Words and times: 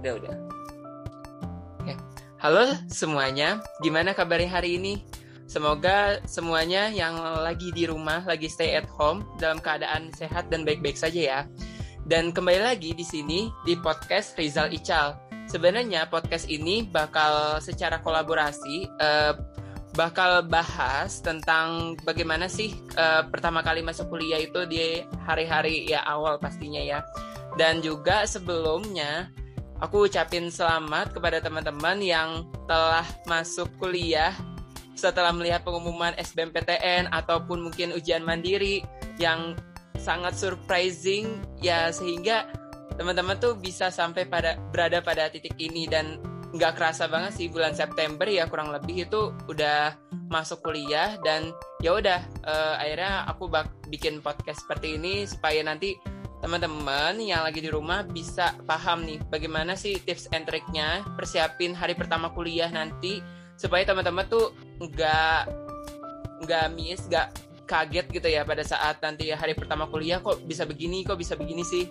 udah 0.00 0.12
udah 0.16 0.36
Oke. 1.80 1.94
Halo 2.40 2.72
semuanya, 2.88 3.60
gimana 3.84 4.16
kabarnya 4.16 4.48
hari 4.48 4.80
ini? 4.80 5.04
Semoga 5.44 6.20
semuanya 6.28 6.88
yang 6.88 7.16
lagi 7.20 7.72
di 7.72 7.84
rumah, 7.88 8.24
lagi 8.24 8.48
stay 8.48 8.76
at 8.76 8.86
home 8.86 9.24
dalam 9.40 9.60
keadaan 9.60 10.12
sehat 10.14 10.48
dan 10.48 10.64
baik-baik 10.64 10.96
saja 10.96 11.20
ya. 11.20 11.40
Dan 12.04 12.32
kembali 12.32 12.60
lagi 12.64 12.96
di 12.96 13.04
sini 13.04 13.48
di 13.64 13.76
podcast 13.76 14.36
Rizal 14.40 14.72
Ical. 14.72 15.20
Sebenarnya 15.50 16.06
podcast 16.06 16.46
ini 16.48 16.86
bakal 16.86 17.58
secara 17.58 17.98
kolaborasi 17.98 18.88
eh, 18.88 19.34
bakal 19.98 20.46
bahas 20.46 21.18
tentang 21.20 21.98
bagaimana 22.06 22.46
sih 22.46 22.76
eh, 22.94 23.22
pertama 23.26 23.60
kali 23.60 23.82
masuk 23.82 24.06
kuliah 24.06 24.38
itu 24.38 24.64
di 24.70 25.02
hari-hari 25.26 25.88
ya 25.88 26.04
awal 26.06 26.38
pastinya 26.38 26.80
ya. 26.80 27.02
Dan 27.58 27.82
juga 27.82 28.22
sebelumnya 28.28 29.34
aku 29.80 30.06
ucapin 30.06 30.52
selamat 30.52 31.16
kepada 31.16 31.40
teman-teman 31.40 31.98
yang 32.04 32.44
telah 32.68 33.04
masuk 33.24 33.66
kuliah 33.80 34.36
setelah 34.92 35.32
melihat 35.32 35.64
pengumuman 35.64 36.12
SBMPTN 36.20 37.08
ataupun 37.08 37.64
mungkin 37.64 37.96
ujian 37.96 38.20
mandiri 38.20 38.84
yang 39.16 39.56
sangat 39.96 40.36
surprising. 40.36 41.40
Ya 41.64 41.88
sehingga 41.88 42.44
teman-teman 43.00 43.40
tuh 43.40 43.56
bisa 43.56 43.88
sampai 43.88 44.28
pada 44.28 44.60
berada 44.68 45.00
pada 45.00 45.32
titik 45.32 45.56
ini. 45.56 45.88
Dan 45.88 46.20
nggak 46.52 46.76
kerasa 46.76 47.08
banget 47.08 47.32
sih 47.40 47.46
bulan 47.48 47.72
September 47.72 48.28
ya 48.28 48.44
kurang 48.50 48.74
lebih 48.76 49.08
itu 49.08 49.32
udah 49.48 49.96
masuk 50.28 50.60
kuliah. 50.60 51.16
Dan 51.24 51.56
ya 51.80 51.96
udah 51.96 52.20
eh, 52.44 52.74
akhirnya 52.76 53.24
aku 53.32 53.48
bak 53.48 53.72
bikin 53.88 54.20
podcast 54.20 54.68
seperti 54.68 55.00
ini 55.00 55.24
supaya 55.24 55.64
nanti 55.64 55.96
teman-teman 56.40 57.20
yang 57.20 57.44
lagi 57.44 57.60
di 57.60 57.68
rumah 57.68 58.00
bisa 58.04 58.56
paham 58.64 59.04
nih 59.04 59.20
bagaimana 59.28 59.76
sih 59.76 60.00
tips 60.00 60.32
and 60.32 60.48
triknya 60.48 61.04
persiapin 61.14 61.76
hari 61.76 61.92
pertama 61.92 62.32
kuliah 62.32 62.72
nanti 62.72 63.20
supaya 63.60 63.84
teman-teman 63.84 64.24
tuh 64.24 64.56
nggak 64.80 65.42
nggak 66.48 66.66
miss 66.72 67.04
nggak 67.12 67.28
kaget 67.68 68.06
gitu 68.10 68.28
ya 68.32 68.42
pada 68.42 68.64
saat 68.64 68.98
nanti 69.04 69.30
hari 69.30 69.52
pertama 69.52 69.86
kuliah 69.86 70.18
kok 70.18 70.42
bisa 70.48 70.66
begini 70.66 71.06
kok 71.06 71.20
bisa 71.20 71.38
begini 71.38 71.62
sih? 71.62 71.86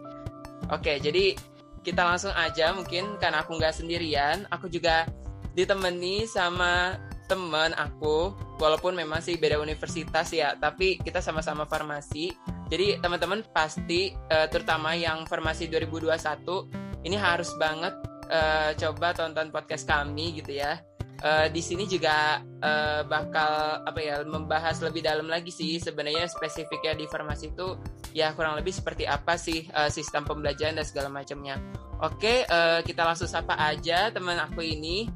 Oke 0.74 1.00
jadi 1.00 1.38
kita 1.86 2.04
langsung 2.04 2.34
aja 2.36 2.76
mungkin 2.76 3.16
karena 3.22 3.46
aku 3.46 3.56
nggak 3.56 3.72
sendirian 3.72 4.44
aku 4.52 4.68
juga 4.68 5.08
ditemani 5.56 6.28
sama 6.28 7.00
teman 7.30 7.72
aku 7.78 8.34
walaupun 8.60 8.98
memang 8.98 9.24
sih 9.24 9.40
beda 9.40 9.62
universitas 9.62 10.34
ya 10.34 10.58
tapi 10.60 11.00
kita 11.00 11.24
sama-sama 11.24 11.64
farmasi 11.64 12.36
jadi 12.70 13.02
teman-teman 13.02 13.42
pasti 13.50 14.14
uh, 14.30 14.46
terutama 14.46 14.94
yang 14.94 15.26
farmasi 15.26 15.66
2021 15.74 17.02
ini 17.02 17.18
harus 17.18 17.50
banget 17.58 17.98
uh, 18.30 18.72
coba 18.78 19.18
tonton 19.18 19.50
podcast 19.50 19.90
kami 19.90 20.38
gitu 20.38 20.62
ya. 20.62 20.78
Uh, 21.20 21.52
di 21.52 21.60
sini 21.60 21.84
juga 21.84 22.40
uh, 22.64 23.04
bakal 23.04 23.84
apa 23.84 24.00
ya 24.00 24.24
membahas 24.24 24.80
lebih 24.80 25.04
dalam 25.04 25.28
lagi 25.28 25.52
sih 25.52 25.76
sebenarnya 25.76 26.32
spesifiknya 26.32 26.96
di 26.96 27.12
farmasi 27.12 27.52
itu 27.52 27.76
ya 28.16 28.32
kurang 28.32 28.56
lebih 28.56 28.72
seperti 28.72 29.04
apa 29.04 29.36
sih 29.36 29.68
uh, 29.76 29.92
sistem 29.92 30.24
pembelajaran 30.24 30.80
dan 30.80 30.86
segala 30.88 31.12
macamnya. 31.12 31.60
Oke 32.00 32.48
uh, 32.48 32.80
kita 32.86 33.04
langsung 33.04 33.28
sapa 33.28 33.58
aja 33.60 34.14
teman 34.14 34.40
aku 34.40 34.64
ini. 34.64 35.10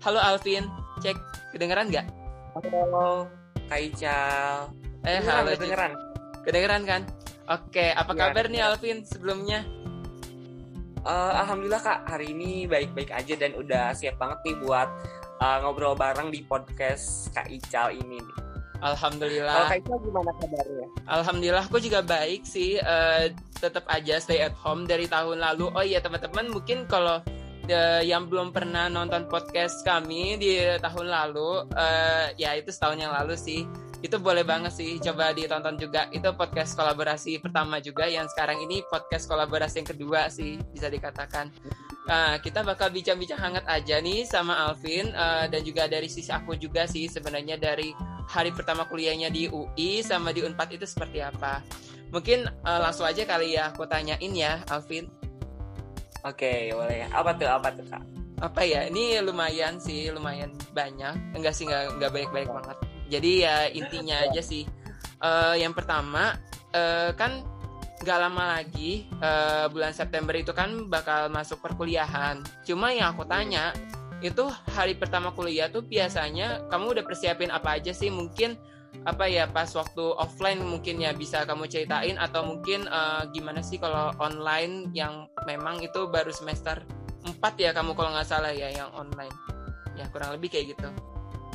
Halo 0.00 0.22
Alvin. 0.22 0.64
Cek 1.04 1.18
kedengeran 1.52 1.92
nggak? 1.92 2.06
Halo 2.56 3.28
Kak 3.68 3.80
Ical. 3.82 4.72
Eh 5.04 5.20
halo 5.20 5.52
kedengeran 5.52 6.09
kedengeran 6.46 6.82
kan 6.88 7.02
oke 7.48 7.86
apa 7.92 8.12
Iya, 8.14 8.20
kabar 8.20 8.44
nih 8.48 8.60
iya. 8.62 8.68
Alvin 8.72 8.98
sebelumnya 9.04 9.60
Eh, 11.00 11.32
Alhamdulillah 11.32 11.80
kak 11.80 12.00
hari 12.12 12.36
ini 12.36 12.68
baik-baik 12.68 13.08
aja 13.08 13.32
dan 13.32 13.56
udah 13.56 13.96
siap 13.96 14.20
banget 14.20 14.36
nih 14.44 14.56
buat 14.60 14.88
eh, 15.40 15.56
ngobrol 15.64 15.96
bareng 15.96 16.28
di 16.28 16.44
podcast 16.44 17.32
Kak 17.32 17.48
Ical 17.48 17.96
ini. 17.96 18.20
nih. 18.20 18.36
Kalau 18.76 18.92
Alhamdulillah 18.92 19.64
Kak 19.64 19.80
Ical 19.80 19.96
gimana 20.04 20.30
kabarnya? 20.36 20.86
Alhamdulillah 21.08 21.64
aku 21.64 21.80
juga 21.80 22.04
baik 22.04 22.44
sih 22.44 22.76
eh, 22.76 23.32
tetap 23.56 23.88
aja 23.88 24.20
stay 24.20 24.44
at 24.44 24.52
home 24.60 24.84
dari 24.84 25.08
tahun 25.08 25.40
lalu 25.40 25.72
oh 25.72 25.80
iya 25.84 26.04
teman-teman 26.04 26.52
mungkin 26.52 26.84
kalau 26.84 27.24
yang 28.02 28.26
belum 28.26 28.50
pernah 28.50 28.90
nonton 28.90 29.30
podcast 29.30 29.86
kami 29.86 30.34
di 30.42 30.58
tahun 30.82 31.06
lalu 31.06 31.70
eh, 31.80 32.34
ya 32.34 32.58
itu 32.58 32.68
setahun 32.74 32.98
yang 32.98 33.14
lalu 33.14 33.38
sih 33.38 33.62
itu 34.00 34.16
boleh 34.16 34.44
banget 34.44 34.72
sih 34.72 34.96
coba 34.96 35.36
ditonton 35.36 35.76
juga 35.76 36.08
itu 36.12 36.28
podcast 36.32 36.72
kolaborasi 36.72 37.36
pertama 37.40 37.78
juga 37.84 38.08
yang 38.08 38.24
sekarang 38.32 38.60
ini 38.64 38.80
podcast 38.88 39.28
kolaborasi 39.28 39.84
yang 39.84 39.88
kedua 39.92 40.32
sih 40.32 40.56
bisa 40.72 40.88
dikatakan 40.88 41.52
Nah, 42.10 42.42
kita 42.42 42.66
bakal 42.66 42.90
bincang-bincang 42.90 43.38
hangat 43.38 43.64
aja 43.70 44.02
nih 44.02 44.26
sama 44.26 44.66
Alvin 44.66 45.14
eh, 45.14 45.46
dan 45.46 45.62
juga 45.62 45.86
dari 45.86 46.10
sisi 46.10 46.34
aku 46.34 46.58
juga 46.58 46.82
sih 46.90 47.06
sebenarnya 47.06 47.54
dari 47.54 47.94
hari 48.26 48.50
pertama 48.50 48.82
kuliahnya 48.90 49.30
di 49.30 49.46
UI 49.46 50.02
sama 50.02 50.34
di 50.34 50.42
Unpad 50.42 50.74
itu 50.74 50.90
seperti 50.90 51.22
apa. 51.22 51.62
Mungkin 52.10 52.50
eh, 52.50 52.80
langsung 52.82 53.06
aja 53.06 53.22
kali 53.22 53.54
ya 53.54 53.70
aku 53.70 53.86
tanyain 53.86 54.32
ya 54.34 54.58
Alvin. 54.74 55.06
Oke 56.26 56.74
boleh. 56.74 57.06
Apa 57.14 57.30
tuh 57.38 57.46
apa 57.46 57.68
tuh 57.78 57.86
kak? 57.86 58.02
Apa 58.42 58.66
ya? 58.66 58.90
Ini 58.90 59.22
lumayan 59.22 59.78
sih, 59.78 60.10
lumayan 60.10 60.50
banyak. 60.74 61.14
Enggak 61.38 61.54
sih 61.54 61.62
enggak 61.68 61.94
enggak 61.94 62.10
baik-baik 62.10 62.50
banget. 62.50 62.89
Jadi 63.10 63.42
ya 63.42 63.66
intinya 63.68 64.22
aja 64.22 64.40
sih. 64.40 64.64
Eh, 65.20 65.54
yang 65.60 65.74
pertama 65.74 66.38
eh, 66.70 67.10
kan 67.18 67.42
nggak 68.00 68.18
lama 68.22 68.56
lagi 68.56 69.04
eh, 69.20 69.66
bulan 69.68 69.92
September 69.92 70.32
itu 70.32 70.54
kan 70.54 70.88
bakal 70.88 71.28
masuk 71.28 71.60
perkuliahan. 71.60 72.40
Cuma 72.64 72.94
yang 72.94 73.12
aku 73.12 73.26
tanya 73.28 73.74
itu 74.20 74.48
hari 74.76 74.94
pertama 74.96 75.32
kuliah 75.32 75.68
tuh 75.72 75.80
biasanya 75.84 76.68
kamu 76.68 76.96
udah 76.96 77.04
persiapin 77.04 77.50
apa 77.52 77.76
aja 77.76 77.92
sih? 77.92 78.08
Mungkin 78.08 78.56
apa 79.06 79.30
ya 79.30 79.46
pas 79.46 79.70
waktu 79.70 80.02
offline 80.18 80.60
mungkin 80.66 80.98
ya 80.98 81.14
bisa 81.14 81.46
kamu 81.46 81.70
ceritain 81.70 82.16
atau 82.16 82.46
mungkin 82.46 82.88
eh, 82.88 83.22
gimana 83.34 83.60
sih 83.60 83.76
kalau 83.76 84.14
online 84.16 84.88
yang 84.96 85.28
memang 85.44 85.82
itu 85.84 86.08
baru 86.08 86.32
semester 86.32 86.80
4 87.20 87.36
ya 87.60 87.76
kamu 87.76 87.92
kalau 87.92 88.16
nggak 88.16 88.28
salah 88.28 88.52
ya 88.54 88.72
yang 88.72 88.88
online. 88.96 89.32
Ya 89.98 90.08
kurang 90.08 90.32
lebih 90.32 90.48
kayak 90.48 90.72
gitu. 90.72 90.88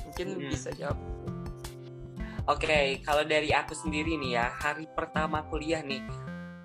Mungkin 0.06 0.28
Hmm. 0.38 0.50
bisa 0.54 0.70
jawab. 0.78 1.15
Oke 2.46 3.02
kalau 3.02 3.26
dari 3.26 3.50
aku 3.50 3.74
sendiri 3.74 4.22
nih 4.22 4.38
ya 4.38 4.54
hari 4.54 4.86
pertama 4.94 5.42
kuliah 5.50 5.82
nih. 5.82 6.06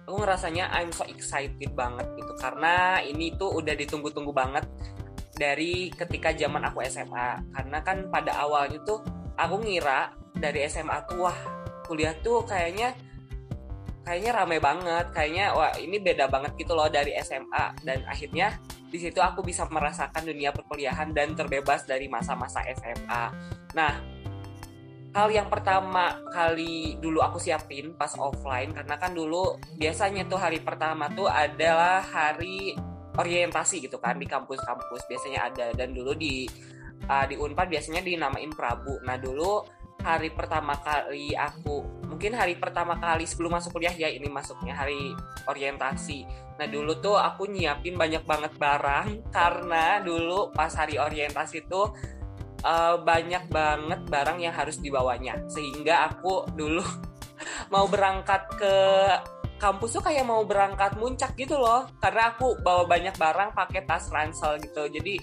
Aku 0.04 0.20
ngerasanya 0.20 0.68
I'm 0.74 0.92
so 0.92 1.06
excited 1.08 1.72
banget 1.72 2.04
gitu. 2.20 2.32
Karena 2.36 3.00
ini 3.00 3.32
tuh 3.38 3.56
udah 3.56 3.72
ditunggu-tunggu 3.72 4.34
banget 4.34 4.68
dari 5.40 5.88
ketika 5.88 6.36
zaman 6.36 6.68
aku 6.68 6.84
SMA 6.84 7.40
karena 7.56 7.78
kan 7.80 8.12
pada 8.12 8.44
awalnya 8.44 8.76
tuh 8.84 9.00
aku 9.40 9.64
ngira 9.64 10.12
dari 10.36 10.68
SMA 10.68 11.00
tuh 11.08 11.24
wah 11.24 11.38
kuliah 11.88 12.12
tuh 12.20 12.44
kayaknya 12.44 12.92
kayaknya 14.04 14.36
rame 14.36 14.60
banget 14.60 15.08
kayaknya 15.16 15.56
wah 15.56 15.72
ini 15.80 15.96
beda 15.96 16.28
banget 16.28 16.52
gitu 16.60 16.76
loh 16.76 16.92
dari 16.92 17.16
SMA 17.24 17.72
dan 17.80 18.04
akhirnya 18.04 18.60
di 18.92 19.00
situ 19.00 19.16
aku 19.16 19.40
bisa 19.40 19.64
merasakan 19.72 20.28
dunia 20.28 20.52
perkuliahan 20.52 21.16
dan 21.16 21.32
terbebas 21.32 21.88
dari 21.88 22.04
masa-masa 22.12 22.60
SMA 22.76 23.24
nah 23.72 24.19
hal 25.10 25.28
yang 25.34 25.50
pertama 25.50 26.22
kali 26.30 26.94
dulu 27.02 27.18
aku 27.18 27.42
siapin 27.42 27.98
pas 27.98 28.14
offline 28.14 28.70
karena 28.70 28.94
kan 28.94 29.10
dulu 29.10 29.58
biasanya 29.74 30.30
tuh 30.30 30.38
hari 30.38 30.62
pertama 30.62 31.10
tuh 31.10 31.26
adalah 31.26 31.98
hari 31.98 32.78
orientasi 33.18 33.82
gitu 33.90 33.98
kan 33.98 34.16
di 34.22 34.26
kampus-kampus 34.30 35.10
biasanya 35.10 35.50
ada 35.50 35.74
dan 35.74 35.90
dulu 35.90 36.14
di 36.14 36.46
uh, 37.10 37.26
di 37.26 37.34
Unpad 37.34 37.66
biasanya 37.66 38.06
dinamain 38.06 38.54
Prabu. 38.54 39.02
Nah 39.02 39.18
dulu 39.18 39.66
hari 40.00 40.32
pertama 40.32 40.78
kali 40.80 41.34
aku 41.34 42.06
mungkin 42.06 42.32
hari 42.32 42.56
pertama 42.56 42.96
kali 42.96 43.28
sebelum 43.28 43.58
masuk 43.58 43.76
kuliah 43.76 43.92
ya 43.92 44.08
ini 44.08 44.30
masuknya 44.30 44.78
hari 44.78 45.10
orientasi. 45.50 46.22
Nah 46.56 46.66
dulu 46.70 47.02
tuh 47.02 47.18
aku 47.18 47.50
nyiapin 47.50 47.98
banyak 47.98 48.22
banget 48.22 48.54
barang 48.54 49.08
karena 49.36 49.98
dulu 50.00 50.54
pas 50.54 50.70
hari 50.70 51.02
orientasi 51.02 51.66
tuh 51.66 51.90
uh, 52.64 53.00
banyak 53.00 53.48
banget 53.48 54.00
barang 54.08 54.38
yang 54.40 54.54
harus 54.54 54.76
dibawanya. 54.80 55.36
Sehingga 55.48 56.12
aku 56.12 56.48
dulu 56.54 56.84
mau 57.74 57.86
berangkat 57.88 58.42
ke 58.56 58.74
kampus 59.60 60.00
tuh 60.00 60.04
kayak 60.04 60.24
mau 60.24 60.40
berangkat 60.44 60.96
muncak 60.96 61.36
gitu 61.36 61.60
loh. 61.60 61.88
Karena 62.00 62.32
aku 62.34 62.56
bawa 62.60 62.88
banyak 62.88 63.14
barang 63.16 63.52
pakai 63.52 63.84
tas 63.84 64.08
ransel 64.08 64.60
gitu. 64.64 64.88
Jadi 64.88 65.20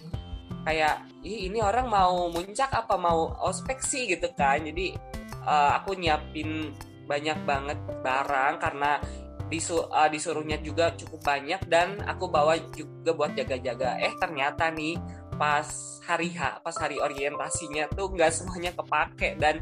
kayak 0.67 1.07
Ih, 1.27 1.51
ini 1.51 1.59
orang 1.59 1.91
mau 1.91 2.31
muncak 2.31 2.71
apa 2.71 2.95
mau 2.95 3.35
ospek 3.43 3.83
sih? 3.83 4.07
gitu 4.07 4.31
kan. 4.37 4.63
Jadi 4.63 4.95
uh, 5.43 5.75
aku 5.75 5.97
nyiapin 5.97 6.71
banyak 7.07 7.39
banget 7.47 7.79
barang 8.03 8.59
karena 8.59 8.99
disu 9.47 9.79
uh, 9.91 10.07
disuruhnya 10.11 10.59
juga 10.63 10.95
cukup 10.95 11.19
banyak. 11.25 11.67
Dan 11.67 11.99
aku 12.05 12.31
bawa 12.31 12.55
juga 12.71 13.11
buat 13.11 13.35
jaga-jaga. 13.35 13.99
Eh 13.99 14.13
ternyata 14.21 14.71
nih 14.71 14.95
pas 15.37 15.67
hari 16.03 16.33
H 16.33 16.59
pas 16.65 16.75
hari 16.75 16.97
orientasinya 16.97 17.87
tuh 17.93 18.11
nggak 18.11 18.31
semuanya 18.33 18.71
kepake 18.73 19.37
dan 19.37 19.61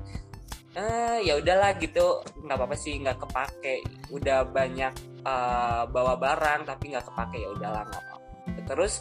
eh 0.75 1.23
ya 1.23 1.39
udahlah 1.39 1.71
gitu 1.79 2.19
nggak 2.43 2.57
apa-apa 2.59 2.75
sih 2.75 2.99
nggak 2.99 3.19
kepake. 3.23 3.83
Udah 4.11 4.43
banyak 4.43 4.93
uh, 5.23 5.87
bawa 5.87 6.19
barang 6.19 6.67
tapi 6.67 6.91
nggak 6.91 7.07
kepake 7.07 7.37
ya 7.43 7.49
udahlah 7.55 7.83
nggak 7.87 8.01
apa-apa. 8.03 8.63
Terus 8.67 8.93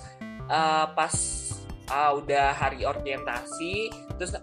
uh, 0.47 0.87
pas 0.95 1.15
uh, 1.91 2.13
udah 2.15 2.55
hari 2.55 2.87
orientasi 2.87 3.91
terus 4.15 4.39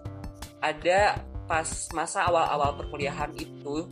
ada 0.60 1.16
pas 1.48 1.66
masa 1.96 2.28
awal-awal 2.28 2.76
perkuliahan 2.78 3.32
itu 3.34 3.88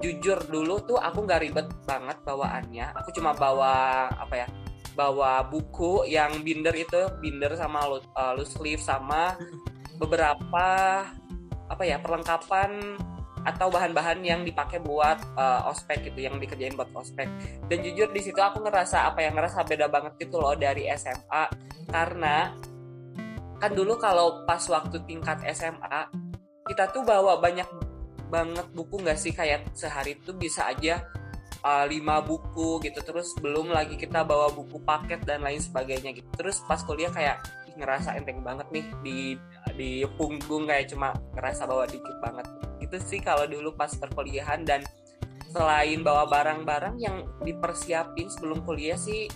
jujur 0.00 0.38
dulu 0.46 0.80
tuh 0.86 0.98
aku 1.00 1.26
nggak 1.26 1.42
ribet 1.42 1.66
banget 1.82 2.16
bawaannya. 2.22 2.86
Aku 3.02 3.10
cuma 3.10 3.34
bawa 3.34 4.06
apa 4.14 4.46
ya 4.46 4.48
bawa 4.96 5.44
buku 5.44 6.08
yang 6.08 6.40
binder 6.40 6.72
itu 6.72 7.12
binder 7.20 7.52
sama 7.54 7.84
uh, 7.86 8.32
loose 8.32 8.56
leaf 8.64 8.80
sama 8.80 9.36
beberapa 10.00 10.66
apa 11.68 11.82
ya 11.84 12.00
perlengkapan 12.00 12.96
atau 13.46 13.70
bahan-bahan 13.70 14.26
yang 14.26 14.42
dipakai 14.42 14.82
buat 14.82 15.22
uh, 15.38 15.70
ospek 15.70 16.10
gitu 16.10 16.26
yang 16.26 16.42
dikerjain 16.42 16.74
buat 16.74 16.90
ospek. 16.90 17.30
Dan 17.70 17.78
jujur 17.86 18.10
di 18.10 18.18
situ 18.18 18.42
aku 18.42 18.58
ngerasa 18.66 19.06
apa 19.06 19.22
yang 19.22 19.38
ngerasa 19.38 19.62
beda 19.62 19.86
banget 19.86 20.18
gitu 20.18 20.42
loh 20.42 20.58
dari 20.58 20.90
SMA 20.98 21.46
karena 21.86 22.50
kan 23.62 23.70
dulu 23.70 23.94
kalau 24.02 24.42
pas 24.42 24.60
waktu 24.66 24.98
tingkat 25.06 25.46
SMA 25.54 26.10
kita 26.66 26.90
tuh 26.90 27.06
bawa 27.06 27.38
banyak 27.38 27.70
banget 28.26 28.66
buku 28.74 28.98
nggak 28.98 29.14
sih? 29.14 29.30
Kayak 29.30 29.70
sehari 29.78 30.18
itu 30.18 30.34
bisa 30.34 30.66
aja 30.66 31.06
uh, 31.66 31.84
lima 31.90 32.22
buku 32.22 32.78
gitu. 32.86 33.02
Terus 33.02 33.34
belum 33.42 33.74
lagi 33.74 33.98
kita 33.98 34.22
bawa 34.22 34.54
buku 34.54 34.78
paket 34.86 35.26
dan 35.26 35.42
lain 35.42 35.58
sebagainya 35.58 36.14
gitu. 36.14 36.28
Terus 36.38 36.62
pas 36.62 36.78
kuliah 36.86 37.10
kayak 37.10 37.42
ngerasa 37.76 38.16
enteng 38.16 38.40
banget 38.40 38.64
nih 38.72 38.86
di 39.04 39.18
di 39.76 39.90
punggung 40.16 40.64
kayak 40.64 40.88
cuma 40.94 41.12
ngerasa 41.34 41.66
bawa 41.66 41.84
dikit 41.90 42.16
banget. 42.22 42.46
Itu 42.78 42.96
sih 43.02 43.18
kalau 43.18 43.44
dulu 43.44 43.74
pas 43.74 43.90
perkuliahan 43.90 44.62
dan 44.64 44.80
selain 45.50 46.00
bawa 46.06 46.28
barang-barang 46.30 46.96
yang 47.00 47.26
dipersiapin 47.42 48.28
sebelum 48.28 48.62
kuliah 48.64 48.96
sih 48.96 49.28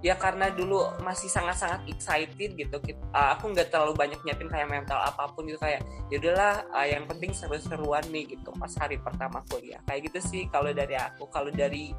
ya 0.00 0.16
karena 0.16 0.48
dulu 0.48 0.96
masih 1.04 1.28
sangat-sangat 1.28 1.84
excited 1.88 2.56
gitu. 2.56 2.76
Uh, 3.12 3.36
aku 3.36 3.52
nggak 3.52 3.68
terlalu 3.68 3.92
banyak 3.96 4.20
nyiapin 4.24 4.48
kayak 4.48 4.68
mental 4.68 4.96
apa 4.96 5.28
pun 5.32 5.44
gitu 5.44 5.60
kayak 5.60 5.84
yaudahlah 6.08 6.64
uh, 6.72 6.88
yang 6.88 7.04
penting 7.04 7.36
seru-seruan 7.36 8.04
nih 8.08 8.36
gitu 8.36 8.48
pas 8.56 8.72
hari 8.80 8.96
pertama 8.96 9.44
kuliah. 9.52 9.80
Kayak 9.84 10.12
gitu 10.12 10.18
sih 10.24 10.42
kalau 10.48 10.72
dari 10.72 10.96
aku. 10.96 11.28
Kalau 11.28 11.52
dari 11.52 11.92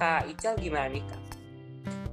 kak 0.00 0.28
Ical 0.32 0.56
gimana 0.56 0.88
nih 0.88 1.04
kak? 1.04 1.22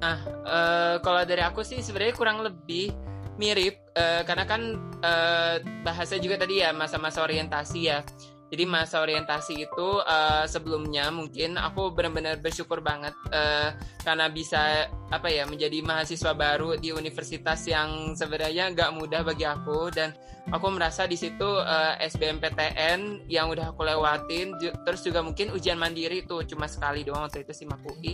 Nah 0.04 0.18
uh, 0.44 0.96
kalau 1.00 1.24
dari 1.24 1.44
aku 1.44 1.64
sih 1.64 1.80
sebenarnya 1.80 2.16
kurang 2.20 2.44
lebih 2.44 2.92
mirip 3.40 3.82
uh, 3.98 4.22
karena 4.28 4.46
kan 4.46 4.62
uh, 5.02 5.58
bahasa 5.82 6.22
juga 6.22 6.38
tadi 6.38 6.62
ya 6.62 6.70
masa-masa 6.70 7.26
orientasi 7.26 7.80
ya 7.90 8.06
jadi 8.54 8.70
masa 8.70 9.02
orientasi 9.02 9.66
itu 9.66 9.88
uh, 10.06 10.46
sebelumnya 10.46 11.10
mungkin 11.10 11.58
aku 11.58 11.90
benar-benar 11.90 12.38
bersyukur 12.38 12.86
banget 12.86 13.18
uh, 13.34 13.74
karena 14.06 14.30
bisa 14.30 14.94
apa 15.10 15.26
ya 15.26 15.50
menjadi 15.50 15.82
mahasiswa 15.82 16.38
baru 16.38 16.78
di 16.78 16.94
universitas 16.94 17.66
yang 17.66 18.14
sebenarnya 18.14 18.70
nggak 18.70 18.94
mudah 18.94 19.26
bagi 19.26 19.50
aku. 19.50 19.90
Dan 19.90 20.14
aku 20.54 20.70
merasa 20.70 21.10
di 21.10 21.18
situ 21.18 21.50
uh, 21.50 21.98
eh, 21.98 22.06
SBMPTN 22.06 23.26
yang 23.26 23.50
udah 23.50 23.74
aku 23.74 23.90
lewatin 23.90 24.54
terus 24.86 25.02
juga 25.02 25.26
mungkin 25.26 25.50
ujian 25.50 25.82
mandiri 25.82 26.22
itu 26.22 26.46
cuma 26.46 26.70
sekali 26.70 27.02
doang 27.02 27.26
waktu 27.26 27.42
itu 27.42 27.58
SIMAK 27.58 27.82
UI 27.90 28.14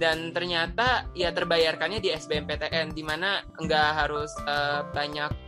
dan 0.00 0.30
ternyata 0.30 1.12
ya 1.12 1.34
terbayarkannya 1.34 1.98
di 1.98 2.14
SBMPTN 2.14 2.94
di 2.94 3.02
mana 3.02 3.42
nggak 3.58 3.90
harus 4.00 4.30
uh, 4.46 4.86
banyak 4.94 5.43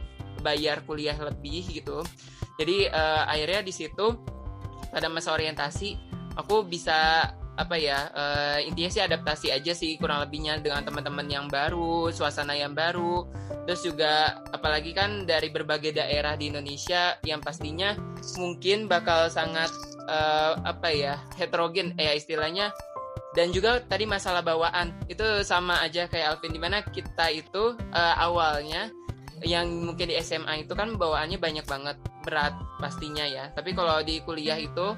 bayar 0.47 0.87
kuliah 0.87 1.19
lebih 1.19 1.67
gitu. 1.83 2.07
Jadi 2.55 2.87
uh, 2.87 3.27
akhirnya 3.27 3.67
di 3.67 3.75
situ 3.75 4.15
pada 4.95 5.11
masa 5.11 5.35
orientasi 5.35 5.99
aku 6.39 6.63
bisa 6.63 7.27
apa 7.57 7.81
ya 7.81 8.13
uh, 8.13 8.61
intinya 8.61 8.93
sih 8.93 9.01
adaptasi 9.01 9.49
aja 9.49 9.73
sih 9.73 9.97
kurang 9.97 10.21
lebihnya 10.21 10.61
dengan 10.61 10.85
teman-teman 10.85 11.25
yang 11.25 11.47
baru 11.49 12.13
suasana 12.13 12.53
yang 12.53 12.77
baru. 12.77 13.25
Terus 13.65 13.81
juga 13.83 14.45
apalagi 14.53 14.93
kan 14.93 15.25
dari 15.25 15.49
berbagai 15.49 15.97
daerah 15.97 16.37
di 16.37 16.53
Indonesia 16.53 17.17
yang 17.25 17.41
pastinya 17.41 17.97
mungkin 18.37 18.87
bakal 18.87 19.33
sangat 19.33 19.73
uh, 20.07 20.61
apa 20.63 20.93
ya 20.93 21.19
heterogen 21.41 21.97
eh 21.97 22.15
istilahnya. 22.15 22.71
Dan 23.37 23.53
juga 23.53 23.85
tadi 23.85 24.09
masalah 24.09 24.41
bawaan 24.41 24.97
itu 25.13 25.45
sama 25.45 25.85
aja 25.85 26.09
kayak 26.09 26.41
Alvin 26.41 26.57
di 26.57 26.61
mana 26.61 26.81
kita 26.81 27.29
itu 27.29 27.77
uh, 27.77 28.15
awalnya 28.17 28.89
yang 29.45 29.69
mungkin 29.85 30.09
di 30.09 30.17
SMA 30.23 30.65
itu 30.65 30.73
kan 30.73 30.97
bawaannya 30.97 31.37
banyak 31.37 31.67
banget 31.69 31.97
berat 32.25 32.57
pastinya 32.81 33.27
ya. 33.29 33.53
Tapi 33.53 33.77
kalau 33.77 34.01
di 34.01 34.25
kuliah 34.25 34.57
itu 34.57 34.97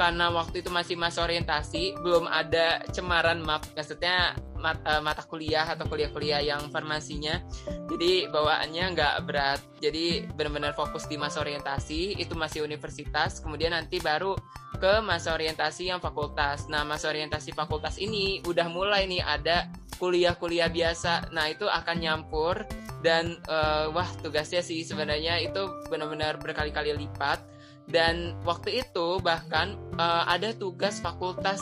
karena 0.00 0.32
waktu 0.32 0.64
itu 0.64 0.72
masih 0.72 0.96
masa 0.96 1.20
orientasi 1.28 2.00
belum 2.00 2.24
ada 2.24 2.80
cemaran 2.88 3.44
map. 3.44 3.68
Maksudnya 3.76 4.32
mat, 4.56 4.80
uh, 4.88 5.04
mata 5.04 5.20
kuliah 5.28 5.68
atau 5.68 5.84
kuliah-kuliah 5.84 6.40
yang 6.40 6.72
farmasinya. 6.72 7.44
Jadi 7.92 8.24
bawaannya 8.32 8.96
nggak 8.96 9.14
berat. 9.28 9.60
Jadi 9.76 10.24
benar-benar 10.32 10.72
fokus 10.72 11.04
di 11.04 11.20
masa 11.20 11.44
orientasi 11.44 12.16
itu 12.16 12.32
masih 12.32 12.64
universitas. 12.64 13.44
Kemudian 13.44 13.76
nanti 13.76 14.00
baru 14.00 14.32
ke 14.80 15.04
masa 15.04 15.36
orientasi 15.36 15.92
yang 15.92 16.00
fakultas. 16.00 16.64
Nah 16.72 16.80
masa 16.88 17.12
orientasi 17.12 17.52
fakultas 17.52 18.00
ini 18.00 18.40
udah 18.48 18.72
mulai 18.72 19.04
nih 19.04 19.20
ada 19.20 19.68
kuliah-kuliah 20.00 20.72
biasa. 20.72 21.28
Nah 21.28 21.52
itu 21.52 21.68
akan 21.68 21.96
nyampur 22.00 22.64
dan 23.04 23.36
uh, 23.52 23.92
wah 23.92 24.08
tugasnya 24.24 24.64
sih 24.64 24.80
sebenarnya 24.80 25.44
itu 25.44 25.60
benar-benar 25.92 26.40
berkali-kali 26.40 26.96
lipat 26.96 27.59
dan 27.90 28.38
waktu 28.46 28.86
itu 28.86 29.18
bahkan 29.20 29.74
uh, 29.98 30.24
ada 30.30 30.54
tugas 30.54 31.02
fakultas 31.02 31.60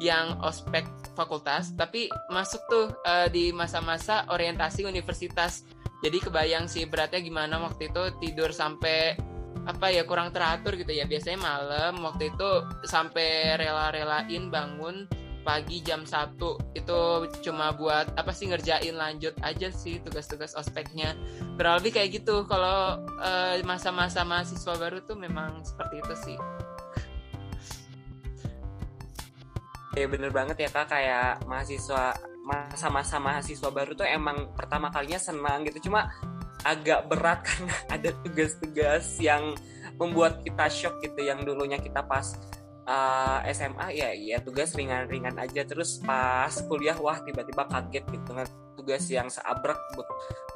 yang 0.00 0.38
ospek 0.46 0.86
fakultas 1.12 1.74
tapi 1.74 2.06
masuk 2.30 2.62
tuh 2.70 2.86
uh, 3.04 3.28
di 3.28 3.52
masa-masa 3.52 4.24
orientasi 4.32 4.88
universitas. 4.88 5.62
Jadi 5.98 6.22
kebayang 6.22 6.70
sih 6.70 6.86
beratnya 6.86 7.18
gimana 7.18 7.58
waktu 7.58 7.90
itu 7.90 8.02
tidur 8.22 8.54
sampai 8.54 9.18
apa 9.66 9.90
ya 9.90 10.06
kurang 10.06 10.30
teratur 10.30 10.78
gitu 10.78 10.94
ya. 10.94 11.04
Biasanya 11.04 11.38
malam 11.42 11.98
waktu 12.06 12.30
itu 12.30 12.50
sampai 12.86 13.58
rela-relain 13.58 14.46
bangun 14.48 15.10
pagi 15.42 15.80
jam 15.80 16.04
1 16.04 16.38
itu 16.74 17.00
cuma 17.44 17.72
buat 17.74 18.12
apa 18.14 18.30
sih 18.34 18.50
ngerjain 18.50 18.94
lanjut 18.94 19.34
aja 19.40 19.72
sih 19.72 20.02
tugas-tugas 20.02 20.54
ospeknya. 20.58 21.14
Kurang 21.56 21.82
lebih 21.82 21.98
kayak 21.98 22.22
gitu. 22.22 22.44
Kalau 22.46 23.02
uh, 23.02 23.54
masa-masa 23.62 24.22
mahasiswa 24.22 24.74
baru 24.76 25.02
tuh 25.02 25.16
memang 25.16 25.62
seperti 25.64 25.94
itu 26.02 26.14
sih. 26.24 26.38
Ya 29.96 30.06
bener 30.06 30.30
banget 30.30 30.62
ya 30.62 30.70
kak. 30.70 30.90
Kayak 30.90 31.42
mahasiswa 31.48 32.14
masa-masa 32.48 33.20
mahasiswa 33.20 33.68
baru 33.68 33.92
tuh 33.92 34.08
emang 34.08 34.52
pertama 34.54 34.88
kalinya 34.88 35.20
senang 35.20 35.66
gitu. 35.66 35.90
Cuma 35.90 36.12
agak 36.66 37.06
berat 37.06 37.40
karena 37.48 37.74
ada 37.90 38.10
tugas-tugas 38.24 39.18
yang 39.22 39.54
membuat 39.98 40.40
kita 40.46 40.70
shock 40.70 41.02
gitu 41.02 41.20
yang 41.26 41.42
dulunya 41.42 41.76
kita 41.78 42.06
pas 42.06 42.38
uh, 42.88 43.44
eh, 43.44 43.52
SMA 43.52 43.86
ya 43.92 44.10
ya 44.16 44.40
tugas 44.40 44.72
ringan-ringan 44.72 45.36
aja. 45.36 45.62
Terus 45.68 46.00
pas 46.00 46.50
kuliah 46.64 46.96
wah 46.96 47.20
tiba-tiba 47.20 47.68
kaget 47.68 48.04
gitu 48.08 48.30
kan 48.32 48.48
tugas 48.74 49.04
yang 49.12 49.28
seabrek 49.28 49.76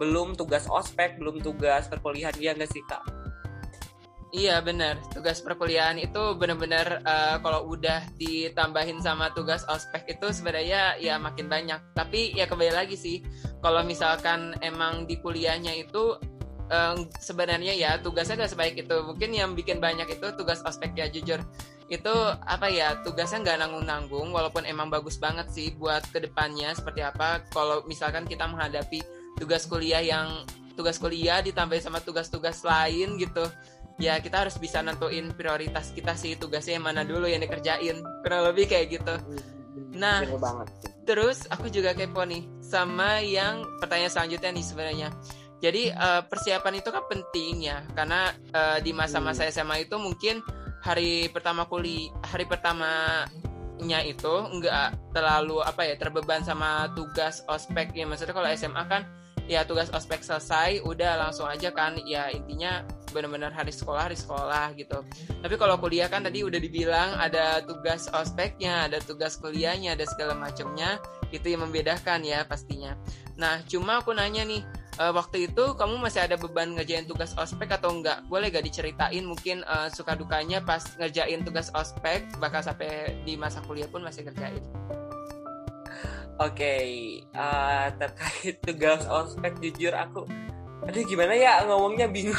belum 0.00 0.32
tugas 0.38 0.64
ospek 0.70 1.20
belum 1.20 1.44
tugas 1.44 1.90
perkuliahan 1.92 2.32
ya 2.40 2.56
nggak 2.56 2.70
sih 2.72 2.80
kak? 2.88 3.04
Iya 4.32 4.64
benar, 4.64 4.96
tugas 5.12 5.44
perkuliahan 5.44 6.00
itu 6.00 6.40
benar-benar 6.40 7.04
uh, 7.04 7.36
kalau 7.44 7.68
udah 7.68 8.00
ditambahin 8.16 8.96
sama 9.04 9.28
tugas 9.36 9.60
ospek 9.68 10.16
itu 10.16 10.32
sebenarnya 10.32 10.96
ya 10.96 11.20
makin 11.20 11.52
banyak. 11.52 11.76
Tapi 11.92 12.32
ya 12.32 12.48
kembali 12.48 12.72
lagi 12.72 12.96
sih, 12.96 13.20
kalau 13.60 13.84
misalkan 13.84 14.56
emang 14.64 15.04
di 15.04 15.20
kuliahnya 15.20 15.76
itu 15.76 16.16
um, 16.72 17.06
sebenarnya 17.20 17.76
ya 17.76 18.00
tugasnya 18.00 18.40
gak 18.40 18.52
sebaik 18.56 18.74
itu. 18.80 18.96
Mungkin 19.04 19.30
yang 19.36 19.52
bikin 19.52 19.78
banyak 19.78 20.08
itu 20.08 20.26
tugas 20.34 20.64
ospek 20.64 20.96
ya 20.96 21.06
jujur. 21.12 21.44
Itu 21.92 22.14
apa 22.48 22.72
ya 22.72 23.04
tugasnya 23.04 23.44
nggak 23.44 23.58
nanggung-nanggung 23.60 24.32
walaupun 24.32 24.64
emang 24.64 24.88
bagus 24.88 25.20
banget 25.20 25.52
sih 25.52 25.76
buat 25.76 26.00
ke 26.08 26.24
depannya 26.24 26.72
seperti 26.72 27.04
apa. 27.04 27.44
Kalau 27.52 27.84
misalkan 27.84 28.24
kita 28.24 28.48
menghadapi 28.48 29.04
tugas 29.36 29.68
kuliah 29.68 30.00
yang 30.00 30.48
tugas 30.72 30.96
kuliah 30.96 31.44
ditambah 31.44 31.76
sama 31.84 32.00
tugas-tugas 32.00 32.64
lain 32.64 33.20
gitu 33.20 33.44
ya 34.00 34.16
kita 34.24 34.46
harus 34.46 34.56
bisa 34.56 34.80
nentuin 34.80 35.30
prioritas 35.36 35.92
kita 35.92 36.16
sih 36.16 36.34
tugasnya 36.40 36.80
yang 36.80 36.86
mana 36.88 37.04
dulu 37.04 37.28
yang 37.28 37.44
dikerjain 37.44 38.00
kurang 38.24 38.42
lebih 38.48 38.72
kayak 38.72 38.98
gitu. 38.98 39.14
Nah 39.92 40.24
terus 41.04 41.44
aku 41.52 41.68
juga 41.68 41.92
kepo 41.92 42.24
nih 42.24 42.46
sama 42.64 43.20
yang 43.20 43.66
pertanyaan 43.82 44.12
selanjutnya 44.12 44.50
nih 44.54 44.64
sebenarnya 44.64 45.08
jadi 45.62 45.94
uh, 45.94 46.26
persiapan 46.26 46.82
itu 46.82 46.90
kan 46.90 47.06
penting 47.06 47.70
ya 47.70 47.86
karena 47.94 48.34
uh, 48.50 48.82
di 48.82 48.90
masa-masa 48.90 49.46
hmm. 49.46 49.54
SMA 49.54 49.76
itu 49.86 49.94
mungkin 49.94 50.42
hari 50.82 51.30
pertama 51.30 51.70
kuliah 51.70 52.10
hari 52.26 52.50
pertamanya 52.50 54.02
itu 54.02 54.34
nggak 54.58 55.14
terlalu 55.14 55.62
apa 55.62 55.86
ya 55.86 55.94
terbeban 55.94 56.42
sama 56.42 56.90
tugas 56.98 57.46
ospek 57.46 57.94
ya. 57.94 58.02
Maksudnya 58.10 58.34
kalau 58.34 58.50
SMA 58.58 58.82
kan 58.90 59.06
ya 59.46 59.62
tugas 59.62 59.86
ospek 59.94 60.26
selesai 60.26 60.82
udah 60.82 61.30
langsung 61.30 61.46
aja 61.46 61.70
kan 61.70 61.94
ya 62.02 62.26
intinya 62.34 62.82
benar-benar 63.14 63.54
hari 63.54 63.70
sekolah 63.70 64.10
hari 64.10 64.18
sekolah 64.18 64.74
gitu. 64.74 64.98
Tapi 65.46 65.54
kalau 65.54 65.78
kuliah 65.78 66.10
kan 66.10 66.26
tadi 66.26 66.42
udah 66.42 66.58
dibilang 66.58 67.14
ada 67.22 67.62
tugas 67.62 68.10
ospeknya 68.10 68.90
ada 68.90 68.98
tugas 68.98 69.38
kuliahnya 69.38 69.94
ada 69.94 70.10
segala 70.10 70.34
macamnya 70.34 70.98
itu 71.30 71.54
yang 71.54 71.62
membedakan 71.70 72.26
ya 72.26 72.42
pastinya. 72.50 72.98
Nah 73.38 73.62
cuma 73.70 74.02
aku 74.02 74.10
nanya 74.10 74.42
nih 74.42 74.81
uh, 75.00 75.12
waktu 75.14 75.48
itu 75.48 75.64
kamu 75.78 76.02
masih 76.02 76.26
ada 76.26 76.36
beban 76.36 76.76
ngerjain 76.76 77.06
tugas 77.08 77.32
ospek 77.38 77.72
atau 77.72 77.94
enggak? 77.94 78.20
Boleh 78.28 78.52
gak 78.52 78.66
diceritain 78.66 79.24
mungkin 79.24 79.64
uh, 79.64 79.88
suka 79.88 80.18
dukanya 80.18 80.60
pas 80.60 80.82
ngerjain 80.98 81.40
tugas 81.46 81.72
ospek, 81.72 82.26
bahkan 82.42 82.60
sampai 82.60 83.22
di 83.24 83.38
masa 83.38 83.64
kuliah 83.64 83.88
pun 83.88 84.04
masih 84.04 84.26
ngerjain? 84.28 84.60
Oke, 86.40 86.58
okay, 86.58 86.88
uh, 87.36 87.92
terkait 87.96 88.58
tugas 88.66 89.04
ospek 89.06 89.62
jujur 89.62 89.94
aku, 89.94 90.26
aduh 90.88 91.04
gimana 91.06 91.36
ya 91.36 91.62
ngomongnya 91.68 92.08
bingung. 92.10 92.36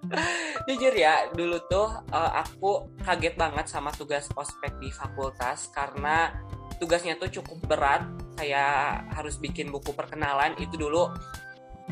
jujur 0.70 0.94
ya, 0.96 1.28
dulu 1.34 1.60
tuh 1.68 1.90
uh, 2.14 2.32
aku 2.40 2.96
kaget 3.04 3.36
banget 3.36 3.66
sama 3.68 3.92
tugas 3.92 4.30
ospek 4.32 4.78
di 4.80 4.88
fakultas 4.88 5.68
karena 5.74 6.32
tugasnya 6.80 7.20
tuh 7.20 7.28
cukup 7.28 7.66
berat. 7.68 8.08
Kayak 8.40 9.04
harus 9.12 9.36
bikin 9.36 9.68
buku 9.68 9.92
perkenalan 9.92 10.56
itu 10.56 10.80
dulu 10.80 11.12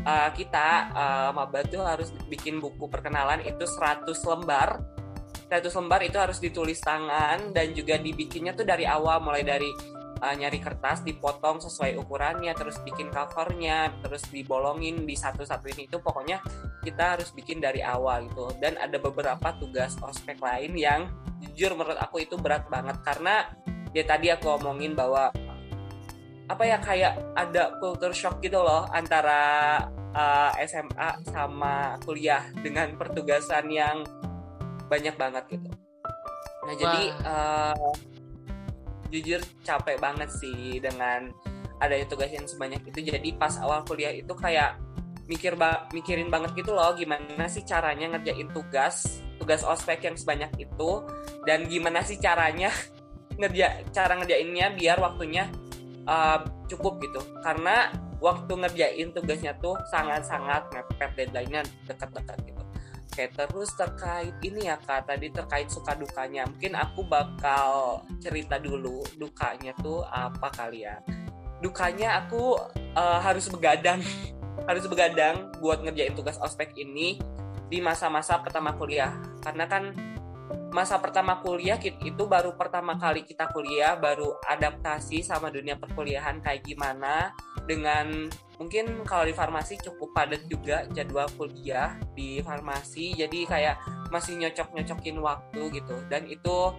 uh, 0.04 0.30
kita 0.34 0.92
uh, 0.92 1.30
maba 1.34 1.64
tuh 1.66 1.82
harus 1.82 2.12
bikin 2.28 2.58
buku 2.62 2.86
perkenalan 2.86 3.42
itu 3.42 3.64
100 3.64 4.04
lembar. 4.28 4.82
100 5.48 5.64
lembar 5.80 6.00
itu 6.04 6.18
harus 6.20 6.38
ditulis 6.38 6.76
tangan 6.84 7.56
dan 7.56 7.72
juga 7.72 7.96
dibikinnya 7.96 8.52
tuh 8.52 8.68
dari 8.68 8.84
awal 8.84 9.24
mulai 9.24 9.40
dari 9.40 9.70
uh, 10.20 10.34
nyari 10.36 10.60
kertas 10.60 11.00
dipotong 11.06 11.62
sesuai 11.62 11.96
ukurannya 11.96 12.52
terus 12.52 12.76
bikin 12.84 13.08
covernya 13.08 13.96
terus 14.04 14.26
dibolongin 14.28 15.08
di 15.08 15.16
satu-satu 15.16 15.66
ini. 15.72 15.88
Itu 15.88 16.04
pokoknya 16.04 16.42
kita 16.84 17.18
harus 17.18 17.32
bikin 17.32 17.62
dari 17.62 17.80
awal 17.80 18.28
gitu. 18.28 18.52
Dan 18.60 18.76
ada 18.76 19.00
beberapa 19.00 19.56
tugas 19.56 19.96
ospek 20.04 20.38
lain 20.42 20.76
yang 20.76 21.08
jujur 21.40 21.74
menurut 21.78 21.98
aku 21.98 22.22
itu 22.22 22.36
berat 22.36 22.68
banget. 22.68 23.00
Karena 23.00 23.48
ya 23.96 24.04
tadi 24.04 24.28
aku 24.28 24.60
omongin 24.60 24.92
bahwa 24.92 25.32
apa 26.48 26.62
ya 26.64 26.80
kayak 26.80 27.36
ada 27.36 27.76
culture 27.76 28.16
shock 28.16 28.40
gitu 28.40 28.56
loh 28.56 28.88
antara 28.88 29.76
uh, 30.16 30.50
eh, 30.56 30.64
SMA 30.64 31.10
sama 31.28 32.00
kuliah 32.02 32.48
dengan 32.56 32.96
pertugasan 32.96 33.68
yang 33.68 34.00
banyak 34.88 35.12
banget 35.20 35.44
gitu. 35.52 35.68
Nah 36.64 36.72
Wah. 36.72 36.78
jadi 36.80 37.02
uh, 37.28 37.88
jujur 39.12 39.40
capek 39.64 40.00
banget 40.00 40.32
sih 40.32 40.80
dengan 40.80 41.28
adanya 41.78 42.08
tugas 42.08 42.32
yang 42.32 42.48
sebanyak 42.48 42.80
itu. 42.88 43.12
Jadi 43.12 43.28
pas 43.36 43.52
awal 43.60 43.84
kuliah 43.84 44.16
itu 44.16 44.32
kayak 44.32 44.80
mikir 45.28 45.60
ba 45.60 45.84
mikirin 45.92 46.32
banget 46.32 46.56
gitu 46.56 46.72
loh 46.72 46.96
gimana 46.96 47.44
sih 47.52 47.60
caranya 47.68 48.16
ngerjain 48.16 48.48
tugas 48.48 49.20
tugas 49.36 49.60
ospek 49.60 50.08
yang 50.08 50.16
sebanyak 50.16 50.48
itu 50.56 50.90
dan 51.44 51.68
gimana 51.68 52.00
sih 52.00 52.16
caranya 52.16 52.72
ngerja 53.40 53.92
cara 53.92 54.16
ngerjainnya 54.16 54.72
biar 54.72 54.96
waktunya 54.98 55.46
uh, 56.08 56.40
cukup 56.66 56.96
gitu. 57.04 57.20
Karena 57.44 57.92
waktu 58.18 58.52
ngerjain 58.56 59.12
tugasnya 59.12 59.54
tuh 59.60 59.76
sangat-sangat 59.92 60.72
mepet 60.72 61.10
deadline-nya 61.14 61.62
dekat-dekat 61.86 62.38
gitu. 62.48 62.62
Oke 63.18 63.24
terus 63.34 63.74
terkait 63.74 64.30
ini 64.46 64.70
ya 64.70 64.78
kak 64.78 65.10
tadi 65.10 65.28
terkait 65.34 65.68
suka 65.68 65.94
dukanya. 65.98 66.46
Mungkin 66.46 66.72
aku 66.78 67.02
bakal 67.06 68.02
cerita 68.22 68.62
dulu 68.62 69.02
dukanya 69.18 69.74
tuh 69.82 70.06
apa 70.06 70.48
kali 70.54 70.86
ya. 70.86 71.02
Dukanya 71.58 72.22
aku 72.22 72.54
uh, 72.94 73.18
harus 73.20 73.46
begadang. 73.50 74.00
Harus 74.68 74.84
begadang 74.84 75.48
buat 75.64 75.80
ngerjain 75.80 76.12
tugas 76.12 76.36
ospek 76.44 76.76
ini 76.76 77.16
di 77.72 77.80
masa-masa 77.80 78.36
pertama 78.36 78.76
kuliah. 78.76 79.16
Karena 79.40 79.64
kan 79.64 79.96
masa 80.68 81.00
pertama 81.00 81.40
kuliah 81.40 81.80
itu 81.80 82.22
baru 82.28 82.54
pertama 82.54 82.94
kali 83.00 83.24
kita 83.24 83.48
kuliah 83.50 83.96
baru 83.96 84.36
adaptasi 84.46 85.24
sama 85.24 85.48
dunia 85.48 85.74
perkuliahan 85.80 86.44
kayak 86.44 86.64
gimana. 86.64 87.32
Dengan 87.68 88.28
mungkin 88.56 89.04
kalau 89.04 89.28
di 89.28 89.34
farmasi 89.36 89.76
cukup 89.80 90.12
padat 90.16 90.44
juga 90.48 90.88
jadwal 90.92 91.28
kuliah 91.36 91.96
di 92.16 92.40
farmasi 92.40 93.16
jadi 93.16 93.38
kayak 93.44 93.76
masih 94.12 94.40
nyocok-nyocokin 94.40 95.18
waktu 95.20 95.62
gitu. 95.72 95.96
Dan 96.08 96.28
itu 96.28 96.72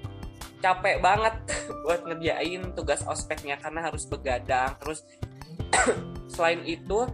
capek 0.59 0.99
banget 1.01 1.35
buat 1.83 2.05
ngerjain 2.05 2.73
tugas 2.73 3.01
ospeknya 3.05 3.57
karena 3.57 3.89
harus 3.89 4.05
begadang. 4.05 4.77
Terus 4.81 5.05
selain 6.33 6.61
itu 6.65 7.09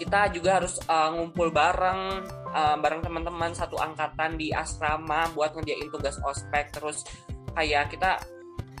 kita 0.00 0.32
juga 0.32 0.56
harus 0.56 0.80
uh, 0.88 1.12
ngumpul 1.12 1.52
bareng 1.52 2.24
uh, 2.56 2.76
bareng 2.80 3.04
teman-teman 3.04 3.52
satu 3.52 3.76
angkatan 3.76 4.40
di 4.40 4.48
asrama 4.48 5.28
buat 5.36 5.52
ngerjain 5.52 5.92
tugas 5.92 6.16
ospek. 6.24 6.72
Terus 6.72 7.04
kayak 7.52 7.92
kita 7.92 8.16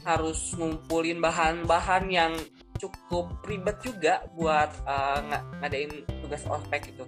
harus 0.08 0.56
ngumpulin 0.56 1.20
bahan-bahan 1.20 2.08
yang 2.08 2.32
cukup 2.80 3.44
ribet 3.44 3.76
juga 3.84 4.24
buat 4.32 4.72
uh, 4.88 5.20
ng 5.20 5.60
ngadain 5.60 5.92
tugas 6.24 6.48
ospek 6.48 6.96
itu 6.96 7.04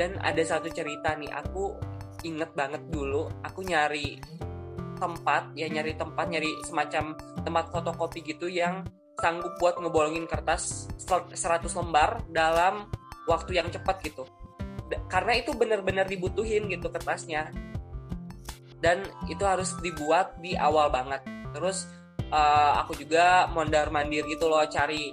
dan 0.00 0.16
ada 0.24 0.40
satu 0.40 0.72
cerita 0.72 1.12
nih 1.12 1.28
aku 1.28 1.76
inget 2.24 2.48
banget 2.56 2.80
dulu 2.88 3.28
aku 3.44 3.60
nyari 3.60 4.16
tempat 4.96 5.52
ya 5.52 5.68
nyari 5.68 5.92
tempat 5.96 6.24
nyari 6.28 6.48
semacam 6.64 7.12
tempat 7.44 7.64
fotokopi 7.68 8.24
gitu 8.24 8.48
yang 8.48 8.80
sanggup 9.20 9.52
buat 9.60 9.76
ngebolongin 9.76 10.24
kertas 10.24 10.88
100 11.04 11.36
lembar 11.76 12.24
dalam 12.32 12.88
waktu 13.28 13.60
yang 13.60 13.68
cepat 13.68 14.00
gitu. 14.04 14.24
Karena 15.06 15.38
itu 15.38 15.54
benar-benar 15.54 16.06
dibutuhin 16.06 16.66
gitu 16.70 16.90
kertasnya. 16.90 17.50
Dan 18.80 19.04
itu 19.28 19.44
harus 19.44 19.76
dibuat 19.84 20.40
di 20.40 20.56
awal 20.56 20.88
banget. 20.88 21.20
Terus 21.52 21.86
uh, 22.32 22.80
aku 22.80 22.96
juga 22.96 23.50
mondar 23.52 23.92
mandir 23.92 24.24
gitu 24.24 24.48
loh 24.48 24.64
cari 24.66 25.12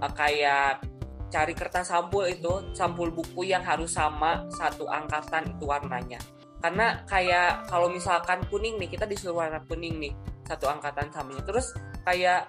uh, 0.00 0.12
kayak 0.12 0.84
cari 1.28 1.52
kertas 1.52 1.92
sampul 1.92 2.24
itu 2.24 2.72
sampul 2.72 3.12
buku 3.12 3.52
yang 3.52 3.60
harus 3.60 3.92
sama 3.92 4.48
satu 4.48 4.88
angkatan 4.88 5.56
itu 5.56 5.64
warnanya. 5.68 6.20
Karena 6.58 7.06
kayak 7.06 7.70
kalau 7.70 7.92
misalkan 7.92 8.42
kuning 8.50 8.80
nih 8.80 8.90
kita 8.90 9.06
disuruh 9.06 9.44
warna 9.44 9.62
kuning 9.68 10.00
nih 10.02 10.12
satu 10.48 10.66
angkatan 10.66 11.12
samanya 11.12 11.44
terus 11.44 11.76
kayak 12.08 12.48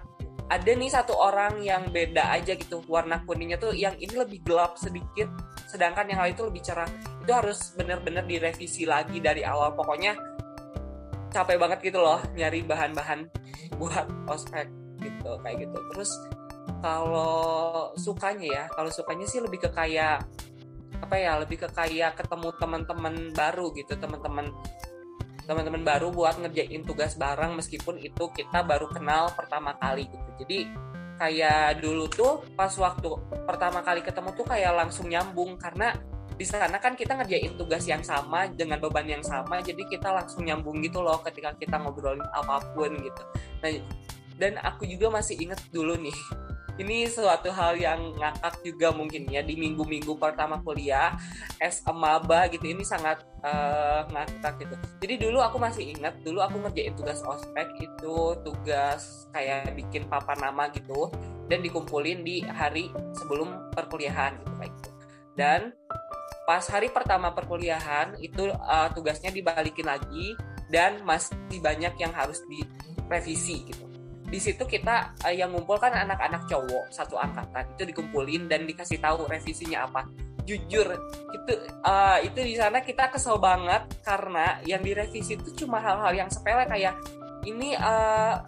ada 0.50 0.70
nih 0.74 0.90
satu 0.90 1.14
orang 1.14 1.62
yang 1.62 1.94
beda 1.94 2.34
aja 2.34 2.58
gitu 2.58 2.82
warna 2.90 3.22
kuningnya 3.22 3.54
tuh 3.54 3.70
yang 3.70 3.94
ini 4.02 4.18
lebih 4.18 4.42
gelap 4.42 4.74
sedikit 4.74 5.30
sedangkan 5.70 6.10
yang 6.10 6.18
lain 6.18 6.34
itu 6.34 6.42
lebih 6.42 6.62
cerah. 6.66 6.90
Itu 7.22 7.30
harus 7.30 7.70
bener-bener 7.78 8.26
direvisi 8.26 8.82
lagi 8.82 9.22
dari 9.22 9.46
awal. 9.46 9.78
Pokoknya 9.78 10.18
capek 11.30 11.54
banget 11.54 11.78
gitu 11.86 12.02
loh 12.02 12.18
nyari 12.34 12.66
bahan-bahan 12.66 13.30
buat 13.78 14.10
ospek 14.26 14.66
gitu 14.98 15.38
kayak 15.46 15.70
gitu. 15.70 15.78
Terus 15.94 16.10
kalau 16.82 17.94
sukanya 17.94 18.48
ya 18.50 18.64
kalau 18.74 18.90
sukanya 18.90 19.30
sih 19.30 19.38
lebih 19.38 19.62
ke 19.62 19.70
kayak 19.70 20.26
apa 21.00 21.16
ya 21.16 21.38
lebih 21.38 21.62
ke 21.62 21.68
kayak 21.70 22.18
ketemu 22.18 22.50
teman-teman 22.58 23.14
baru 23.32 23.70
gitu 23.78 23.94
teman-teman 23.96 24.50
teman-teman 25.44 25.82
baru 25.82 26.12
buat 26.12 26.36
ngerjain 26.40 26.82
tugas 26.84 27.16
bareng 27.16 27.56
meskipun 27.56 28.00
itu 28.00 28.24
kita 28.32 28.64
baru 28.64 28.88
kenal 28.90 29.32
pertama 29.36 29.76
kali 29.76 30.08
gitu. 30.08 30.30
Jadi 30.44 30.58
kayak 31.20 31.84
dulu 31.84 32.08
tuh 32.08 32.32
pas 32.56 32.72
waktu 32.72 33.08
pertama 33.44 33.84
kali 33.84 34.00
ketemu 34.00 34.32
tuh 34.32 34.46
kayak 34.48 34.72
langsung 34.72 35.06
nyambung 35.12 35.60
karena 35.60 35.92
di 36.40 36.48
sana 36.48 36.80
kan 36.80 36.96
kita 36.96 37.12
ngerjain 37.20 37.52
tugas 37.60 37.84
yang 37.84 38.00
sama 38.00 38.48
dengan 38.48 38.80
beban 38.80 39.04
yang 39.04 39.20
sama 39.20 39.60
jadi 39.60 39.84
kita 39.84 40.08
langsung 40.08 40.48
nyambung 40.48 40.80
gitu 40.80 41.04
loh 41.04 41.20
ketika 41.20 41.52
kita 41.60 41.76
ngobrolin 41.76 42.24
apa 42.32 42.64
pun 42.72 42.96
gitu. 42.96 43.22
Nah 43.60 43.70
dan 44.40 44.56
aku 44.64 44.88
juga 44.88 45.12
masih 45.12 45.36
inget 45.36 45.60
dulu 45.68 46.00
nih 46.00 46.16
ini 46.80 47.04
suatu 47.04 47.52
hal 47.52 47.76
yang 47.76 48.16
ngakak 48.16 48.64
juga 48.64 48.88
mungkin 48.96 49.28
ya 49.28 49.44
di 49.44 49.52
minggu-minggu 49.60 50.16
pertama 50.16 50.64
kuliah 50.64 51.12
es 51.60 51.84
maba 51.92 52.48
gitu 52.48 52.64
ini 52.72 52.80
sangat 52.80 53.20
uh, 53.44 54.08
ngakak 54.08 54.64
gitu. 54.64 54.74
Jadi 55.04 55.14
dulu 55.28 55.44
aku 55.44 55.60
masih 55.60 55.92
ingat 55.92 56.16
dulu 56.24 56.40
aku 56.40 56.56
ngerjain 56.64 56.96
tugas 56.96 57.20
ospek 57.20 57.68
itu 57.76 58.16
tugas 58.40 59.28
kayak 59.36 59.76
bikin 59.76 60.08
papan 60.08 60.40
nama 60.40 60.72
gitu 60.72 61.12
dan 61.52 61.60
dikumpulin 61.60 62.24
di 62.24 62.40
hari 62.48 62.88
sebelum 63.12 63.70
perkuliahan 63.76 64.40
gitu 64.40 64.52
kayak 64.56 64.72
gitu. 64.80 64.90
Dan 65.36 65.60
pas 66.48 66.64
hari 66.64 66.88
pertama 66.88 67.30
perkuliahan 67.36 68.16
itu 68.24 68.48
uh, 68.56 68.88
tugasnya 68.96 69.28
dibalikin 69.28 69.84
lagi 69.84 70.32
dan 70.72 71.04
masih 71.04 71.36
banyak 71.60 71.92
yang 72.00 72.14
harus 72.16 72.40
direvisi 72.48 73.68
gitu 73.68 73.89
di 74.30 74.38
situ 74.38 74.62
kita 74.62 75.18
uh, 75.26 75.34
yang 75.34 75.50
ngumpul 75.50 75.74
kan 75.82 75.90
anak-anak 75.90 76.46
cowok 76.46 76.86
satu 76.94 77.18
angkatan 77.18 77.66
itu 77.74 77.82
dikumpulin 77.90 78.46
dan 78.46 78.62
dikasih 78.62 79.02
tahu 79.02 79.26
revisinya 79.26 79.90
apa. 79.90 80.06
Jujur 80.46 80.86
itu 81.34 81.52
uh, 81.82 82.18
itu 82.22 82.38
di 82.38 82.54
sana 82.54 82.80
kita 82.80 83.10
kesel 83.10 83.42
banget 83.42 83.90
karena 84.06 84.62
yang 84.62 84.80
direvisi 84.86 85.34
itu 85.34 85.66
cuma 85.66 85.82
hal-hal 85.82 86.14
yang 86.14 86.30
sepele 86.30 86.62
kayak 86.70 86.94
ini 87.42 87.74
uh, 87.74 88.38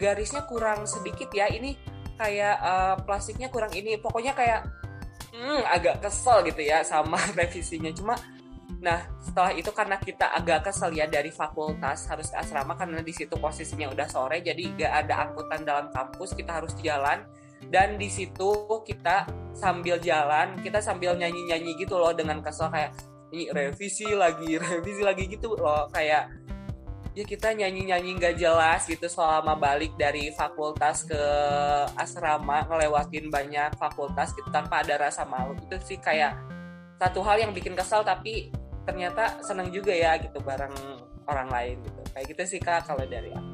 garisnya 0.00 0.48
kurang 0.48 0.88
sedikit 0.88 1.28
ya 1.36 1.52
ini 1.52 1.76
kayak 2.16 2.56
uh, 2.64 2.96
plastiknya 3.04 3.52
kurang 3.52 3.76
ini. 3.76 4.00
Pokoknya 4.00 4.32
kayak 4.32 4.64
hmm, 5.36 5.68
agak 5.68 6.00
kesel 6.00 6.48
gitu 6.48 6.64
ya 6.64 6.80
sama 6.80 7.20
revisinya. 7.38 7.92
Cuma 7.92 8.16
Nah, 8.84 9.00
setelah 9.16 9.56
itu 9.56 9.72
karena 9.72 9.96
kita 9.96 10.28
agak 10.36 10.68
kesel 10.68 10.92
ya 10.92 11.08
dari 11.08 11.32
fakultas 11.32 12.04
harus 12.04 12.28
ke 12.28 12.36
asrama 12.36 12.76
karena 12.76 13.00
di 13.00 13.16
situ 13.16 13.32
posisinya 13.40 13.88
udah 13.88 14.04
sore 14.04 14.44
jadi 14.44 14.60
gak 14.76 14.92
ada 15.08 15.14
angkutan 15.24 15.64
dalam 15.64 15.88
kampus, 15.88 16.36
kita 16.36 16.60
harus 16.60 16.76
jalan. 16.84 17.24
Dan 17.64 17.96
di 17.96 18.12
situ 18.12 18.84
kita 18.84 19.24
sambil 19.56 19.96
jalan, 20.04 20.60
kita 20.60 20.84
sambil 20.84 21.16
nyanyi-nyanyi 21.16 21.80
gitu 21.80 21.96
loh 21.96 22.12
dengan 22.12 22.44
kesel 22.44 22.68
kayak 22.68 22.92
ini 23.32 23.48
revisi 23.48 24.12
lagi, 24.12 24.58
revisi 24.60 25.00
lagi 25.00 25.32
gitu 25.32 25.56
loh 25.56 25.88
kayak 25.88 26.28
ya 27.14 27.24
kita 27.24 27.56
nyanyi-nyanyi 27.56 28.20
nggak 28.20 28.36
jelas 28.36 28.84
gitu 28.84 29.06
selama 29.08 29.56
balik 29.56 29.96
dari 29.96 30.28
fakultas 30.34 31.08
ke 31.08 31.22
asrama 31.96 32.68
ngelewatin 32.68 33.32
banyak 33.32 33.70
fakultas 33.80 34.36
gitu 34.36 34.52
tanpa 34.52 34.84
ada 34.84 35.08
rasa 35.08 35.24
malu. 35.24 35.56
Itu 35.56 35.80
sih 35.80 35.96
kayak 35.96 36.36
satu 37.00 37.24
hal 37.24 37.48
yang 37.48 37.56
bikin 37.56 37.72
kesal 37.72 38.04
tapi 38.04 38.52
ternyata 38.84 39.40
senang 39.40 39.72
juga 39.72 39.92
ya 39.92 40.16
gitu 40.20 40.38
bareng 40.40 40.76
orang 41.28 41.48
lain 41.48 41.76
gitu. 41.80 42.00
Kayak 42.12 42.26
gitu 42.36 42.42
sih 42.56 42.60
kak 42.60 42.84
kalau 42.86 43.04
dari 43.08 43.32
aku 43.32 43.53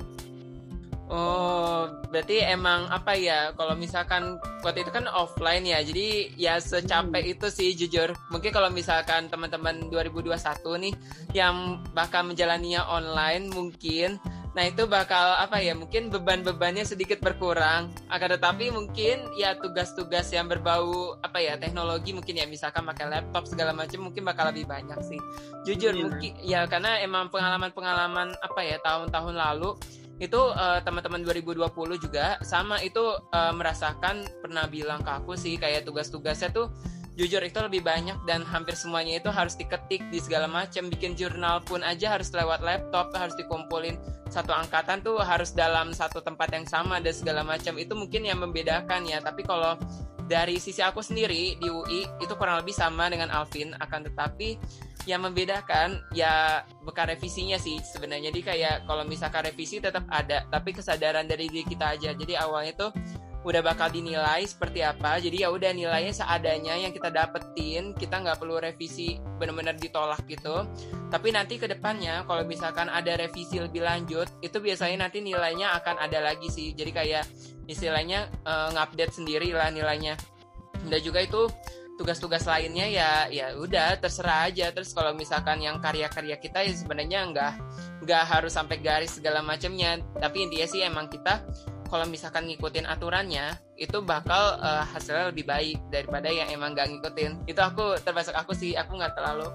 Oh, 1.11 1.91
berarti 2.15 2.39
emang 2.47 2.87
apa 2.87 3.19
ya? 3.19 3.51
Kalau 3.59 3.75
misalkan 3.75 4.39
waktu 4.63 4.87
itu 4.87 4.95
kan 4.95 5.11
offline 5.11 5.67
ya, 5.67 5.83
jadi 5.83 6.31
ya 6.39 6.55
secapek 6.63 7.27
hmm. 7.27 7.33
itu 7.35 7.47
sih 7.51 7.75
jujur. 7.75 8.15
Mungkin 8.31 8.55
kalau 8.55 8.71
misalkan 8.71 9.27
teman-teman 9.27 9.91
2021 9.91 10.39
nih 10.87 10.95
yang 11.35 11.83
bakal 11.91 12.31
menjalaninya 12.31 12.87
online 12.87 13.51
mungkin 13.51 14.23
Nah 14.51 14.67
itu 14.67 14.83
bakal 14.91 15.39
apa 15.39 15.63
ya 15.63 15.79
mungkin 15.79 16.11
beban-bebannya 16.11 16.83
sedikit 16.83 17.23
berkurang 17.23 17.95
akan 18.11 18.29
tetapi 18.35 18.75
mungkin 18.75 19.31
ya 19.39 19.55
tugas-tugas 19.55 20.27
yang 20.35 20.51
berbau 20.51 21.15
apa 21.23 21.39
ya 21.39 21.55
teknologi 21.55 22.11
mungkin 22.11 22.35
ya 22.35 22.51
misalkan 22.51 22.83
pakai 22.83 23.07
laptop 23.07 23.47
segala 23.47 23.71
macam 23.71 24.11
mungkin 24.11 24.27
bakal 24.27 24.51
lebih 24.51 24.67
banyak 24.67 24.99
sih 25.07 25.21
jujur 25.63 25.95
yeah. 25.95 26.03
mungkin 26.03 26.33
ya 26.43 26.61
karena 26.67 26.99
emang 26.99 27.31
pengalaman-pengalaman 27.31 28.35
apa 28.43 28.61
ya 28.67 28.83
tahun-tahun 28.83 29.35
lalu 29.39 29.79
itu 30.21 30.37
uh, 30.37 30.85
teman-teman 30.85 31.25
2020 31.25 31.65
juga 31.97 32.37
sama 32.45 32.77
itu 32.85 33.01
uh, 33.33 33.53
merasakan 33.57 34.29
pernah 34.45 34.69
bilang 34.69 35.01
ke 35.01 35.11
aku 35.11 35.33
sih 35.33 35.57
kayak 35.57 35.89
tugas-tugasnya 35.89 36.53
tuh 36.53 36.69
jujur 37.17 37.41
itu 37.41 37.59
lebih 37.61 37.81
banyak 37.85 38.17
dan 38.29 38.45
hampir 38.45 38.77
semuanya 38.77 39.21
itu 39.21 39.29
harus 39.33 39.57
diketik 39.57 40.05
di 40.13 40.21
segala 40.21 40.47
macam 40.47 40.89
bikin 40.93 41.17
jurnal 41.17 41.65
pun 41.65 41.81
aja 41.81 42.17
harus 42.17 42.31
lewat 42.33 42.61
laptop 42.61 43.13
harus 43.17 43.37
dikumpulin 43.37 43.97
satu 44.31 44.55
angkatan 44.55 45.03
tuh 45.03 45.19
harus 45.21 45.51
dalam 45.57 45.91
satu 45.91 46.23
tempat 46.23 46.53
yang 46.55 46.65
sama 46.69 47.03
dan 47.03 47.13
segala 47.17 47.43
macam 47.43 47.77
itu 47.77 47.93
mungkin 47.97 48.25
yang 48.25 48.39
membedakan 48.41 49.05
ya 49.09 49.19
tapi 49.19 49.43
kalau 49.43 49.75
dari 50.31 50.63
sisi 50.63 50.79
aku 50.79 51.03
sendiri 51.03 51.59
di 51.59 51.67
UI 51.67 52.07
itu 52.23 52.33
kurang 52.39 52.63
lebih 52.63 52.71
sama 52.71 53.11
dengan 53.11 53.35
Alvin. 53.35 53.75
Akan 53.83 54.07
tetapi 54.07 54.55
yang 55.09 55.25
membedakan 55.25 56.01
ya 56.13 56.65
bekas 56.85 57.17
revisinya 57.17 57.57
sih 57.57 57.81
sebenarnya. 57.81 58.29
Jadi 58.33 58.41
kayak 58.45 58.77
kalau 58.85 59.05
misalkan 59.09 59.49
revisi 59.49 59.81
tetap 59.81 60.05
ada 60.13 60.45
tapi 60.53 60.77
kesadaran 60.77 61.25
dari 61.25 61.49
diri 61.49 61.65
kita 61.65 61.97
aja. 61.97 62.13
Jadi 62.13 62.37
awalnya 62.37 62.89
tuh 62.89 62.91
udah 63.41 63.65
bakal 63.65 63.89
dinilai 63.89 64.45
seperti 64.45 64.85
apa. 64.85 65.17
Jadi 65.17 65.41
ya 65.41 65.49
udah 65.49 65.73
nilainya 65.73 66.13
seadanya 66.13 66.77
yang 66.77 66.93
kita 66.93 67.09
dapetin 67.09 67.97
kita 67.97 68.21
nggak 68.21 68.37
perlu 68.37 68.61
revisi 68.61 69.17
benar-benar 69.41 69.81
ditolak 69.81 70.21
gitu. 70.29 70.69
Tapi 71.09 71.29
nanti 71.33 71.57
ke 71.57 71.65
depannya 71.65 72.29
kalau 72.29 72.45
misalkan 72.45 72.93
ada 72.93 73.17
revisi 73.17 73.57
lebih 73.57 73.81
lanjut 73.81 74.29
itu 74.45 74.61
biasanya 74.61 75.09
nanti 75.09 75.25
nilainya 75.25 75.73
akan 75.81 75.97
ada 75.97 76.21
lagi 76.21 76.53
sih. 76.53 76.77
Jadi 76.77 76.93
kayak 76.93 77.25
istilahnya 77.65 78.29
uh, 78.45 78.77
ngupdate 78.77 79.17
sendiri 79.17 79.57
lah 79.57 79.73
nilainya. 79.73 80.21
Dan 80.81 81.01
juga 81.01 81.25
itu 81.25 81.49
tugas-tugas 82.01 82.49
lainnya 82.49 82.89
ya 82.89 83.11
ya 83.29 83.53
udah 83.61 84.01
terserah 84.01 84.49
aja. 84.49 84.73
Terus 84.73 84.97
kalau 84.97 85.13
misalkan 85.13 85.61
yang 85.61 85.77
karya-karya 85.85 86.41
kita 86.41 86.65
ya 86.65 86.73
sebenarnya 86.73 87.29
nggak 87.29 87.53
nggak 88.09 88.25
harus 88.25 88.57
sampai 88.57 88.81
garis 88.81 89.21
segala 89.21 89.45
macamnya. 89.45 90.01
Tapi 90.17 90.49
intinya 90.49 90.65
sih 90.65 90.81
emang 90.81 91.13
kita 91.13 91.45
kalau 91.93 92.09
misalkan 92.09 92.49
ngikutin 92.49 92.89
aturannya 92.89 93.61
itu 93.77 94.01
bakal 94.01 94.57
uh, 94.63 94.87
hasilnya 94.89 95.35
lebih 95.35 95.45
baik 95.45 95.79
daripada 95.91 96.31
yang 96.31 96.49
emang 96.55 96.73
gak 96.73 96.87
ngikutin. 96.87 97.51
Itu 97.51 97.59
aku 97.59 97.99
termasuk 98.07 98.31
aku 98.31 98.55
sih 98.55 98.79
aku 98.79 98.95
nggak 98.95 99.19
terlalu 99.19 99.51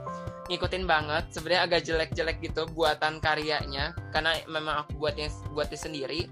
ngikutin 0.52 0.84
banget. 0.84 1.24
Sebenarnya 1.32 1.62
agak 1.64 1.82
jelek-jelek 1.88 2.38
gitu 2.44 2.68
buatan 2.76 3.24
karyanya. 3.24 3.96
Karena 4.12 4.36
memang 4.52 4.84
aku 4.84 5.00
buatnya 5.00 5.32
buatnya 5.56 5.80
sendiri 5.80 6.28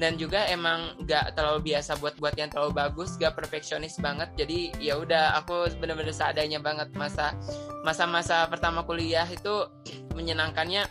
dan 0.00 0.16
juga 0.16 0.48
emang 0.48 0.96
gak 1.04 1.36
terlalu 1.36 1.72
biasa 1.72 2.00
buat 2.00 2.16
buat 2.16 2.32
yang 2.36 2.48
terlalu 2.48 2.72
bagus 2.76 3.16
gak 3.20 3.36
perfeksionis 3.36 4.00
banget. 4.00 4.32
Jadi 4.36 4.72
ya 4.80 4.96
udah 4.96 5.36
aku 5.42 5.68
bener-bener 5.78 6.14
seadanya 6.14 6.58
banget. 6.58 6.92
Masa 6.96 7.36
masa-masa 7.84 8.48
pertama 8.48 8.82
kuliah 8.86 9.28
itu 9.28 9.68
menyenangkannya 10.16 10.88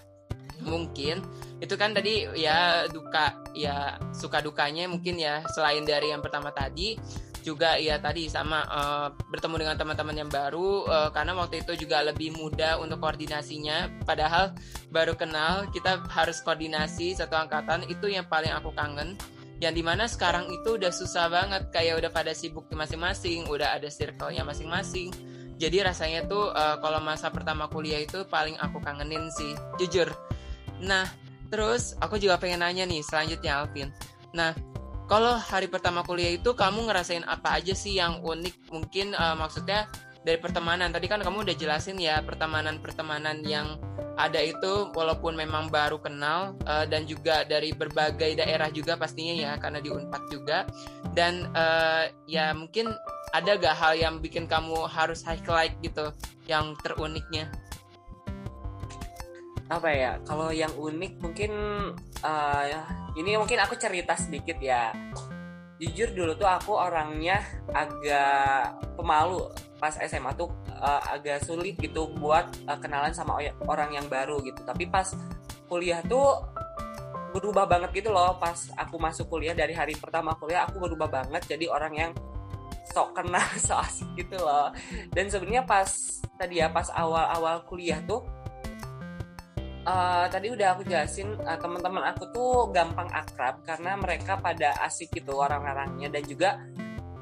mungkin. 0.61 1.25
Itu 1.61 1.77
kan 1.77 1.93
tadi 1.93 2.25
ya 2.37 2.89
duka 2.89 3.37
ya 3.53 3.97
suka 4.13 4.41
dukanya 4.41 4.89
mungkin 4.89 5.17
ya 5.21 5.45
selain 5.53 5.85
dari 5.85 6.09
yang 6.09 6.21
pertama 6.23 6.49
tadi 6.49 6.97
juga 7.41 7.77
ya 7.77 7.97
tadi 7.97 8.29
sama 8.29 8.63
uh, 8.69 9.07
bertemu 9.29 9.65
dengan 9.65 9.75
teman-teman 9.77 10.15
yang 10.15 10.31
baru 10.31 10.85
uh, 10.87 11.09
karena 11.09 11.33
waktu 11.35 11.65
itu 11.65 11.85
juga 11.85 12.05
lebih 12.05 12.37
mudah 12.37 12.77
untuk 12.79 13.01
koordinasinya. 13.01 14.05
Padahal 14.05 14.53
baru 14.93 15.17
kenal 15.17 15.69
kita 15.73 16.05
harus 16.09 16.39
koordinasi 16.45 17.17
satu 17.17 17.35
angkatan 17.35 17.85
itu 17.89 18.07
yang 18.07 18.25
paling 18.29 18.53
aku 18.53 18.71
kangen. 18.77 19.17
Yang 19.61 19.73
di 19.77 19.83
mana 19.85 20.09
sekarang 20.09 20.49
itu 20.49 20.77
udah 20.77 20.89
susah 20.89 21.29
banget 21.29 21.69
kayak 21.69 22.01
udah 22.01 22.09
pada 22.09 22.33
sibuk 22.33 22.65
masing-masing 22.73 23.45
udah 23.45 23.77
ada 23.77 23.89
circle-nya 23.89 24.41
masing-masing. 24.41 25.13
Jadi 25.61 25.77
rasanya 25.85 26.25
tuh 26.25 26.49
uh, 26.49 26.81
kalau 26.81 26.97
masa 26.97 27.29
pertama 27.29 27.69
kuliah 27.69 28.01
itu 28.01 28.25
paling 28.25 28.57
aku 28.57 28.81
kangenin 28.81 29.29
sih 29.29 29.53
jujur. 29.77 30.09
Nah 30.81 31.05
Terus 31.51 31.99
aku 31.99 32.15
juga 32.15 32.39
pengen 32.39 32.63
nanya 32.63 32.87
nih 32.87 33.03
selanjutnya 33.03 33.59
Alvin. 33.59 33.91
Nah, 34.31 34.55
kalau 35.11 35.35
hari 35.35 35.67
pertama 35.67 36.07
kuliah 36.07 36.31
itu 36.31 36.55
kamu 36.55 36.87
ngerasain 36.87 37.27
apa 37.27 37.59
aja 37.59 37.75
sih 37.75 37.99
yang 37.99 38.23
unik? 38.23 38.71
Mungkin 38.71 39.11
uh, 39.11 39.35
maksudnya 39.35 39.91
dari 40.23 40.39
pertemanan. 40.39 40.87
Tadi 40.95 41.11
kan 41.11 41.19
kamu 41.19 41.43
udah 41.43 41.55
jelasin 41.59 41.99
ya 41.99 42.23
pertemanan-pertemanan 42.23 43.43
yang 43.43 43.75
ada 44.15 44.39
itu 44.39 44.87
walaupun 44.95 45.35
memang 45.35 45.67
baru 45.67 45.99
kenal 45.99 46.55
uh, 46.63 46.87
dan 46.87 47.03
juga 47.03 47.43
dari 47.43 47.75
berbagai 47.75 48.39
daerah 48.39 48.71
juga 48.71 48.95
pastinya 48.95 49.35
ya 49.35 49.51
karena 49.59 49.83
di 49.83 49.91
Unpad 49.91 50.23
juga. 50.31 50.63
Dan 51.11 51.43
uh, 51.59 52.07
ya 52.23 52.55
mungkin 52.55 52.95
ada 53.35 53.59
gak 53.59 53.75
hal 53.75 53.99
yang 53.99 54.23
bikin 54.23 54.47
kamu 54.47 54.87
harus 54.87 55.27
highlight 55.27 55.75
gitu 55.83 56.15
yang 56.47 56.71
teruniknya? 56.87 57.51
Apa 59.71 59.87
ya 59.87 60.11
kalau 60.27 60.51
yang 60.51 60.75
unik 60.75 61.23
mungkin 61.23 61.51
uh, 62.27 62.63
ini 63.15 63.39
mungkin 63.39 63.59
aku 63.63 63.79
cerita 63.79 64.19
sedikit 64.19 64.59
ya. 64.59 64.91
Jujur 65.81 66.13
dulu 66.13 66.37
tuh 66.37 66.45
aku 66.45 66.77
orangnya 66.77 67.41
agak 67.73 68.77
pemalu. 68.99 69.49
Pas 69.81 69.97
SMA 69.97 70.29
tuh 70.37 70.53
uh, 70.77 71.01
agak 71.09 71.41
sulit 71.41 71.73
gitu 71.81 72.11
buat 72.21 72.45
uh, 72.69 72.77
kenalan 72.77 73.15
sama 73.15 73.41
orang 73.65 73.95
yang 73.95 74.05
baru 74.05 74.37
gitu. 74.45 74.61
Tapi 74.61 74.85
pas 74.91 75.09
kuliah 75.65 76.03
tuh 76.05 76.37
berubah 77.33 77.65
banget 77.65 78.03
gitu 78.03 78.13
loh. 78.13 78.37
Pas 78.37 78.69
aku 78.77 79.01
masuk 79.01 79.31
kuliah 79.31 79.57
dari 79.57 79.73
hari 79.73 79.97
pertama 79.97 80.37
kuliah 80.37 80.69
aku 80.69 80.77
berubah 80.77 81.09
banget 81.09 81.47
jadi 81.49 81.65
orang 81.71 81.93
yang 81.97 82.11
sok 82.91 83.17
kenal 83.17 83.41
sok 83.65 83.81
asik 83.81 84.09
gitu 84.19 84.37
loh. 84.37 84.69
Dan 85.09 85.33
sebenarnya 85.33 85.65
pas 85.65 85.89
tadi 86.37 86.61
ya 86.61 86.69
pas 86.69 86.87
awal-awal 86.93 87.65
kuliah 87.65 87.97
tuh 88.05 88.21
uh, 89.85 90.25
tadi 90.29 90.53
udah 90.53 90.77
aku 90.77 90.83
jelasin 90.85 91.37
uh, 91.41 91.57
teman-teman 91.57 92.03
aku 92.13 92.29
tuh 92.33 92.69
gampang 92.69 93.09
akrab 93.09 93.61
karena 93.65 93.97
mereka 93.97 94.37
pada 94.37 94.75
asik 94.85 95.13
gitu 95.13 95.37
orang-orangnya 95.37 96.09
dan 96.13 96.23
juga 96.25 96.49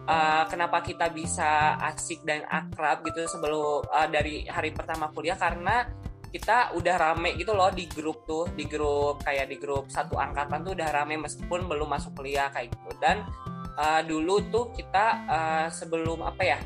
uh, 0.07 0.43
kenapa 0.47 0.83
kita 0.83 1.11
bisa 1.11 1.79
asik 1.93 2.23
dan 2.27 2.43
akrab 2.47 3.03
gitu 3.07 3.23
sebelum 3.29 3.85
uh, 3.87 4.07
dari 4.07 4.47
hari 4.47 4.75
pertama 4.75 5.11
kuliah 5.13 5.37
karena 5.39 5.87
kita 6.29 6.77
udah 6.77 6.95
rame 7.01 7.33
gitu 7.41 7.57
loh 7.57 7.73
di 7.73 7.89
grup 7.89 8.21
tuh 8.29 8.45
di 8.53 8.69
grup 8.69 9.25
kayak 9.25 9.49
di 9.49 9.57
grup 9.57 9.89
satu 9.89 10.13
angkatan 10.13 10.61
tuh 10.61 10.77
udah 10.77 10.89
rame 10.93 11.17
meskipun 11.17 11.65
belum 11.65 11.89
masuk 11.89 12.13
kuliah 12.13 12.53
kayak 12.53 12.69
gitu. 12.69 12.89
Dan 13.01 13.25
uh, 13.73 14.01
dulu 14.05 14.45
tuh 14.53 14.69
kita 14.77 15.05
uh, 15.25 15.67
sebelum 15.73 16.21
apa 16.21 16.43
ya 16.45 16.59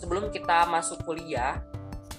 sebelum 0.00 0.32
kita 0.32 0.64
masuk 0.64 1.04
kuliah 1.04 1.60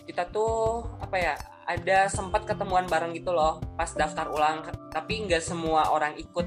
kita 0.06 0.30
tuh 0.30 0.86
apa 1.02 1.18
ya 1.18 1.34
ada 1.66 2.06
sempat 2.08 2.46
ketemuan 2.46 2.86
bareng 2.86 3.14
gitu 3.18 3.34
loh 3.34 3.62
pas 3.74 3.90
daftar 3.90 4.30
ulang. 4.30 4.66
Tapi 4.94 5.26
nggak 5.26 5.42
semua 5.42 5.90
orang 5.90 6.16
ikut 6.18 6.46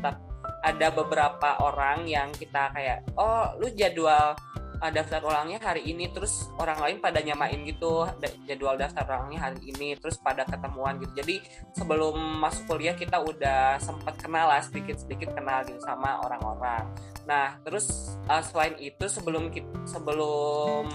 ada 0.58 0.88
beberapa 0.90 1.58
orang 1.62 2.06
yang 2.06 2.30
kita 2.34 2.74
kayak 2.74 3.06
oh 3.14 3.54
lu 3.62 3.70
jadwal 3.74 4.34
uh, 4.78 4.90
daftar 4.94 5.22
ulangnya 5.22 5.58
hari 5.58 5.86
ini. 5.90 6.10
Terus 6.10 6.50
orang 6.58 6.78
lain 6.82 6.96
pada 7.02 7.18
nyamain 7.22 7.58
gitu 7.66 8.06
jadwal 8.46 8.78
daftar 8.78 9.18
ulangnya 9.18 9.50
hari 9.50 9.74
ini 9.74 9.98
terus 9.98 10.18
pada 10.22 10.46
ketemuan 10.46 10.98
gitu. 11.02 11.12
Jadi 11.18 11.42
sebelum 11.74 12.14
masuk 12.38 12.74
kuliah 12.74 12.94
kita 12.94 13.18
udah 13.18 13.78
sempat 13.82 14.14
kenal 14.22 14.50
lah 14.50 14.62
sedikit 14.62 14.98
sedikit 14.98 15.34
kenal 15.34 15.66
gitu 15.66 15.82
sama 15.82 16.22
orang-orang. 16.22 16.86
Nah 17.26 17.58
terus 17.66 18.18
uh, 18.30 18.42
selain 18.42 18.78
itu 18.78 19.04
sebelum 19.10 19.50
sebelum 19.86 20.86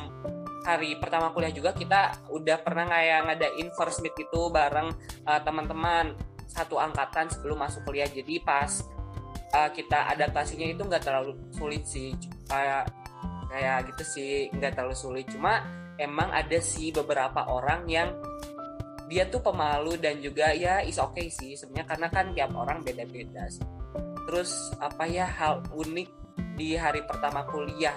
hari 0.64 0.96
pertama 0.98 1.36
kuliah 1.36 1.52
juga 1.52 1.76
kita 1.76 2.32
udah 2.32 2.58
pernah 2.64 2.88
kayak 2.88 3.20
ngadain 3.28 3.68
first 3.76 4.00
meet 4.00 4.16
itu 4.16 4.42
bareng 4.48 4.90
uh, 5.28 5.40
teman-teman 5.44 6.16
satu 6.48 6.80
angkatan 6.80 7.28
sebelum 7.28 7.60
masuk 7.60 7.84
kuliah 7.84 8.08
jadi 8.08 8.40
pas 8.44 8.84
uh, 9.54 9.70
kita 9.76 10.08
adaptasinya 10.16 10.68
itu 10.72 10.82
nggak 10.88 11.04
terlalu 11.04 11.36
sulit 11.52 11.84
sih 11.84 12.16
kayak 12.48 12.88
kayak 13.52 13.78
gitu 13.94 14.04
sih 14.04 14.34
nggak 14.56 14.74
terlalu 14.74 14.96
sulit 14.96 15.26
cuma 15.30 15.62
emang 16.00 16.32
ada 16.34 16.58
sih 16.58 16.90
beberapa 16.90 17.46
orang 17.52 17.86
yang 17.86 18.10
dia 19.12 19.30
tuh 19.30 19.44
pemalu 19.44 20.00
dan 20.00 20.18
juga 20.24 20.56
ya 20.56 20.82
is 20.82 20.98
okay 20.98 21.30
sih 21.30 21.54
sebenarnya 21.54 21.86
karena 21.86 22.08
kan 22.10 22.26
tiap 22.34 22.52
orang 22.56 22.82
beda-beda 22.82 23.46
sih. 23.52 23.62
Terus 24.26 24.74
apa 24.80 25.06
ya 25.06 25.28
hal 25.28 25.62
unik 25.70 26.10
di 26.58 26.74
hari 26.74 27.06
pertama 27.06 27.46
kuliah 27.46 27.94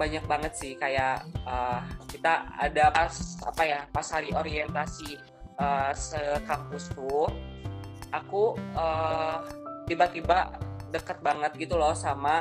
Banyak 0.00 0.24
banget 0.24 0.52
sih 0.56 0.72
kayak 0.80 1.28
uh, 1.44 1.84
kita 2.08 2.48
ada 2.56 2.88
pas 2.88 3.12
apa 3.44 3.62
ya 3.68 3.80
pas 3.92 4.06
hari 4.08 4.32
orientasi 4.32 5.20
uh, 5.60 5.92
sekampus 5.92 6.88
tuh 6.96 7.28
aku 8.08 8.56
uh, 8.72 9.44
tiba-tiba 9.84 10.56
deket 10.88 11.20
banget 11.20 11.52
gitu 11.60 11.76
loh 11.76 11.92
sama 11.92 12.40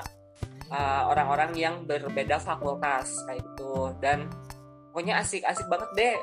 orang-orang 1.10 1.58
yang 1.58 1.76
berbeda 1.84 2.38
fakultas 2.38 3.26
kayak 3.26 3.42
gitu. 3.42 3.90
Dan 3.98 4.30
pokoknya 4.94 5.18
asik-asik 5.18 5.66
banget 5.66 5.90
deh 5.98 6.16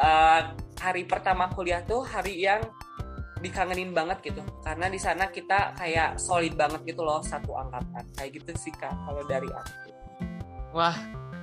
uh, 0.00 0.56
hari 0.80 1.04
pertama 1.04 1.52
kuliah 1.52 1.84
tuh 1.84 2.00
hari 2.00 2.40
yang 2.40 2.64
dikangenin 3.44 3.92
banget 3.92 4.32
gitu. 4.32 4.40
Karena 4.64 4.88
di 4.88 4.96
sana 4.96 5.28
kita 5.28 5.76
kayak 5.76 6.16
solid 6.16 6.56
banget 6.56 6.80
gitu 6.96 7.04
loh 7.04 7.20
satu 7.20 7.52
angkatan. 7.60 8.08
Kayak 8.16 8.40
gitu 8.40 8.52
sih 8.56 8.72
kak 8.72 8.92
kalau 9.04 9.20
dari 9.28 9.52
aku 9.52 9.89
wah 10.70 10.96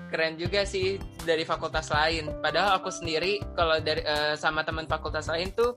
keren 0.07 0.39
juga 0.39 0.63
sih 0.63 0.97
dari 1.27 1.43
fakultas 1.43 1.91
lain. 1.91 2.31
Padahal 2.39 2.79
aku 2.79 2.89
sendiri 2.89 3.43
kalau 3.53 3.77
dari 3.83 4.01
uh, 4.07 4.33
sama 4.39 4.63
teman 4.63 4.87
fakultas 4.87 5.27
lain 5.27 5.51
tuh 5.51 5.75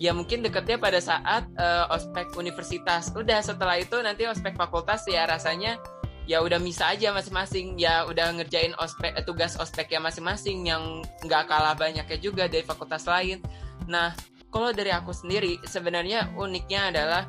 ya 0.00 0.12
mungkin 0.16 0.44
deketnya 0.44 0.76
pada 0.76 1.00
saat 1.00 1.48
uh, 1.56 1.88
ospek 1.92 2.36
universitas. 2.36 3.12
Udah 3.16 3.40
setelah 3.40 3.80
itu 3.80 3.96
nanti 4.04 4.28
ospek 4.28 4.56
fakultas 4.56 5.08
ya 5.08 5.24
rasanya 5.24 5.80
ya 6.28 6.44
udah 6.44 6.60
bisa 6.60 6.92
aja 6.92 7.10
masing-masing. 7.10 7.80
Ya 7.80 8.04
udah 8.04 8.36
ngerjain 8.36 8.76
ospek 8.76 9.16
eh, 9.16 9.24
tugas 9.24 9.56
ospek 9.56 9.96
ya 9.96 10.00
masing-masing 10.00 10.68
yang 10.68 11.00
nggak 11.24 11.48
kalah 11.48 11.72
banyaknya 11.72 12.18
juga 12.20 12.46
dari 12.46 12.62
fakultas 12.62 13.08
lain. 13.08 13.40
Nah 13.88 14.12
kalau 14.52 14.76
dari 14.76 14.92
aku 14.92 15.14
sendiri 15.16 15.56
sebenarnya 15.64 16.36
uniknya 16.36 16.92
adalah 16.92 17.22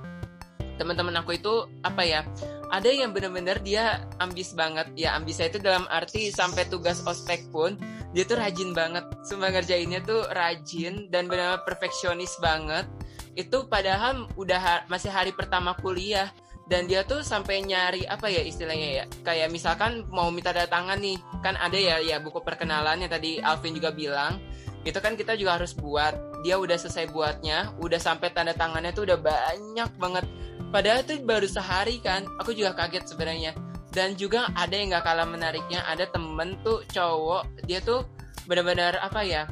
teman-teman 0.81 1.21
aku 1.21 1.37
itu 1.37 1.69
apa 1.85 2.01
ya 2.01 2.25
ada 2.71 2.87
yang 2.87 3.11
bener-bener 3.11 3.59
dia 3.59 4.01
ambis 4.17 4.55
banget. 4.55 4.89
Ya 4.95 5.13
ambisnya 5.13 5.51
itu 5.51 5.59
dalam 5.59 5.85
arti 5.91 6.31
sampai 6.31 6.65
tugas 6.71 7.03
ospek 7.03 7.51
pun 7.51 7.75
dia 8.15 8.23
tuh 8.23 8.39
rajin 8.39 8.71
banget. 8.71 9.03
Semua 9.27 9.51
ngerjainnya 9.51 10.01
tuh 10.01 10.25
rajin 10.31 11.11
dan 11.11 11.27
benar-benar 11.27 11.67
perfeksionis 11.67 12.39
banget. 12.39 12.87
Itu 13.35 13.67
padahal 13.67 14.31
udah 14.39 14.87
masih 14.87 15.11
hari 15.11 15.35
pertama 15.35 15.75
kuliah 15.83 16.31
dan 16.71 16.87
dia 16.87 17.03
tuh 17.03 17.19
sampai 17.19 17.67
nyari 17.67 18.07
apa 18.07 18.31
ya 18.31 18.39
istilahnya 18.39 19.03
ya 19.03 19.05
kayak 19.27 19.51
misalkan 19.51 20.07
mau 20.07 20.31
minta 20.31 20.55
tanda 20.55 20.71
tangan 20.71 20.99
nih. 21.03 21.19
Kan 21.43 21.59
ada 21.59 21.75
ya 21.75 21.99
ya 21.99 22.23
buku 22.23 22.39
perkenalan 22.39 23.03
yang 23.03 23.11
tadi 23.11 23.43
Alvin 23.43 23.75
juga 23.75 23.91
bilang. 23.91 24.39
Itu 24.87 24.97
kan 25.03 25.19
kita 25.19 25.35
juga 25.35 25.59
harus 25.59 25.75
buat. 25.75 26.39
Dia 26.41 26.55
udah 26.55 26.79
selesai 26.79 27.11
buatnya 27.11 27.75
udah 27.83 27.99
sampai 27.99 28.31
tanda 28.31 28.55
tangannya 28.55 28.95
tuh 28.95 29.05
udah 29.11 29.19
banyak 29.19 29.91
banget 29.99 30.25
padahal 30.71 31.03
tuh 31.03 31.19
baru 31.21 31.45
sehari 31.45 31.99
kan 31.99 32.25
aku 32.39 32.55
juga 32.55 32.73
kaget 32.73 33.05
sebenarnya. 33.11 33.53
Dan 33.91 34.15
juga 34.15 34.47
ada 34.55 34.71
yang 34.71 34.95
gak 34.95 35.03
kalah 35.03 35.27
menariknya 35.27 35.83
ada 35.83 36.07
temen 36.07 36.55
tuh 36.63 36.79
cowok 36.95 37.67
dia 37.67 37.83
tuh 37.83 38.07
benar-benar 38.47 38.95
apa 39.03 39.19
ya 39.19 39.43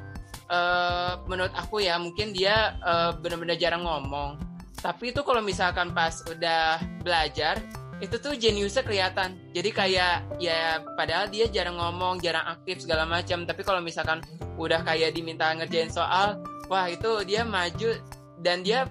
uh, 0.50 1.20
menurut 1.30 1.54
aku 1.56 1.84
ya 1.84 1.96
mungkin 2.02 2.34
dia 2.34 2.76
uh, 2.84 3.16
benar-benar 3.16 3.56
jarang 3.56 3.86
ngomong. 3.86 4.40
Tapi 4.80 5.12
itu 5.12 5.22
kalau 5.28 5.44
misalkan 5.44 5.92
pas 5.92 6.24
udah 6.24 6.80
belajar 7.04 7.60
itu 8.00 8.16
tuh 8.16 8.36
jeniusnya 8.36 8.84
kelihatan. 8.84 9.36
Jadi 9.52 9.70
kayak 9.76 10.40
ya 10.40 10.80
padahal 10.96 11.28
dia 11.28 11.52
jarang 11.52 11.76
ngomong 11.78 12.24
jarang 12.24 12.48
aktif 12.48 12.84
segala 12.84 13.04
macam. 13.04 13.44
Tapi 13.44 13.62
kalau 13.62 13.84
misalkan 13.84 14.24
udah 14.56 14.84
kayak 14.84 15.16
diminta 15.16 15.52
ngerjain 15.56 15.92
soal 15.92 16.40
wah 16.68 16.88
itu 16.88 17.24
dia 17.28 17.44
maju 17.44 17.96
dan 18.40 18.64
dia 18.64 18.88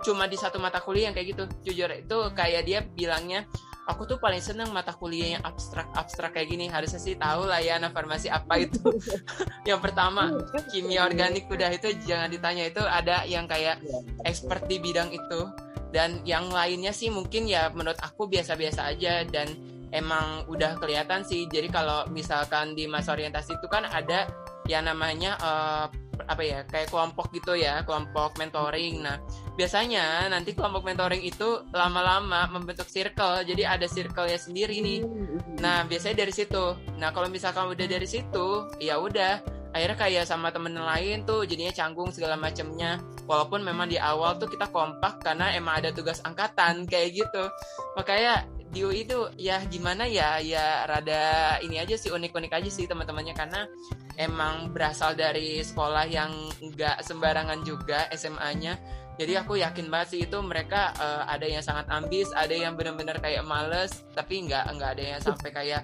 cuma 0.00 0.26
di 0.26 0.36
satu 0.36 0.56
mata 0.56 0.80
kuliah 0.80 1.10
yang 1.10 1.14
kayak 1.16 1.28
gitu. 1.36 1.44
Jujur 1.64 1.90
itu 1.92 2.18
kayak 2.32 2.62
dia 2.66 2.78
bilangnya 2.84 3.44
aku 3.88 4.06
tuh 4.06 4.18
paling 4.22 4.38
seneng 4.38 4.70
mata 4.70 4.94
kuliah 4.94 5.38
yang 5.38 5.42
abstrak 5.42 5.90
abstrak 5.98 6.36
kayak 6.36 6.48
gini. 6.52 6.70
Harusnya 6.70 7.00
sih 7.00 7.18
tahu 7.18 7.50
lah 7.50 7.58
ya 7.58 7.76
anak 7.76 7.92
farmasi 7.92 8.30
apa 8.30 8.62
itu. 8.62 8.80
Yang 9.68 9.80
pertama 9.90 10.30
kimia 10.70 11.04
organik 11.06 11.50
udah 11.50 11.70
itu 11.74 11.90
jangan 12.06 12.30
ditanya 12.30 12.64
itu 12.70 12.82
ada 12.82 13.26
yang 13.26 13.44
kayak 13.50 13.82
expert 14.24 14.64
di 14.70 14.78
bidang 14.78 15.10
itu. 15.10 15.50
Dan 15.90 16.22
yang 16.22 16.54
lainnya 16.54 16.94
sih 16.94 17.10
mungkin 17.10 17.50
ya 17.50 17.66
menurut 17.74 17.98
aku 17.98 18.30
biasa-biasa 18.30 18.94
aja 18.94 19.26
dan 19.26 19.50
emang 19.90 20.46
udah 20.46 20.78
kelihatan 20.78 21.26
sih. 21.26 21.50
Jadi 21.50 21.66
kalau 21.66 22.06
misalkan 22.14 22.78
di 22.78 22.86
masa 22.86 23.18
orientasi 23.18 23.58
itu 23.58 23.66
kan 23.66 23.90
ada 23.90 24.30
yang 24.70 24.86
namanya 24.86 25.34
uh, 25.42 25.86
apa 26.26 26.42
ya 26.42 26.58
kayak 26.68 26.92
kelompok 26.92 27.32
gitu 27.32 27.56
ya 27.56 27.84
kelompok 27.84 28.36
mentoring. 28.36 29.04
Nah 29.04 29.16
biasanya 29.54 30.28
nanti 30.28 30.56
kelompok 30.56 30.84
mentoring 30.84 31.22
itu 31.24 31.64
lama-lama 31.72 32.48
membentuk 32.52 32.88
circle. 32.88 33.44
Jadi 33.44 33.62
ada 33.64 33.86
circle 33.86 34.28
ya 34.28 34.38
sendiri 34.40 34.80
nih. 34.80 35.00
Nah 35.60 35.84
biasanya 35.86 36.26
dari 36.26 36.32
situ. 36.34 36.76
Nah 36.98 37.14
kalau 37.14 37.28
misalkan 37.30 37.70
udah 37.70 37.86
dari 37.86 38.08
situ 38.08 38.68
ya 38.82 38.98
udah. 38.98 39.60
Akhirnya 39.70 39.98
kayak 40.02 40.24
sama 40.26 40.50
temen 40.50 40.74
lain 40.74 41.22
tuh 41.22 41.46
jadinya 41.46 41.70
canggung 41.70 42.10
segala 42.10 42.34
macamnya 42.34 42.98
walaupun 43.30 43.62
memang 43.62 43.86
di 43.86 44.02
awal 44.02 44.34
tuh 44.34 44.50
kita 44.50 44.66
kompak 44.74 45.22
karena 45.22 45.54
emang 45.54 45.78
ada 45.78 45.94
tugas 45.94 46.18
angkatan 46.26 46.90
kayak 46.90 47.22
gitu. 47.22 47.44
Makanya 47.94 48.50
di 48.70 48.86
UI 48.86 49.02
itu 49.02 49.26
ya 49.34 49.58
gimana 49.66 50.06
ya 50.06 50.38
ya 50.38 50.86
rada 50.86 51.58
ini 51.60 51.82
aja 51.82 51.98
sih 51.98 52.14
unik-unik 52.14 52.52
aja 52.54 52.70
sih 52.70 52.86
teman-temannya. 52.86 53.34
Karena 53.34 53.66
emang 54.16 54.70
berasal 54.70 55.18
dari 55.18 55.58
sekolah 55.60 56.06
yang 56.06 56.30
nggak 56.62 57.02
sembarangan 57.02 57.64
juga 57.66 58.06
SMA-nya 58.14 58.78
jadi 59.20 59.44
aku 59.44 59.60
yakin 59.60 59.92
banget 59.92 60.08
sih 60.16 60.20
itu 60.24 60.38
mereka 60.40 60.96
uh, 60.96 61.28
ada 61.28 61.44
yang 61.44 61.60
sangat 61.60 61.84
ambis 61.92 62.32
ada 62.32 62.56
yang 62.56 62.72
benar-benar 62.72 63.20
kayak 63.20 63.44
males 63.44 64.00
tapi 64.16 64.48
nggak 64.48 64.64
nggak 64.76 64.90
ada 64.96 65.04
yang 65.16 65.20
sampai 65.20 65.50
kayak 65.52 65.82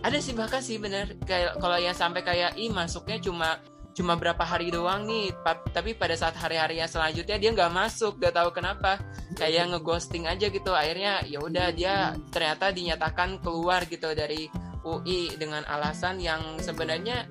ada 0.00 0.16
sih 0.16 0.32
bahkan 0.32 0.64
sih 0.64 0.80
bener 0.80 1.12
kayak 1.28 1.60
kalau 1.60 1.76
yang 1.76 1.92
sampai 1.92 2.24
kayak 2.24 2.56
ih 2.56 2.72
masuknya 2.72 3.20
cuma 3.20 3.60
cuma 3.90 4.14
berapa 4.14 4.40
hari 4.40 4.70
doang 4.70 5.06
nih 5.06 5.34
tapi 5.74 5.98
pada 5.98 6.14
saat 6.14 6.38
hari-hari 6.38 6.78
yang 6.78 6.90
selanjutnya 6.90 7.36
dia 7.36 7.50
nggak 7.50 7.72
masuk 7.74 8.18
gak 8.22 8.34
tahu 8.36 8.50
kenapa. 8.54 8.98
Kayak 9.38 9.72
ngeghosting 9.74 10.26
aja 10.26 10.46
gitu 10.50 10.70
akhirnya 10.74 11.22
ya 11.26 11.38
udah 11.40 11.70
dia 11.72 12.14
ternyata 12.34 12.74
dinyatakan 12.74 13.40
keluar 13.40 13.86
gitu 13.86 14.12
dari 14.12 14.50
UI 14.84 15.36
dengan 15.36 15.62
alasan 15.68 16.18
yang 16.18 16.58
sebenarnya 16.58 17.28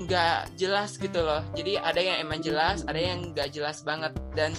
nggak 0.00 0.56
jelas 0.56 0.96
gitu 0.96 1.20
loh. 1.20 1.44
Jadi 1.52 1.76
ada 1.76 2.00
yang 2.00 2.16
emang 2.24 2.40
jelas 2.40 2.86
ada 2.88 2.98
yang 2.98 3.32
nggak 3.34 3.52
jelas 3.52 3.84
banget. 3.84 4.16
Dan 4.32 4.56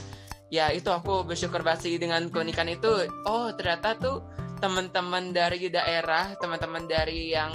ya 0.51 0.69
itu 0.69 0.91
aku 0.91 1.25
bersyukur 1.25 1.63
sih 1.79 1.97
dengan 1.97 2.27
keunikan 2.29 2.69
itu. 2.69 3.07
Oh 3.25 3.49
ternyata 3.55 3.97
tuh 3.97 4.21
teman-teman 4.61 5.33
dari 5.33 5.73
daerah 5.73 6.37
teman-teman 6.37 6.85
dari 6.85 7.33
yang 7.33 7.49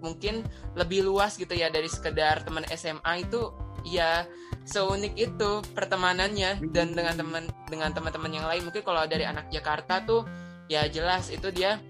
mungkin 0.00 0.44
lebih 0.76 1.04
luas 1.06 1.36
gitu 1.36 1.52
ya 1.52 1.68
dari 1.68 1.88
sekedar 1.88 2.42
teman 2.44 2.64
SMA 2.74 3.24
itu 3.24 3.52
ya 3.84 4.28
seunik 4.68 5.16
itu 5.16 5.64
pertemanannya 5.72 6.60
dan 6.72 6.92
dengan 6.92 7.14
teman 7.16 7.44
dengan 7.68 7.90
teman-teman 7.94 8.32
yang 8.32 8.46
lain. 8.48 8.62
Mungkin 8.66 8.82
kalau 8.84 9.04
dari 9.08 9.24
anak 9.24 9.48
Jakarta 9.48 10.04
tuh 10.04 10.24
ya 10.68 10.84
jelas 10.88 11.32
itu 11.32 11.48
dia 11.50 11.80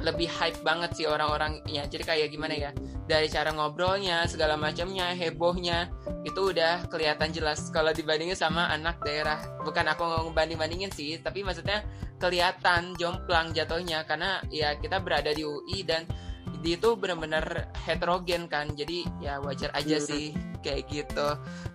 lebih 0.00 0.32
hype 0.32 0.64
banget 0.64 0.96
sih 0.96 1.04
orang-orang 1.04 1.60
ya 1.68 1.84
jadi 1.84 2.04
kayak 2.06 2.28
gimana 2.32 2.56
ya 2.56 2.70
dari 3.04 3.28
cara 3.28 3.52
ngobrolnya 3.52 4.24
segala 4.24 4.56
macamnya 4.56 5.12
hebohnya 5.12 5.90
itu 6.22 6.54
udah 6.54 6.86
kelihatan 6.86 7.34
jelas. 7.34 7.68
Kalau 7.74 7.90
dibandingin 7.90 8.38
sama 8.38 8.70
anak 8.70 9.02
daerah 9.02 9.42
bukan 9.66 9.90
aku 9.90 10.30
ngebanding 10.30 10.58
bandingin 10.60 10.92
sih 10.94 11.18
tapi 11.18 11.42
maksudnya 11.42 11.82
kelihatan 12.22 12.94
jomplang 12.96 13.50
jatuhnya. 13.50 14.06
Karena 14.06 14.38
ya 14.52 14.78
kita 14.78 15.02
berada 15.02 15.34
di 15.34 15.42
UI 15.42 15.82
dan 15.82 16.06
di 16.60 16.76
itu 16.76 16.92
benar-benar 16.94 17.72
heterogen 17.88 18.44
kan 18.46 18.68
jadi 18.76 19.08
ya 19.18 19.40
wajar 19.40 19.72
aja 19.72 19.96
iya. 19.96 20.00
sih 20.00 20.36
kayak 20.60 20.92
gitu. 20.92 21.28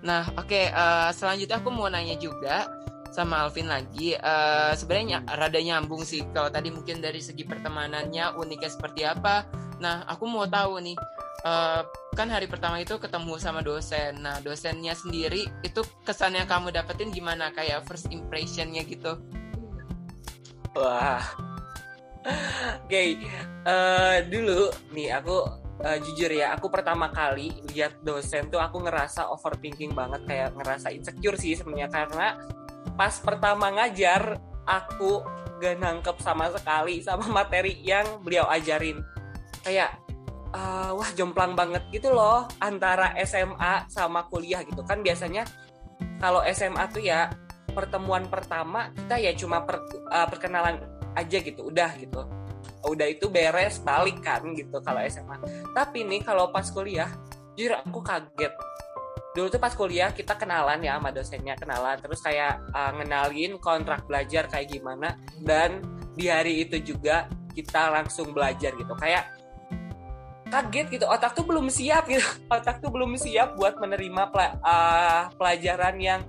Nah 0.05 0.29
oke 0.37 0.45
okay, 0.45 0.69
uh, 0.69 1.09
eh, 1.09 1.11
selanjutnya 1.11 1.57
aku 1.57 1.69
mau 1.73 1.89
nanya 1.89 2.15
juga 2.21 2.69
sama 3.09 3.47
Alvin 3.47 3.65
lagi. 3.65 4.13
Uh, 4.13 4.77
sebenarnya 4.77 5.25
rada 5.25 5.57
nyambung 5.57 6.05
sih 6.05 6.21
kalau 6.31 6.53
tadi 6.53 6.69
mungkin 6.69 7.01
dari 7.01 7.19
segi 7.19 7.43
pertemanannya 7.43 8.37
uniknya 8.37 8.69
seperti 8.69 9.01
apa. 9.09 9.49
Nah 9.81 10.05
aku 10.05 10.29
mau 10.29 10.45
tahu 10.45 10.77
nih 10.85 10.97
uh, 11.49 11.81
kan 12.13 12.29
hari 12.29 12.45
pertama 12.45 12.77
itu 12.77 13.01
ketemu 13.01 13.41
sama 13.41 13.65
dosen. 13.65 14.21
Nah 14.21 14.37
dosennya 14.45 14.93
sendiri 14.93 15.49
itu 15.65 15.81
kesan 16.05 16.37
yang 16.37 16.45
kamu 16.45 16.69
dapetin 16.69 17.09
gimana? 17.09 17.49
Kayak 17.49 17.89
first 17.89 18.05
impressionnya 18.13 18.85
gitu? 18.85 19.17
Wah 20.77 21.54
okay. 22.85 23.21
uh, 23.65 24.21
dulu 24.25 24.69
nih 24.93 25.13
aku 25.13 25.37
uh, 25.81 25.97
jujur 26.01 26.31
ya, 26.31 26.55
aku 26.55 26.71
pertama 26.71 27.11
kali 27.11 27.53
lihat 27.73 28.01
dosen 28.01 28.47
tuh 28.49 28.61
aku 28.61 28.81
ngerasa 28.85 29.29
overthinking 29.31 29.93
banget, 29.93 30.21
kayak 30.25 30.49
ngerasa 30.55 30.93
insecure 30.93 31.37
sih 31.37 31.57
sebenarnya 31.57 31.89
karena 31.91 32.27
pas 32.95 33.17
pertama 33.19 33.69
ngajar 33.73 34.39
aku 34.65 35.21
gak 35.59 35.77
nangkep 35.79 36.17
sama 36.19 36.51
sekali 36.51 36.99
sama 37.03 37.27
materi 37.43 37.79
yang 37.83 38.21
beliau 38.23 38.47
ajarin. 38.49 39.01
Kayak 39.65 39.97
uh, 40.55 40.91
wah 40.95 41.09
jomplang 41.13 41.53
banget 41.53 41.83
gitu 41.91 42.13
loh 42.13 42.47
antara 42.63 43.11
SMA 43.27 43.89
sama 43.91 44.25
kuliah 44.31 44.63
gitu 44.63 44.81
kan 44.87 45.03
biasanya 45.03 45.43
kalau 46.21 46.41
SMA 46.51 46.83
tuh 46.91 47.03
ya 47.03 47.31
pertemuan 47.75 48.31
pertama 48.31 48.87
kita 48.95 49.19
ya 49.19 49.31
cuma 49.35 49.67
per, 49.67 49.83
uh, 50.07 50.27
perkenalan 50.31 50.79
aja 51.15 51.37
gitu 51.39 51.71
udah 51.71 51.91
gitu. 51.97 52.21
Udah 52.85 53.07
itu 53.09 53.25
beres 53.31 53.81
balik 53.81 54.21
kan 54.21 54.45
gitu 54.53 54.77
kalau 54.85 55.01
SMA 55.09 55.37
tapi 55.73 56.05
nih 56.05 56.21
kalau 56.21 56.53
pas 56.53 56.69
kuliah 56.69 57.09
jujur 57.55 57.75
aku 57.79 57.99
kaget. 58.03 58.53
Dulu 59.35 59.51
tuh 59.51 59.59
pas 59.59 59.71
kuliah 59.75 60.15
kita 60.15 60.35
kenalan 60.39 60.79
ya 60.79 60.95
sama 60.95 61.11
dosennya 61.11 61.55
kenalan. 61.59 61.99
Terus 61.99 62.23
kayak 62.23 62.71
uh, 62.71 62.91
ngenalin 62.95 63.59
kontrak 63.59 64.07
belajar 64.07 64.47
kayak 64.47 64.71
gimana. 64.71 65.19
Dan 65.39 65.83
di 66.15 66.31
hari 66.31 66.63
itu 66.63 66.79
juga 66.79 67.27
kita 67.51 67.91
langsung 67.91 68.31
belajar 68.31 68.71
gitu. 68.75 68.95
Kayak 68.95 69.27
kaget 70.47 70.87
gitu 70.87 71.05
otak 71.07 71.35
tuh 71.35 71.43
belum 71.43 71.67
siap 71.67 72.07
gitu. 72.07 72.23
Otak 72.55 72.79
tuh 72.79 72.93
belum 72.93 73.19
siap 73.19 73.59
buat 73.59 73.75
menerima 73.75 74.31
uh, 74.63 75.27
pelajaran 75.35 75.95
yang 75.99 76.21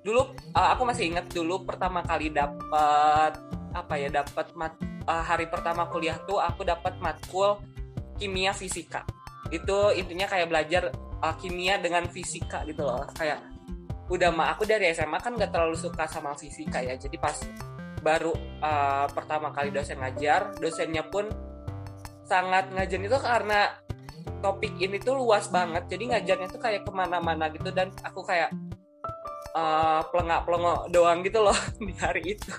dulu 0.00 0.32
uh, 0.56 0.68
aku 0.76 0.82
masih 0.88 1.12
ingat 1.12 1.28
dulu 1.28 1.64
pertama 1.64 2.00
kali 2.00 2.32
dapat 2.32 3.36
apa 3.72 3.94
ya 3.98 4.08
dapat 4.10 4.52
mat 4.58 4.74
uh, 5.06 5.24
hari 5.24 5.46
pertama 5.46 5.86
kuliah 5.88 6.18
tuh 6.26 6.38
aku 6.42 6.66
dapat 6.66 6.98
matkul 6.98 7.58
kimia 8.20 8.52
fisika. 8.52 9.06
Itu 9.48 9.94
intinya 9.96 10.28
kayak 10.28 10.48
belajar 10.50 10.82
uh, 11.24 11.34
kimia 11.40 11.80
dengan 11.80 12.06
fisika 12.10 12.62
gitu 12.68 12.84
loh. 12.84 13.06
Kayak 13.16 13.42
udah 14.10 14.30
mah 14.34 14.52
aku 14.54 14.66
dari 14.66 14.90
SMA 14.90 15.22
kan 15.22 15.38
gak 15.38 15.54
terlalu 15.54 15.78
suka 15.78 16.04
sama 16.10 16.34
fisika 16.36 16.82
ya. 16.82 16.98
Jadi 16.98 17.16
pas 17.16 17.36
baru 18.00 18.32
uh, 18.64 19.06
pertama 19.12 19.52
kali 19.52 19.70
dosen 19.70 20.00
ngajar 20.00 20.56
dosennya 20.58 21.06
pun 21.08 21.30
sangat 22.26 22.68
ngajarin. 22.74 23.06
Itu 23.08 23.18
karena 23.18 23.70
topik 24.44 24.76
ini 24.78 25.00
tuh 25.00 25.16
luas 25.16 25.48
banget. 25.48 25.88
Jadi 25.88 26.12
ngajarnya 26.12 26.48
tuh 26.50 26.60
kayak 26.60 26.82
ke 26.84 26.92
mana-mana 26.92 27.48
gitu. 27.50 27.70
Dan 27.72 27.94
aku 28.04 28.20
kayak 28.26 28.52
uh, 29.54 30.00
pelengak 30.10 30.46
pelengok 30.46 30.80
doang 30.92 31.18
gitu 31.26 31.38
loh 31.42 31.56
di 31.86 31.94
hari 31.98 32.36
itu 32.36 32.50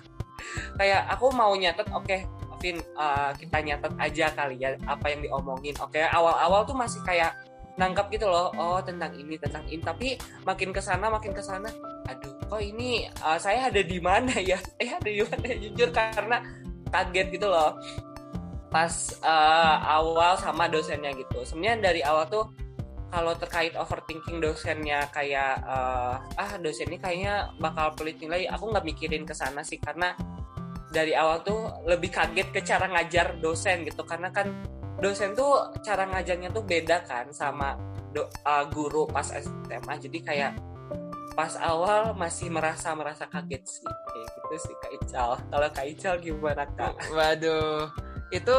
kayak 0.76 1.08
aku 1.12 1.30
mau 1.34 1.54
nyatet 1.56 1.88
oke 1.92 2.06
okay, 2.06 2.26
Vin 2.62 2.78
uh, 2.94 3.34
kita 3.34 3.58
nyatet 3.66 3.94
aja 3.98 4.26
kali 4.38 4.56
ya 4.62 4.78
apa 4.86 5.10
yang 5.10 5.26
diomongin. 5.26 5.74
Oke 5.82 5.98
okay, 5.98 6.06
awal-awal 6.14 6.62
tuh 6.64 6.78
masih 6.78 7.02
kayak 7.02 7.34
nangkap 7.76 8.14
gitu 8.14 8.30
loh 8.30 8.54
oh 8.54 8.78
tentang 8.86 9.12
ini 9.18 9.36
tentang 9.42 9.66
ini. 9.68 9.82
Tapi 9.82 10.08
makin 10.46 10.70
ke 10.70 10.80
sana 10.80 11.10
makin 11.10 11.34
ke 11.34 11.42
sana 11.42 11.68
aduh 12.06 12.34
kok 12.50 12.62
ini 12.62 13.10
uh, 13.26 13.42
saya 13.42 13.74
ada 13.74 13.82
di 13.82 13.98
mana 13.98 14.32
ya? 14.38 14.62
Eh 14.82 14.94
ada 14.94 15.10
di 15.10 15.26
mana 15.26 15.46
jujur 15.58 15.90
karena 15.90 16.38
kaget 16.94 17.28
gitu 17.34 17.50
loh. 17.50 17.76
Pas 18.72 18.94
uh, 19.26 19.76
awal 19.84 20.38
sama 20.38 20.70
dosennya 20.70 21.12
gitu. 21.18 21.44
Sebenarnya 21.44 21.92
dari 21.92 22.02
awal 22.06 22.30
tuh 22.30 22.46
kalau 23.12 23.36
terkait 23.36 23.76
overthinking 23.76 24.40
dosennya 24.40 25.12
kayak 25.12 25.60
uh, 25.68 26.16
ah 26.18 26.52
dosen 26.64 26.88
ini 26.88 26.98
kayaknya 26.98 27.52
bakal 27.60 27.92
pelit 27.92 28.18
nilai, 28.24 28.48
aku 28.48 28.72
nggak 28.72 28.88
mikirin 28.88 29.28
ke 29.28 29.36
sana 29.36 29.62
sih. 29.62 29.78
Karena 29.78 30.16
dari 30.88 31.12
awal 31.12 31.44
tuh 31.44 31.84
lebih 31.84 32.08
kaget 32.08 32.48
ke 32.56 32.64
cara 32.64 32.88
ngajar 32.88 33.36
dosen 33.44 33.84
gitu. 33.84 34.08
Karena 34.08 34.32
kan 34.32 34.64
dosen 35.04 35.36
tuh 35.36 35.76
cara 35.84 36.08
ngajarnya 36.08 36.56
tuh 36.56 36.64
beda 36.64 37.04
kan 37.04 37.28
sama 37.36 37.76
do, 38.16 38.24
uh, 38.48 38.66
guru 38.72 39.04
pas 39.12 39.28
SMA 39.28 39.94
jadi 40.08 40.20
kayak 40.24 40.52
pas 41.36 41.56
awal 41.60 42.16
masih 42.16 42.48
merasa 42.48 42.96
merasa 42.96 43.28
kaget 43.28 43.64
sih. 43.68 43.88
Kayak 43.88 44.28
gitu 44.40 44.56
sih 44.72 44.76
Kak 44.80 44.92
Ical. 45.04 45.32
Kalau 45.52 45.68
Kak 45.68 45.86
Ical 45.86 46.16
gimana 46.24 46.64
Kak? 46.80 46.96
Waduh 47.12 48.11
itu 48.32 48.58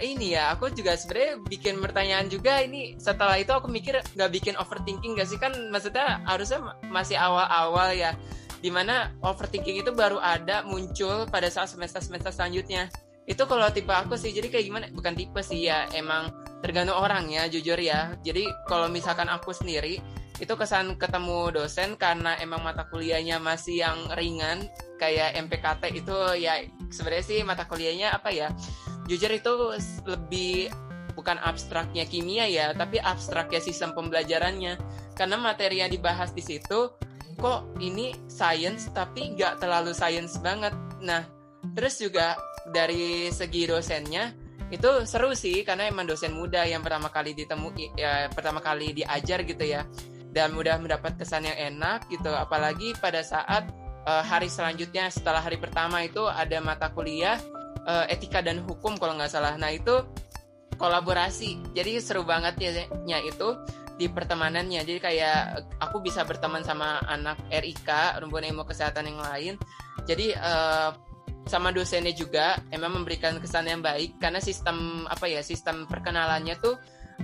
ini 0.00 0.32
ya 0.32 0.56
aku 0.56 0.72
juga 0.72 0.96
sebenarnya 0.96 1.44
bikin 1.44 1.76
pertanyaan 1.76 2.26
juga 2.32 2.64
ini 2.64 2.96
setelah 2.96 3.36
itu 3.36 3.52
aku 3.52 3.68
mikir 3.68 4.00
nggak 4.16 4.30
bikin 4.32 4.54
overthinking 4.56 5.12
gak 5.20 5.28
sih? 5.28 5.36
Kan 5.36 5.52
maksudnya 5.68 6.24
harusnya 6.24 6.72
masih 6.88 7.20
awal-awal 7.20 7.92
ya 7.92 8.16
di 8.64 8.72
mana 8.72 9.12
overthinking 9.20 9.84
itu 9.84 9.92
baru 9.92 10.16
ada 10.20 10.64
muncul 10.64 11.28
pada 11.28 11.52
saat 11.52 11.68
semester-semester 11.68 12.32
selanjutnya. 12.32 12.88
Itu 13.28 13.44
kalau 13.44 13.68
tipe 13.68 13.92
aku 13.92 14.16
sih 14.16 14.32
jadi 14.32 14.48
kayak 14.48 14.64
gimana? 14.64 14.84
Bukan 14.88 15.12
tipe 15.12 15.40
sih 15.44 15.68
ya 15.68 15.84
emang 15.92 16.32
tergantung 16.64 16.96
orang 16.96 17.28
ya 17.28 17.44
jujur 17.48 17.76
ya. 17.76 18.16
Jadi 18.24 18.48
kalau 18.64 18.88
misalkan 18.88 19.28
aku 19.28 19.52
sendiri 19.52 20.00
itu 20.40 20.56
kesan 20.56 20.96
ketemu 20.96 21.52
dosen 21.52 22.00
karena 22.00 22.32
emang 22.40 22.64
mata 22.64 22.88
kuliahnya 22.88 23.36
masih 23.36 23.84
yang 23.84 24.08
ringan 24.16 24.64
kayak 24.96 25.36
MPKT 25.36 26.00
itu 26.00 26.16
ya 26.40 26.64
sebenarnya 26.88 27.24
sih 27.28 27.38
mata 27.44 27.68
kuliahnya 27.68 28.16
apa 28.16 28.32
ya 28.32 28.48
jujur 29.10 29.34
itu 29.34 29.52
lebih 30.06 30.70
bukan 31.18 31.34
abstraknya 31.42 32.06
kimia 32.06 32.46
ya 32.46 32.70
tapi 32.70 33.02
abstraknya 33.02 33.58
sistem 33.58 33.90
pembelajarannya. 33.98 34.78
Karena 35.18 35.36
materi 35.36 35.82
yang 35.82 35.90
dibahas 35.90 36.30
di 36.30 36.40
situ 36.40 36.94
kok 37.34 37.74
ini 37.82 38.14
science 38.30 38.88
tapi 38.94 39.34
nggak 39.34 39.58
terlalu 39.58 39.90
science 39.90 40.38
banget. 40.38 40.72
Nah 41.02 41.26
terus 41.74 41.98
juga 41.98 42.38
dari 42.70 43.28
segi 43.34 43.66
dosennya 43.66 44.30
itu 44.70 45.02
seru 45.02 45.34
sih 45.34 45.66
karena 45.66 45.90
emang 45.90 46.06
dosen 46.06 46.30
muda 46.30 46.62
yang 46.62 46.78
pertama 46.78 47.10
kali 47.10 47.34
ditemu 47.34 47.74
ya, 47.98 48.30
pertama 48.30 48.62
kali 48.62 48.94
diajar 48.94 49.42
gitu 49.42 49.66
ya. 49.66 49.82
Dan 50.30 50.54
mudah 50.54 50.78
mendapat 50.78 51.18
kesan 51.18 51.42
yang 51.42 51.58
enak 51.58 52.06
gitu 52.06 52.30
apalagi 52.30 52.94
pada 53.02 53.18
saat 53.26 53.66
uh, 54.06 54.22
hari 54.22 54.46
selanjutnya 54.46 55.10
setelah 55.10 55.42
hari 55.42 55.58
pertama 55.58 56.06
itu 56.06 56.22
ada 56.22 56.62
mata 56.62 56.86
kuliah 56.94 57.42
uh, 57.86 58.04
etika 58.08 58.40
dan 58.44 58.60
hukum 58.64 58.96
kalau 58.96 59.16
nggak 59.16 59.32
salah. 59.32 59.54
Nah 59.56 59.70
itu 59.72 60.04
kolaborasi. 60.80 61.76
Jadi 61.76 62.00
seru 62.00 62.24
banget 62.24 62.56
ya 63.04 63.18
itu 63.20 63.48
di 64.00 64.08
pertemanannya. 64.08 64.80
Jadi 64.80 64.98
kayak 64.98 65.68
aku 65.76 66.00
bisa 66.00 66.24
berteman 66.24 66.64
sama 66.64 67.04
anak 67.04 67.36
RIK, 67.52 68.20
rumpun 68.24 68.48
ilmu 68.48 68.64
kesehatan 68.64 69.12
yang 69.12 69.20
lain. 69.20 69.54
Jadi 70.08 70.32
uh, 70.32 70.96
sama 71.44 71.72
dosennya 71.74 72.16
juga 72.16 72.56
emang 72.72 73.00
memberikan 73.00 73.36
kesan 73.42 73.68
yang 73.68 73.82
baik 73.84 74.16
karena 74.22 74.38
sistem 74.38 75.08
apa 75.08 75.26
ya 75.26 75.40
sistem 75.42 75.88
perkenalannya 75.88 76.54
tuh 76.60 76.76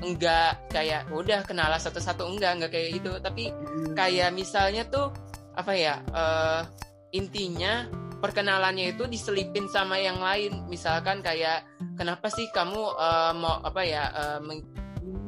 enggak 0.02 0.60
kayak 0.72 1.08
udah 1.08 1.46
kenalan 1.46 1.80
satu-satu 1.80 2.26
enggak 2.26 2.58
enggak 2.58 2.70
kayak 2.74 2.90
itu 3.00 3.12
tapi 3.20 3.52
kayak 3.96 4.34
misalnya 4.34 4.84
tuh 4.88 5.12
apa 5.56 5.72
ya 5.72 6.02
uh, 6.12 6.68
intinya 7.16 7.88
perkenalannya 8.20 8.96
itu 8.96 9.04
diselipin 9.06 9.68
sama 9.68 10.00
yang 10.00 10.18
lain. 10.18 10.64
Misalkan 10.66 11.20
kayak 11.20 11.66
kenapa 11.96 12.28
sih 12.32 12.48
kamu 12.52 12.80
uh, 12.96 13.32
mau 13.36 13.60
apa 13.62 13.82
ya 13.84 14.04
uh, 14.12 14.40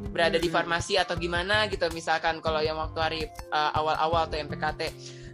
berada 0.09 0.41
di 0.41 0.49
farmasi 0.49 0.97
atau 0.97 1.15
gimana 1.17 1.69
gitu. 1.69 1.87
Misalkan 1.93 2.41
kalau 2.41 2.65
yang 2.65 2.81
waktu 2.81 2.99
hari 2.99 3.21
uh, 3.53 3.71
awal-awal 3.77 4.27
atau 4.29 4.39
MPKT 4.41 4.83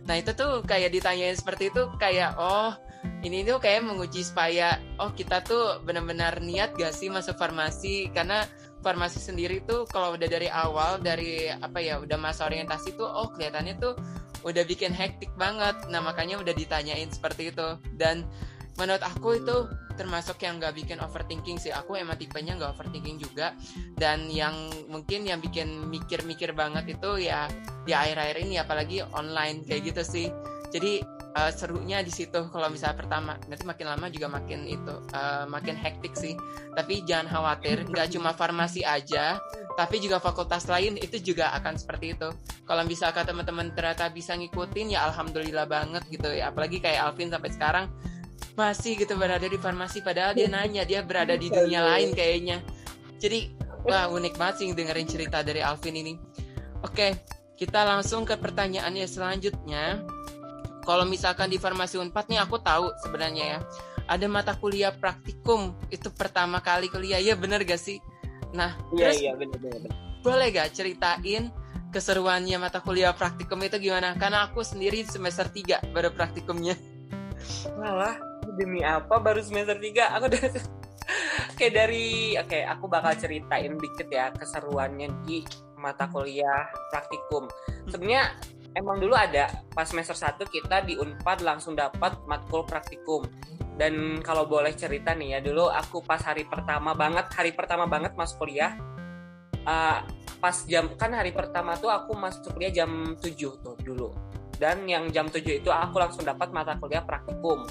nah 0.04 0.20
itu 0.20 0.36
tuh 0.36 0.60
kayak 0.68 0.92
ditanyain 0.92 1.32
seperti 1.32 1.72
itu 1.72 1.88
kayak 1.96 2.36
oh 2.36 2.76
ini 3.24 3.40
tuh 3.40 3.56
kayak 3.56 3.88
menguji 3.88 4.20
supaya 4.20 4.76
oh 5.00 5.08
kita 5.16 5.40
tuh 5.40 5.80
benar-benar 5.80 6.44
niat 6.44 6.76
gak 6.76 6.92
sih 6.92 7.08
masuk 7.08 7.40
farmasi? 7.40 8.12
Karena 8.12 8.44
farmasi 8.84 9.16
sendiri 9.16 9.64
tuh 9.64 9.88
kalau 9.88 10.12
udah 10.12 10.28
dari 10.28 10.52
awal 10.52 11.00
dari 11.00 11.48
apa 11.48 11.80
ya 11.80 11.96
udah 12.04 12.20
masa 12.20 12.44
orientasi 12.44 13.00
tuh 13.00 13.08
oh 13.08 13.32
kelihatannya 13.32 13.80
tuh 13.80 13.96
udah 14.44 14.62
bikin 14.68 14.92
hektik 14.92 15.32
banget. 15.34 15.74
Nah 15.88 16.04
makanya 16.04 16.38
udah 16.38 16.52
ditanyain 16.52 17.08
seperti 17.08 17.50
itu. 17.50 17.68
Dan 17.96 18.28
menurut 18.76 19.02
aku 19.02 19.40
itu 19.40 19.66
termasuk 19.94 20.42
yang 20.42 20.60
gak 20.60 20.74
bikin 20.76 21.00
overthinking 21.00 21.56
sih. 21.56 21.72
Aku 21.72 21.96
emang 21.96 22.20
tipenya 22.20 22.54
gak 22.60 22.76
overthinking 22.78 23.16
juga. 23.18 23.56
Dan 23.96 24.28
yang 24.28 24.68
mungkin 24.92 25.24
yang 25.24 25.40
bikin 25.40 25.88
mikir-mikir 25.88 26.52
banget 26.52 26.98
itu 26.98 27.24
ya 27.24 27.48
di 27.88 27.96
akhir-akhir 27.96 28.36
ini 28.44 28.60
apalagi 28.60 29.00
online 29.16 29.64
kayak 29.64 29.94
gitu 29.94 30.02
sih. 30.04 30.26
Jadi 30.70 31.00
uh, 31.34 31.50
serunya 31.52 32.00
di 32.00 32.10
situ. 32.14 32.48
Kalau 32.48 32.68
misalnya 32.70 32.96
pertama 32.98 33.36
nanti 33.50 33.66
makin 33.66 33.86
lama 33.90 34.06
juga 34.08 34.26
makin 34.30 34.64
itu 34.64 34.94
uh, 35.12 35.44
makin 35.50 35.74
hektik 35.74 36.14
sih. 36.14 36.38
Tapi 36.72 37.04
jangan 37.04 37.28
khawatir 37.30 37.84
nggak 37.84 38.14
cuma 38.14 38.32
farmasi 38.32 38.86
aja 38.86 39.38
tapi 39.74 39.98
juga 39.98 40.22
fakultas 40.22 40.70
lain 40.70 40.94
itu 41.02 41.18
juga 41.34 41.50
akan 41.58 41.74
seperti 41.74 42.14
itu. 42.14 42.30
Kalau 42.64 42.82
misalkan 42.86 43.26
teman-teman 43.26 43.74
ternyata 43.74 44.06
bisa 44.08 44.38
ngikutin 44.38 44.94
ya 44.94 45.10
alhamdulillah 45.10 45.66
banget 45.66 46.06
gitu 46.08 46.30
ya. 46.30 46.54
Apalagi 46.54 46.78
kayak 46.78 47.10
Alvin 47.10 47.28
sampai 47.28 47.50
sekarang 47.50 47.86
masih 48.54 48.94
gitu 48.94 49.18
berada 49.18 49.50
di 49.50 49.58
farmasi 49.58 49.98
padahal 49.98 50.30
dia 50.30 50.46
nanya 50.46 50.86
dia 50.86 51.02
berada 51.02 51.34
di 51.34 51.50
dunia 51.50 51.82
lain 51.82 52.14
kayaknya. 52.14 52.62
Jadi 53.18 53.50
wah 53.82 54.06
unik 54.06 54.38
banget 54.38 54.54
sih 54.62 54.66
dengerin 54.70 55.08
cerita 55.10 55.42
dari 55.42 55.58
Alvin 55.58 55.98
ini. 55.98 56.14
Oke 56.86 57.34
kita 57.54 57.86
langsung 57.86 58.26
ke 58.26 58.34
pertanyaannya 58.34 59.06
selanjutnya 59.06 60.02
kalau 60.84 61.08
misalkan 61.08 61.48
di 61.48 61.56
farmasi 61.56 61.96
Unpad 61.96 62.28
nih 62.28 62.40
aku 62.44 62.60
tahu 62.60 62.92
sebenarnya 63.00 63.44
ya. 63.44 63.58
Ada 64.04 64.28
mata 64.28 64.52
kuliah 64.52 64.92
praktikum. 64.92 65.72
Itu 65.88 66.12
pertama 66.12 66.60
kali 66.60 66.92
kuliah. 66.92 67.18
Ya 67.18 67.34
bener 67.34 67.64
gak 67.64 67.80
sih? 67.80 67.98
Nah 68.52 68.76
iya 68.94 69.10
terus 69.10 69.18
iya 69.24 69.32
bener 69.34 69.58
bener 69.58 69.80
bener. 69.82 69.92
boleh 70.24 70.46
gak 70.54 70.72
ceritain 70.72 71.52
keseruannya 71.90 72.56
mata 72.56 72.84
kuliah 72.84 73.16
praktikum 73.16 73.60
itu 73.64 73.80
gimana? 73.80 74.14
Karena 74.20 74.48
aku 74.48 74.60
sendiri 74.60 75.02
semester 75.08 75.48
3 75.48 75.90
baru 75.96 76.12
praktikumnya. 76.12 76.76
Malah 77.80 78.20
demi 78.60 78.84
apa 78.84 79.18
baru 79.18 79.40
semester 79.42 79.80
3 79.80 80.14
aku 80.14 80.24
udah 80.30 80.42
kayak 81.58 81.72
dari 81.74 82.36
oke 82.38 82.58
aku 82.66 82.84
bakal 82.90 83.12
ceritain 83.16 83.74
dikit 83.78 84.08
ya 84.10 84.30
keseruannya 84.34 85.08
di 85.24 85.44
mata 85.80 86.08
kuliah 86.08 86.66
praktikum. 86.88 87.46
Sebenarnya 87.92 88.32
emang 88.74 88.98
dulu 88.98 89.14
ada 89.14 89.50
pas 89.72 89.86
semester 89.86 90.14
1 90.14 90.42
kita 90.50 90.82
di 90.82 90.98
Unpad 90.98 91.46
langsung 91.46 91.78
dapat 91.78 92.18
matkul 92.26 92.66
praktikum. 92.66 93.24
Dan 93.74 94.22
kalau 94.22 94.46
boleh 94.46 94.70
cerita 94.78 95.18
nih 95.18 95.38
ya 95.38 95.40
dulu 95.42 95.66
aku 95.66 95.98
pas 96.06 96.22
hari 96.22 96.46
pertama 96.46 96.94
banget 96.94 97.26
hari 97.34 97.50
pertama 97.50 97.90
banget 97.90 98.14
masuk 98.14 98.46
kuliah 98.46 98.78
uh, 99.66 99.98
pas 100.38 100.56
jam 100.70 100.86
kan 100.94 101.10
hari 101.10 101.34
pertama 101.34 101.74
tuh 101.74 101.90
aku 101.90 102.14
masuk 102.14 102.54
kuliah 102.54 102.70
jam 102.70 103.18
7 103.18 103.34
tuh 103.34 103.74
dulu. 103.82 104.14
Dan 104.54 104.86
yang 104.86 105.10
jam 105.10 105.26
7 105.26 105.42
itu 105.42 105.70
aku 105.74 105.98
langsung 105.98 106.22
dapat 106.22 106.54
mata 106.54 106.78
kuliah 106.78 107.02
praktikum. 107.02 107.66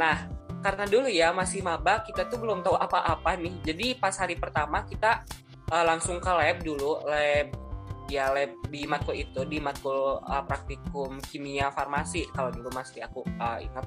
Nah 0.00 0.28
karena 0.64 0.88
dulu 0.88 1.12
ya 1.12 1.28
masih 1.36 1.60
maba 1.60 2.00
kita 2.00 2.24
tuh 2.32 2.40
belum 2.40 2.64
tahu 2.64 2.80
apa-apa 2.80 3.36
nih. 3.36 3.54
Jadi 3.68 3.86
pas 4.00 4.16
hari 4.16 4.40
pertama 4.40 4.88
kita 4.88 5.28
uh, 5.68 5.84
langsung 5.84 6.16
ke 6.24 6.30
lab 6.32 6.56
dulu 6.64 7.04
lab 7.04 7.63
ya 8.08 8.32
lab 8.32 8.52
di 8.68 8.84
matkul 8.84 9.16
itu 9.16 9.42
di 9.48 9.58
matkul 9.60 10.20
uh, 10.20 10.44
praktikum 10.44 11.20
kimia 11.24 11.72
farmasi. 11.72 12.28
Kalau 12.32 12.52
dulu 12.52 12.68
masih 12.74 13.04
aku 13.04 13.24
uh, 13.40 13.58
ingat. 13.60 13.84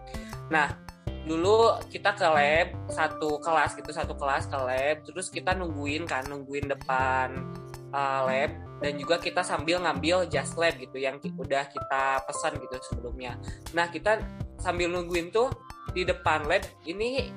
Nah 0.50 0.68
dulu 1.28 1.76
kita 1.92 2.16
ke 2.16 2.24
lab 2.24 2.68
satu 2.88 3.38
kelas 3.44 3.76
gitu 3.76 3.92
satu 3.94 4.14
kelas 4.18 4.50
ke 4.50 4.58
lab. 4.58 4.96
Terus 5.06 5.28
kita 5.30 5.54
nungguin 5.54 6.08
kan 6.10 6.26
nungguin 6.26 6.72
depan 6.72 7.46
uh, 7.94 8.22
lab. 8.26 8.52
Dan 8.78 8.94
juga 9.02 9.18
kita 9.18 9.42
sambil 9.42 9.82
ngambil 9.82 10.30
just 10.30 10.54
lab 10.54 10.78
gitu 10.78 11.02
yang 11.02 11.18
udah 11.18 11.66
kita 11.66 12.04
pesan 12.30 12.62
gitu 12.62 12.78
sebelumnya. 12.94 13.38
Nah 13.74 13.90
kita 13.90 14.22
sambil 14.62 14.90
nungguin 14.90 15.34
tuh 15.34 15.50
di 15.94 16.06
depan 16.06 16.46
lab 16.46 16.62
ini 16.86 17.34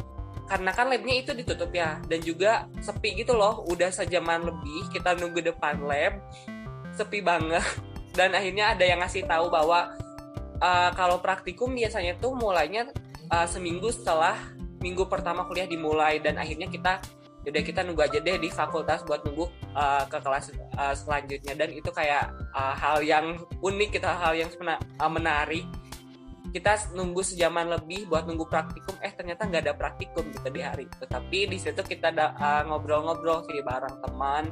karena 0.50 0.74
kan 0.74 0.90
labnya 0.90 1.14
itu 1.22 1.32
ditutup 1.32 1.72
ya. 1.72 1.96
Dan 2.04 2.20
juga 2.20 2.68
sepi 2.84 3.24
gitu 3.24 3.32
loh 3.32 3.64
udah 3.72 3.88
sejaman 3.88 4.44
lebih 4.44 4.92
kita 4.92 5.16
nunggu 5.16 5.40
depan 5.40 5.80
lab 5.80 6.20
sepi 7.00 7.24
banget. 7.24 7.64
Dan 8.18 8.36
akhirnya 8.36 8.76
ada 8.76 8.84
yang 8.84 9.00
ngasih 9.00 9.24
tahu 9.24 9.48
bahwa 9.48 9.96
uh, 10.60 10.90
kalau 10.92 11.24
praktikum 11.24 11.72
biasanya 11.72 12.20
tuh 12.20 12.36
mulainya 12.36 12.92
uh, 13.32 13.48
seminggu 13.48 13.88
setelah 13.88 14.36
minggu 14.84 15.08
pertama 15.08 15.48
kuliah 15.48 15.64
dimulai. 15.64 16.20
Dan 16.20 16.36
akhirnya 16.36 16.68
kita 16.68 17.00
udah 17.40 17.62
kita 17.64 17.80
nunggu 17.80 18.04
aja 18.04 18.20
deh 18.20 18.36
di 18.36 18.52
fakultas 18.52 19.00
buat 19.08 19.24
nunggu 19.24 19.48
uh, 19.72 20.04
ke 20.04 20.18
kelas 20.20 20.52
uh, 20.76 20.92
selanjutnya. 20.92 21.56
Dan 21.56 21.72
itu 21.72 21.88
kayak 21.88 22.28
uh, 22.52 22.76
hal 22.76 23.00
yang 23.00 23.40
unik 23.64 23.96
kita 23.96 24.12
hal 24.12 24.36
yang 24.36 24.52
menarik. 25.08 25.64
Kita 26.50 26.74
nunggu 26.98 27.22
sejaman 27.22 27.70
lebih 27.78 28.10
buat 28.10 28.26
nunggu 28.26 28.42
praktikum. 28.50 28.98
Eh 29.06 29.14
ternyata 29.14 29.46
nggak 29.46 29.70
ada 29.70 29.74
praktikum 29.78 30.34
gitu 30.34 30.50
di 30.50 30.60
hari 30.60 30.90
itu. 30.90 31.06
Tapi 31.06 31.46
di 31.46 31.56
situ 31.62 31.78
kita 31.78 32.10
ngobrol 32.10 33.06
ngobrol-ngobrol 33.06 33.46
sih 33.46 33.62
bareng 33.62 34.02
teman 34.02 34.50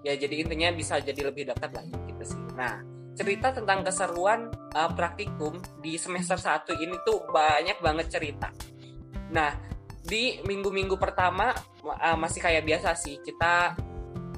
ya 0.00 0.16
jadi 0.16 0.44
intinya 0.44 0.72
bisa 0.72 0.98
jadi 1.00 1.28
lebih 1.28 1.52
dekat 1.52 1.70
lagi 1.76 1.94
gitu 2.08 2.24
sih. 2.36 2.42
Nah 2.56 2.80
cerita 3.14 3.52
tentang 3.52 3.84
keseruan 3.84 4.48
uh, 4.72 4.90
praktikum 4.96 5.60
di 5.84 6.00
semester 6.00 6.40
1 6.40 6.72
ini 6.80 6.96
tuh 7.04 7.28
banyak 7.28 7.78
banget 7.84 8.06
cerita. 8.08 8.48
Nah 9.34 9.52
di 10.00 10.40
minggu-minggu 10.42 10.96
pertama 10.96 11.52
uh, 11.84 12.16
masih 12.16 12.40
kayak 12.40 12.64
biasa 12.64 12.96
sih 12.96 13.20
kita 13.20 13.76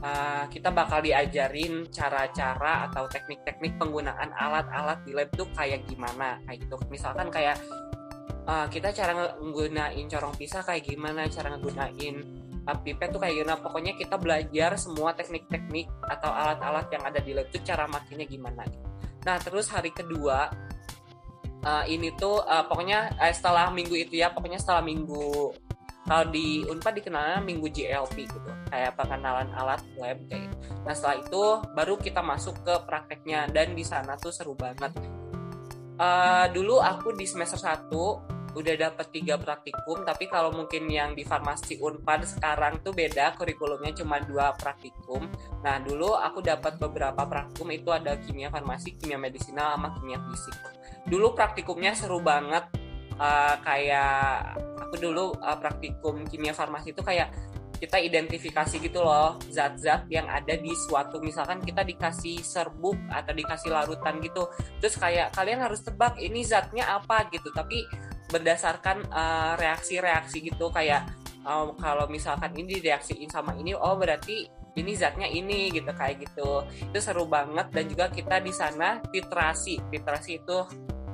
uh, 0.02 0.44
kita 0.50 0.74
bakal 0.74 0.98
diajarin 1.00 1.86
cara-cara 1.88 2.90
atau 2.90 3.06
teknik-teknik 3.06 3.78
penggunaan 3.78 4.34
alat-alat 4.34 5.06
di 5.06 5.14
lab 5.14 5.30
tuh 5.32 5.46
kayak 5.54 5.86
gimana 5.86 6.42
kayak 6.44 6.66
gitu. 6.66 6.76
Misalkan 6.90 7.30
kayak 7.30 7.62
uh, 8.50 8.66
kita 8.66 8.90
cara 8.90 9.38
nggunain 9.38 10.06
corong 10.10 10.34
pisah 10.34 10.66
kayak 10.66 10.82
gimana 10.86 11.30
cara 11.30 11.54
nggunain 11.54 12.41
pipet 12.62 13.10
tuh 13.10 13.18
kayak 13.18 13.42
gimana 13.42 13.58
pokoknya 13.58 13.92
kita 13.98 14.14
belajar 14.16 14.78
semua 14.78 15.12
teknik-teknik 15.18 15.90
atau 16.06 16.30
alat-alat 16.30 16.86
yang 16.94 17.02
ada 17.02 17.18
di 17.18 17.34
lab 17.34 17.50
tuh 17.50 17.62
cara 17.66 17.90
makinnya 17.90 18.26
gimana 18.28 18.62
nah 19.22 19.36
terus 19.38 19.70
hari 19.70 19.90
kedua 19.90 20.50
uh, 21.66 21.84
ini 21.86 22.14
tuh 22.14 22.42
uh, 22.42 22.66
pokoknya 22.66 23.18
uh, 23.18 23.32
setelah 23.34 23.70
minggu 23.70 23.94
itu 23.98 24.22
ya 24.22 24.30
pokoknya 24.30 24.58
setelah 24.62 24.82
minggu 24.82 25.54
kalau 26.02 26.26
di 26.34 26.66
Unpad 26.66 26.98
dikenalnya 26.98 27.38
minggu 27.46 27.70
GLP 27.70 28.26
gitu 28.26 28.50
kayak 28.68 28.98
pengenalan 28.98 29.54
alat 29.54 29.78
lab 29.94 30.18
kayak 30.26 30.50
gitu. 30.50 30.74
Nah 30.82 30.94
setelah 30.98 31.16
itu 31.22 31.42
baru 31.78 31.94
kita 31.94 32.20
masuk 32.26 32.58
ke 32.66 32.74
prakteknya 32.90 33.46
dan 33.54 33.78
di 33.78 33.86
sana 33.86 34.18
tuh 34.18 34.34
seru 34.34 34.58
banget. 34.58 34.90
Uh, 36.02 36.50
dulu 36.50 36.82
aku 36.82 37.14
di 37.14 37.22
semester 37.22 37.60
1 37.60 37.86
udah 38.52 38.74
dapat 38.76 39.06
tiga 39.08 39.40
praktikum 39.40 40.04
tapi 40.04 40.28
kalau 40.28 40.52
mungkin 40.52 40.84
yang 40.92 41.16
di 41.16 41.24
farmasi 41.24 41.80
Unpad 41.80 42.28
sekarang 42.28 42.84
tuh 42.84 42.92
beda 42.92 43.32
kurikulumnya 43.36 43.96
cuma 43.96 44.20
dua 44.20 44.52
praktikum. 44.52 45.24
Nah 45.64 45.80
dulu 45.80 46.12
aku 46.12 46.44
dapat 46.44 46.76
beberapa 46.76 47.24
praktikum 47.24 47.72
itu 47.72 47.88
ada 47.88 48.16
kimia 48.20 48.52
farmasi, 48.52 48.96
kimia 49.00 49.16
medisinal 49.16 49.76
sama 49.76 49.96
kimia 49.96 50.20
fisik. 50.28 50.56
Dulu 51.08 51.32
praktikumnya 51.32 51.96
seru 51.96 52.20
banget. 52.20 52.68
Uh, 53.12 53.54
kayak 53.60 54.56
aku 54.80 54.96
dulu 54.96 55.36
uh, 55.36 55.56
praktikum 55.60 56.24
kimia 56.26 56.56
farmasi 56.56 56.96
itu 56.96 57.04
kayak 57.04 57.30
kita 57.82 57.98
identifikasi 57.98 58.78
gitu 58.78 59.02
loh 59.02 59.42
zat-zat 59.50 60.06
yang 60.06 60.30
ada 60.30 60.54
di 60.54 60.70
suatu. 60.86 61.18
Misalkan 61.18 61.58
kita 61.66 61.82
dikasih 61.82 62.38
serbuk 62.38 62.94
atau 63.10 63.34
dikasih 63.34 63.74
larutan 63.74 64.22
gitu. 64.22 64.46
Terus 64.78 64.94
kayak 64.94 65.34
kalian 65.34 65.66
harus 65.66 65.82
tebak 65.82 66.14
ini 66.22 66.46
zatnya 66.46 66.94
apa? 66.94 67.26
gitu. 67.34 67.50
Tapi 67.50 67.82
berdasarkan 68.32 69.04
uh, 69.12 69.54
reaksi-reaksi 69.60 70.48
gitu 70.48 70.72
kayak 70.72 71.06
um, 71.44 71.76
kalau 71.76 72.08
misalkan 72.08 72.56
ini 72.56 72.80
direaksiin 72.80 73.28
sama 73.28 73.52
ini 73.60 73.76
oh 73.76 73.94
berarti 73.94 74.48
ini 74.72 74.96
zatnya 74.96 75.28
ini 75.28 75.68
gitu 75.68 75.92
kayak 75.92 76.24
gitu 76.24 76.64
itu 76.88 76.98
seru 76.98 77.28
banget 77.28 77.68
dan 77.68 77.84
juga 77.84 78.08
kita 78.08 78.40
di 78.40 78.52
sana 78.56 79.04
titrasi 79.12 79.76
titrasi 79.92 80.40
itu 80.40 80.64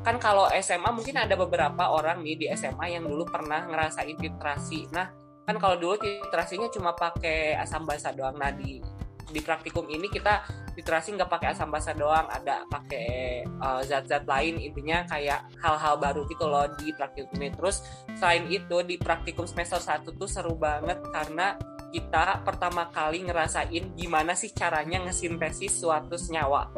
kan 0.06 0.16
kalau 0.16 0.46
SMA 0.62 0.88
mungkin 0.94 1.18
ada 1.18 1.34
beberapa 1.34 1.90
orang 1.90 2.22
nih 2.22 2.36
di 2.38 2.46
SMA 2.54 2.96
yang 2.96 3.04
dulu 3.04 3.26
pernah 3.26 3.66
ngerasain 3.66 4.16
titrasi. 4.16 4.88
Nah, 4.94 5.10
kan 5.44 5.58
kalau 5.58 5.76
dulu 5.76 6.00
titrasinya 6.00 6.70
cuma 6.70 6.94
pakai 6.94 7.58
asam 7.58 7.84
basa 7.84 8.14
doang. 8.14 8.38
Nah, 8.38 8.48
di 8.54 8.80
di 9.28 9.40
praktikum 9.44 9.86
ini 9.88 10.08
kita 10.08 10.44
titrasi 10.74 11.14
nggak 11.18 11.28
pakai 11.28 11.48
asam 11.52 11.68
basa 11.68 11.92
doang, 11.92 12.26
ada 12.30 12.64
pakai 12.70 13.42
uh, 13.60 13.82
zat-zat 13.84 14.24
lain. 14.24 14.60
Intinya 14.62 15.04
kayak 15.04 15.48
hal-hal 15.60 15.98
baru 15.98 16.24
gitu 16.30 16.46
loh 16.46 16.66
di 16.78 16.94
praktikum 16.94 17.36
ini. 17.42 17.52
Terus 17.52 17.84
selain 18.16 18.46
itu 18.48 18.76
di 18.86 18.96
praktikum 18.96 19.44
semester 19.44 19.80
1 19.80 20.06
tuh 20.06 20.28
seru 20.30 20.54
banget 20.54 21.02
karena 21.10 21.58
kita 21.88 22.44
pertama 22.44 22.92
kali 22.92 23.24
ngerasain 23.24 23.96
gimana 23.96 24.36
sih 24.36 24.52
caranya 24.52 25.02
ngesintesis 25.08 25.82
suatu 25.82 26.14
senyawa. 26.14 26.68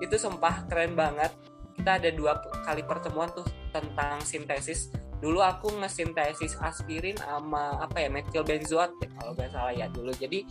Itu 0.00 0.16
sumpah 0.16 0.66
keren 0.66 0.96
banget 0.96 1.30
kita 1.78 2.02
ada 2.02 2.10
dua 2.10 2.42
kali 2.66 2.82
pertemuan 2.82 3.30
tuh 3.30 3.46
tentang 3.70 4.18
sintesis 4.26 4.90
dulu 5.18 5.42
aku 5.42 5.74
ngesintesis 5.82 6.54
aspirin 6.62 7.18
sama 7.18 7.78
apa 7.82 8.06
ya 8.06 8.08
metil 8.10 8.46
benzoat 8.46 8.90
kalau 9.18 9.34
nggak 9.34 9.50
salah 9.50 9.74
ya 9.74 9.90
dulu 9.90 10.14
jadi 10.14 10.46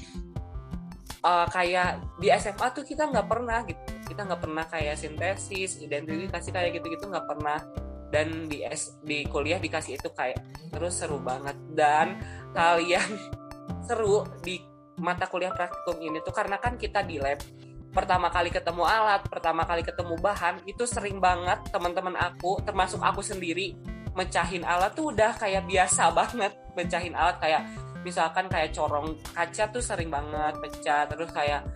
uh, 1.24 1.48
kayak 1.50 2.04
di 2.22 2.28
SMA 2.36 2.68
tuh 2.74 2.84
kita 2.86 3.10
nggak 3.10 3.28
pernah 3.28 3.64
gitu. 3.66 3.82
Kita 4.08 4.22
nggak 4.28 4.42
pernah 4.42 4.66
kayak 4.68 4.96
sintesis 4.98 5.82
identifikasi 5.82 6.50
kayak 6.50 6.72
gitu 6.78 6.86
gitu 6.94 7.06
nggak 7.10 7.28
pernah. 7.28 7.60
Dan 8.08 8.48
di 8.48 8.64
S, 8.64 9.04
di 9.04 9.28
kuliah 9.28 9.60
dikasih 9.60 10.00
itu 10.00 10.10
kayak 10.16 10.40
terus 10.72 11.00
seru 11.00 11.20
banget. 11.20 11.58
Dan 11.74 12.22
kalian 12.56 13.10
seru 13.88 14.24
di 14.44 14.60
mata 14.98 15.30
kuliah 15.30 15.54
praktikum 15.54 16.02
ini 16.02 16.20
tuh 16.26 16.34
karena 16.34 16.58
kan 16.58 16.76
kita 16.76 17.06
di 17.06 17.22
lab. 17.22 17.40
Pertama 17.88 18.30
kali 18.30 18.54
ketemu 18.54 18.84
alat, 18.86 19.26
pertama 19.26 19.66
kali 19.66 19.82
ketemu 19.82 20.22
bahan, 20.22 20.62
itu 20.70 20.86
sering 20.86 21.18
banget 21.18 21.66
teman-teman 21.74 22.14
aku, 22.14 22.62
termasuk 22.62 23.02
aku 23.02 23.26
sendiri, 23.26 23.74
mecahin 24.14 24.62
alat 24.62 24.94
tuh 24.94 25.10
udah 25.10 25.34
kayak 25.34 25.66
biasa 25.66 26.12
banget. 26.18 26.54
Mecahin 26.78 27.18
alat 27.18 27.42
kayak 27.42 27.66
misalkan 28.08 28.48
kayak 28.48 28.72
corong 28.72 29.20
kaca 29.36 29.68
tuh 29.68 29.84
sering 29.84 30.08
banget 30.08 30.56
pecah 30.64 31.04
terus 31.12 31.28
kayak 31.36 31.68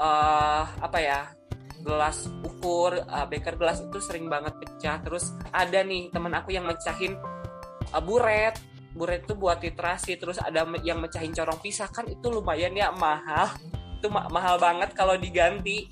uh, 0.00 0.64
apa 0.80 0.98
ya 0.98 1.20
gelas 1.82 2.30
ukur 2.46 2.94
uh, 3.04 3.26
beker 3.28 3.58
gelas 3.60 3.84
itu 3.84 3.98
sering 4.00 4.30
banget 4.32 4.56
pecah. 4.56 5.02
Terus 5.04 5.36
ada 5.52 5.84
nih 5.84 6.08
teman 6.08 6.32
aku 6.32 6.54
yang 6.54 6.64
mecahin 6.64 7.18
uh, 7.92 8.00
buret. 8.00 8.56
Buret 8.92 9.24
itu 9.24 9.34
buat 9.36 9.60
titrasi 9.60 10.16
terus 10.16 10.36
ada 10.40 10.64
yang 10.80 11.02
mecahin 11.02 11.34
corong 11.36 11.60
pisah. 11.60 11.90
Kan 11.90 12.08
itu 12.08 12.32
lumayan 12.32 12.72
ya 12.72 12.94
mahal. 12.94 13.52
Itu 14.00 14.08
ma 14.08 14.30
mahal 14.30 14.56
banget 14.56 14.96
kalau 14.96 15.18
diganti. 15.18 15.90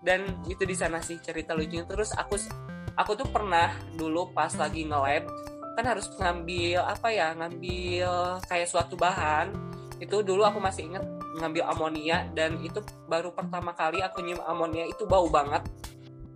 Dan 0.00 0.44
itu 0.48 0.64
di 0.64 0.76
sana 0.76 1.00
sih 1.00 1.18
cerita 1.18 1.56
lucunya. 1.56 1.88
Terus 1.88 2.12
aku 2.12 2.36
aku 2.94 3.12
tuh 3.16 3.28
pernah 3.32 3.72
dulu 3.96 4.30
pas 4.36 4.52
lagi 4.60 4.84
nge-lab 4.84 5.24
kan 5.78 5.84
harus 5.86 6.10
ngambil 6.18 6.82
apa 6.82 7.08
ya 7.10 7.32
ngambil 7.36 8.40
kayak 8.46 8.68
suatu 8.68 8.94
bahan. 8.98 9.52
Itu 10.00 10.24
dulu 10.24 10.44
aku 10.48 10.58
masih 10.58 10.88
inget 10.88 11.04
ngambil 11.40 11.64
amonia 11.70 12.26
dan 12.34 12.58
itu 12.60 12.82
baru 13.06 13.30
pertama 13.30 13.72
kali 13.72 14.02
aku 14.02 14.20
nyium 14.20 14.42
amonia 14.44 14.84
itu 14.88 15.06
bau 15.06 15.28
banget. 15.30 15.62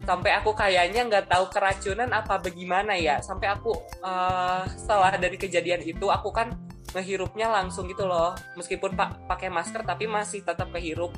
Sampai 0.04 0.36
aku 0.36 0.52
kayaknya 0.52 1.08
nggak 1.08 1.32
tahu 1.32 1.48
keracunan 1.48 2.08
apa 2.12 2.36
bagaimana 2.36 2.92
ya. 2.94 3.24
Sampai 3.24 3.48
aku 3.48 3.72
uh, 4.04 4.68
setelah 4.68 5.16
dari 5.16 5.40
kejadian 5.40 5.80
itu 5.80 6.12
aku 6.12 6.28
kan 6.28 6.52
ngehirupnya 6.92 7.48
langsung 7.48 7.88
gitu 7.88 8.04
loh. 8.04 8.36
Meskipun 8.54 8.92
pak 8.94 9.24
pakai 9.26 9.48
masker 9.48 9.80
tapi 9.82 10.04
masih 10.04 10.44
tetap 10.44 10.68
kehirup. 10.76 11.10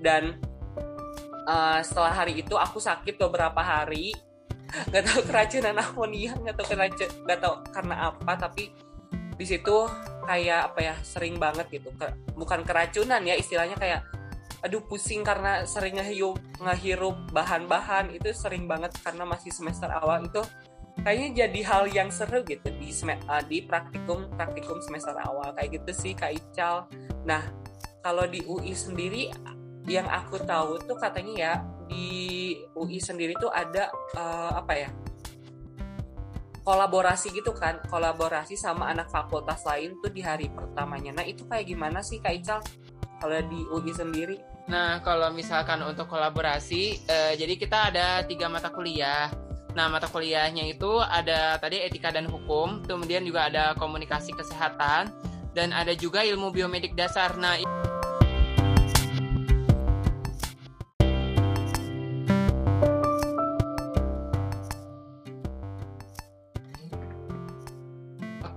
Dan 0.00 0.40
uh, 1.44 1.84
setelah 1.84 2.16
hari 2.16 2.40
itu 2.40 2.56
aku 2.56 2.80
sakit 2.80 3.20
beberapa 3.20 3.60
hari 3.60 4.16
nggak 4.70 5.02
tahu 5.02 5.20
keracunan 5.26 5.74
amonia 5.82 6.32
nggak 6.38 6.54
tahu 6.54 6.66
keracun 6.70 7.10
nggak 7.26 7.38
tahu 7.42 7.54
karena 7.74 7.94
apa 8.12 8.32
tapi 8.38 8.70
di 9.40 9.48
situ 9.48 9.88
kayak 10.28 10.60
apa 10.70 10.80
ya 10.84 10.94
sering 11.00 11.40
banget 11.40 11.64
gitu. 11.72 11.88
Ke, 11.96 12.12
bukan 12.36 12.60
keracunan 12.60 13.24
ya 13.24 13.32
istilahnya 13.40 13.80
kayak 13.80 14.04
aduh 14.60 14.84
pusing 14.84 15.24
karena 15.24 15.64
sering 15.64 15.96
ngehirup 15.96 16.36
ngehirup 16.60 17.16
bahan-bahan. 17.32 18.12
Itu 18.12 18.36
sering 18.36 18.68
banget 18.68 18.92
karena 19.00 19.24
masih 19.24 19.48
semester 19.48 19.88
awal. 19.88 20.28
Itu 20.28 20.44
kayaknya 21.00 21.48
jadi 21.48 21.60
hal 21.64 21.84
yang 21.88 22.12
seru 22.12 22.44
gitu 22.44 22.68
di 22.76 22.92
uh, 22.92 23.40
di 23.48 23.64
praktikum 23.64 24.28
praktikum 24.36 24.76
semester 24.84 25.16
awal. 25.24 25.56
Kayak 25.56 25.80
gitu 25.80 25.90
sih 25.96 26.12
kak 26.12 26.36
Ical. 26.36 26.84
Nah 27.24 27.40
kalau 28.04 28.28
di 28.28 28.44
UI 28.44 28.76
sendiri 28.76 29.32
yang 29.88 30.04
aku 30.04 30.36
tahu 30.44 30.76
tuh 30.84 31.00
katanya 31.00 31.32
ya 31.32 31.52
di 31.90 32.54
UI 32.78 33.02
sendiri 33.02 33.34
tuh 33.34 33.50
ada 33.50 33.90
uh, 34.14 34.54
apa 34.54 34.72
ya 34.78 34.90
kolaborasi 36.62 37.34
gitu 37.34 37.50
kan 37.50 37.82
kolaborasi 37.90 38.54
sama 38.54 38.86
anak 38.94 39.10
fakultas 39.10 39.66
lain 39.66 39.98
tuh 39.98 40.14
di 40.14 40.22
hari 40.22 40.46
pertamanya. 40.54 41.10
Nah 41.18 41.26
itu 41.26 41.42
kayak 41.50 41.66
gimana 41.66 41.98
sih 41.98 42.22
kak 42.22 42.38
Ical 42.38 42.60
kalau 43.18 43.42
di 43.50 43.60
UI 43.74 43.90
sendiri? 43.90 44.38
Nah 44.70 45.02
kalau 45.02 45.34
misalkan 45.34 45.82
untuk 45.82 46.06
kolaborasi 46.06 47.10
uh, 47.10 47.32
jadi 47.34 47.54
kita 47.58 47.90
ada 47.90 48.22
tiga 48.22 48.46
mata 48.46 48.70
kuliah. 48.70 49.28
Nah, 49.70 49.86
mata 49.86 50.10
kuliahnya 50.10 50.66
itu 50.66 50.98
ada 50.98 51.54
tadi 51.62 51.78
etika 51.78 52.10
dan 52.10 52.26
hukum, 52.26 52.82
kemudian 52.82 53.22
juga 53.22 53.46
ada 53.46 53.70
komunikasi 53.78 54.34
kesehatan, 54.34 55.14
dan 55.54 55.70
ada 55.70 55.94
juga 55.94 56.26
ilmu 56.26 56.50
biomedik 56.50 56.98
dasar. 56.98 57.38
Nah, 57.38 57.54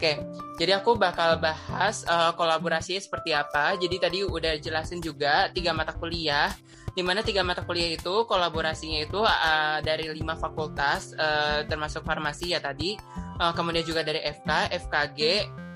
Oke, 0.03 0.19
jadi 0.59 0.83
aku 0.83 0.99
bakal 0.99 1.39
bahas 1.39 2.03
uh, 2.11 2.35
kolaborasi 2.35 2.99
seperti 2.99 3.31
apa. 3.31 3.79
Jadi 3.79 3.95
tadi 4.03 4.19
udah 4.19 4.59
jelasin 4.59 4.99
juga 4.99 5.47
tiga 5.55 5.71
mata 5.71 5.95
kuliah 5.95 6.51
di 6.91 6.99
mana 6.99 7.23
tiga 7.23 7.39
mata 7.39 7.63
kuliah 7.63 7.95
itu 7.95 8.27
kolaborasinya 8.27 8.99
itu 8.99 9.23
uh, 9.23 9.79
dari 9.79 10.11
lima 10.11 10.35
fakultas 10.35 11.15
uh, 11.15 11.63
termasuk 11.71 12.03
farmasi 12.03 12.51
ya 12.51 12.59
tadi 12.59 12.99
uh, 13.39 13.55
kemudian 13.55 13.87
juga 13.87 14.03
dari 14.03 14.19
FK, 14.19 14.75
FKG, 14.75 15.19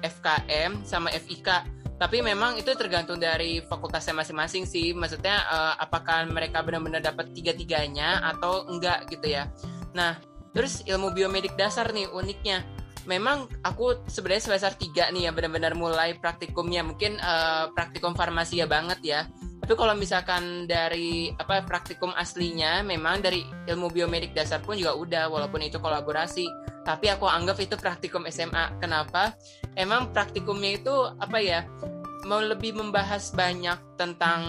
FKM 0.03 0.83
sama 0.83 1.07
FIK 1.07 1.63
tapi 1.95 2.19
memang 2.19 2.59
itu 2.59 2.67
tergantung 2.75 3.23
dari 3.23 3.63
fakultasnya 3.63 4.11
masing-masing 4.11 4.67
sih. 4.67 4.91
Maksudnya 4.91 5.39
uh, 5.47 5.79
apakah 5.79 6.27
mereka 6.27 6.59
benar-benar 6.67 6.99
dapat 6.99 7.31
tiga-tiganya 7.31 8.27
atau 8.35 8.67
enggak 8.67 9.07
gitu 9.07 9.39
ya. 9.39 9.47
Nah 9.95 10.19
terus 10.51 10.83
ilmu 10.83 11.15
biomedik 11.15 11.55
dasar 11.55 11.95
nih 11.95 12.11
uniknya 12.11 12.75
memang 13.07 13.47
aku 13.63 14.03
sebenarnya 14.05 14.51
semester 14.51 14.75
3 14.75 15.15
nih 15.15 15.27
ya 15.27 15.31
benar-benar 15.31 15.73
mulai 15.73 16.19
praktikumnya 16.19 16.83
mungkin 16.83 17.17
uh, 17.23 17.71
praktikum 17.71 18.13
farmasi 18.13 18.59
ya 18.61 18.67
banget 18.67 18.99
ya 19.01 19.21
tapi 19.67 19.73
kalau 19.83 19.99
misalkan 19.99 20.63
dari 20.63 21.27
apa 21.35 21.59
praktikum 21.59 22.15
aslinya 22.15 22.87
memang 22.87 23.19
dari 23.19 23.43
ilmu 23.67 23.91
biomedik 23.91 24.31
dasar 24.31 24.63
pun 24.63 24.79
juga 24.79 24.95
udah 24.95 25.27
walaupun 25.27 25.59
itu 25.59 25.75
kolaborasi. 25.75 26.47
Tapi 26.87 27.11
aku 27.11 27.27
anggap 27.27 27.59
itu 27.59 27.75
praktikum 27.75 28.23
SMA. 28.31 28.79
Kenapa? 28.79 29.35
Emang 29.75 30.15
praktikumnya 30.15 30.79
itu 30.79 30.95
apa 31.19 31.43
ya? 31.43 31.67
Mau 32.27 32.43
lebih 32.43 32.75
membahas 32.75 33.31
banyak 33.31 33.95
tentang 33.95 34.43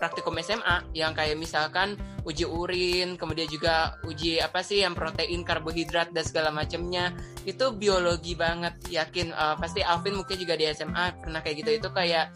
praktikum 0.00 0.40
SMA 0.40 0.88
yang 0.96 1.12
kayak 1.12 1.36
misalkan 1.36 2.00
uji 2.24 2.48
urin, 2.48 3.20
kemudian 3.20 3.44
juga 3.52 4.00
uji 4.08 4.40
apa 4.40 4.64
sih 4.64 4.80
yang 4.80 4.96
protein, 4.96 5.44
karbohidrat 5.44 6.16
dan 6.16 6.24
segala 6.24 6.48
macamnya. 6.48 7.12
Itu 7.44 7.76
biologi 7.76 8.32
banget. 8.32 8.80
Yakin 8.88 9.36
uh, 9.36 9.60
pasti 9.60 9.84
Alvin 9.84 10.16
mungkin 10.16 10.40
juga 10.40 10.56
di 10.56 10.64
SMA 10.72 11.20
pernah 11.20 11.44
kayak 11.44 11.56
gitu. 11.60 11.70
Itu 11.76 11.92
kayak 11.92 12.32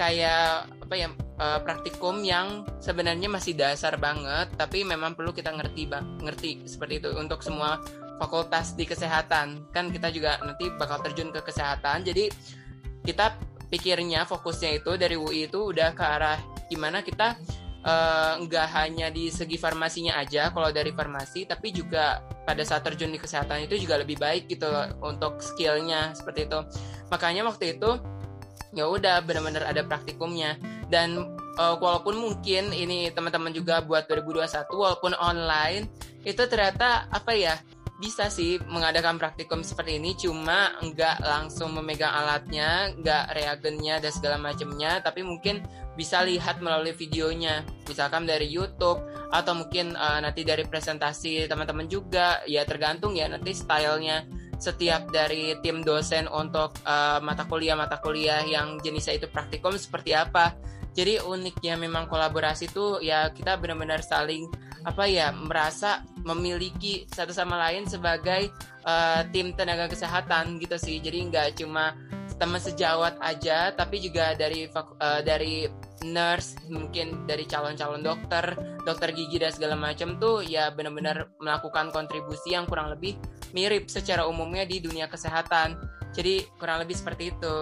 kayak 0.00 0.68
apa 0.84 0.94
ya 0.96 1.08
uh, 1.40 1.60
praktikum 1.60 2.24
yang 2.24 2.64
sebenarnya 2.80 3.28
masih 3.28 3.52
dasar 3.52 4.00
banget 4.00 4.48
tapi 4.56 4.80
memang 4.80 5.12
perlu 5.12 5.28
kita 5.36 5.52
ngerti 5.52 5.92
bang 5.92 6.16
ngerti 6.24 6.64
seperti 6.64 7.04
itu 7.04 7.12
untuk 7.12 7.44
semua 7.44 7.76
fakultas 8.16 8.72
di 8.72 8.88
kesehatan 8.88 9.68
kan 9.76 9.92
kita 9.92 10.08
juga 10.08 10.40
nanti 10.40 10.72
bakal 10.80 11.04
terjun 11.04 11.28
ke 11.36 11.44
kesehatan 11.44 12.00
jadi 12.00 12.32
kita 13.04 13.36
pikirnya 13.70 14.26
fokusnya 14.26 14.82
itu 14.82 14.98
dari 14.98 15.14
UI 15.14 15.46
itu 15.46 15.70
udah 15.70 15.94
ke 15.94 16.02
arah 16.02 16.38
gimana 16.66 17.00
kita 17.06 17.38
uh, 17.86 18.34
nggak 18.42 18.66
hanya 18.76 19.08
di 19.08 19.30
segi 19.32 19.56
farmasinya 19.56 20.18
aja 20.20 20.52
kalau 20.52 20.68
dari 20.74 20.92
farmasi 20.92 21.48
tapi 21.48 21.72
juga 21.72 22.20
pada 22.44 22.62
saat 22.66 22.84
terjun 22.84 23.12
di 23.12 23.20
kesehatan 23.20 23.64
itu 23.64 23.78
juga 23.78 24.00
lebih 24.00 24.18
baik 24.18 24.50
gitu 24.50 24.68
untuk 25.00 25.38
skillnya 25.40 26.12
seperti 26.16 26.50
itu. 26.50 26.60
Makanya 27.08 27.46
waktu 27.46 27.78
itu 27.78 27.90
ya 28.74 28.86
udah 28.86 29.22
benar-benar 29.22 29.70
ada 29.70 29.82
praktikumnya. 29.86 30.58
Dan 30.90 31.38
uh, 31.54 31.78
walaupun 31.78 32.18
mungkin 32.18 32.74
ini 32.74 33.14
teman-teman 33.14 33.54
juga 33.54 33.78
buat 33.86 34.10
2021 34.10 34.66
walaupun 34.74 35.14
online 35.14 35.86
itu 36.26 36.42
ternyata 36.50 37.06
apa 37.08 37.32
ya 37.32 37.54
bisa 38.00 38.32
sih 38.32 38.56
mengadakan 38.64 39.20
praktikum 39.20 39.60
seperti 39.60 40.00
ini 40.00 40.16
cuma 40.16 40.72
nggak 40.80 41.20
langsung 41.20 41.76
memegang 41.76 42.08
alatnya 42.08 42.96
nggak 42.96 43.36
reagennya 43.36 44.00
dan 44.00 44.08
segala 44.08 44.40
macamnya 44.40 45.04
tapi 45.04 45.20
mungkin 45.20 45.60
bisa 46.00 46.24
lihat 46.24 46.64
melalui 46.64 46.96
videonya. 46.96 47.60
Misalkan 47.84 48.24
dari 48.24 48.48
YouTube 48.48 49.04
atau 49.28 49.52
mungkin 49.52 49.92
uh, 49.92 50.16
nanti 50.24 50.48
dari 50.48 50.64
presentasi 50.64 51.44
teman-teman 51.44 51.84
juga. 51.92 52.40
Ya 52.48 52.64
tergantung 52.64 53.12
ya 53.12 53.28
nanti 53.28 53.52
stylenya. 53.52 54.24
Setiap 54.56 55.12
dari 55.12 55.56
tim 55.60 55.84
dosen 55.84 56.24
untuk 56.28 56.72
uh, 56.88 57.20
mata 57.20 57.44
kuliah-mata 57.44 58.00
kuliah 58.00 58.44
yang 58.44 58.80
jenisnya 58.80 59.20
itu 59.20 59.28
praktikum 59.28 59.76
seperti 59.76 60.16
apa. 60.16 60.56
Jadi 60.90 61.22
uniknya 61.22 61.78
memang 61.78 62.10
kolaborasi 62.10 62.70
itu 62.70 62.98
ya 63.00 63.30
kita 63.30 63.56
benar-benar 63.56 64.02
saling 64.02 64.50
apa 64.82 65.04
ya 65.04 65.30
merasa 65.30 66.02
memiliki 66.24 67.04
satu 67.12 67.36
sama 67.36 67.60
lain 67.68 67.84
sebagai 67.84 68.48
uh, 68.88 69.22
tim 69.30 69.52
tenaga 69.54 69.86
kesehatan 69.86 70.58
gitu 70.58 70.76
sih. 70.80 70.98
Jadi 70.98 71.30
nggak 71.30 71.62
cuma 71.62 71.94
teman 72.40 72.58
sejawat 72.58 73.20
aja, 73.20 73.70
tapi 73.76 74.00
juga 74.00 74.32
dari 74.32 74.64
uh, 74.72 75.20
dari 75.20 75.68
nurse 76.04 76.56
mungkin 76.72 77.28
dari 77.28 77.44
calon-calon 77.44 78.00
dokter 78.00 78.56
dokter 78.88 79.12
gigi 79.12 79.36
dan 79.36 79.52
segala 79.52 79.76
macam 79.76 80.16
tuh 80.16 80.40
ya 80.40 80.72
benar-benar 80.72 81.28
melakukan 81.40 81.92
kontribusi 81.92 82.56
yang 82.56 82.64
kurang 82.64 82.88
lebih 82.88 83.20
mirip 83.52 83.92
secara 83.92 84.24
umumnya 84.24 84.64
di 84.64 84.80
dunia 84.80 85.12
kesehatan 85.12 85.76
jadi 86.16 86.44
kurang 86.56 86.80
lebih 86.80 86.96
seperti 86.96 87.36
itu 87.36 87.56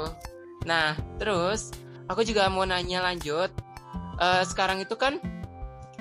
nah 0.66 0.95
terus 1.18 1.74
aku 2.09 2.25
juga 2.25 2.49
mau 2.49 2.65
nanya 2.65 3.05
lanjut. 3.05 3.53
Uh, 4.19 4.43
sekarang 4.43 4.83
itu 4.83 4.99
kan 4.99 5.23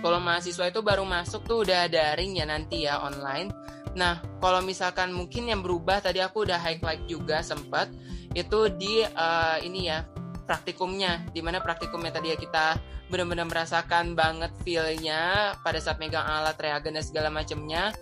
kalau 0.01 0.17
mahasiswa 0.17 0.65
itu 0.71 0.81
baru 0.81 1.05
masuk 1.05 1.45
tuh 1.45 1.61
udah 1.61 1.85
daring 1.91 2.39
ya 2.39 2.45
nanti 2.49 2.87
ya 2.87 2.97
online. 3.03 3.53
Nah 3.93 4.23
kalau 4.41 4.63
misalkan 4.65 5.13
mungkin 5.13 5.51
yang 5.51 5.61
berubah 5.61 6.01
tadi 6.01 6.23
aku 6.23 6.47
udah 6.47 6.57
highlight 6.57 7.05
juga 7.05 7.45
sempat 7.45 7.91
itu 8.33 8.69
di 8.73 9.05
uh, 9.05 9.57
ini 9.61 9.91
ya 9.91 10.07
praktikumnya. 10.49 11.27
Di 11.29 11.43
mana 11.43 11.61
praktikumnya 11.61 12.15
tadi 12.15 12.33
ya 12.33 12.37
kita 12.39 12.79
benar-benar 13.07 13.47
merasakan 13.47 14.15
banget 14.19 14.51
feelnya 14.63 15.55
pada 15.63 15.79
saat 15.79 15.95
megang 15.99 16.25
alat 16.27 16.59
reagen 16.59 16.95
dan 16.95 17.05
segala 17.05 17.31
macamnya 17.31 17.95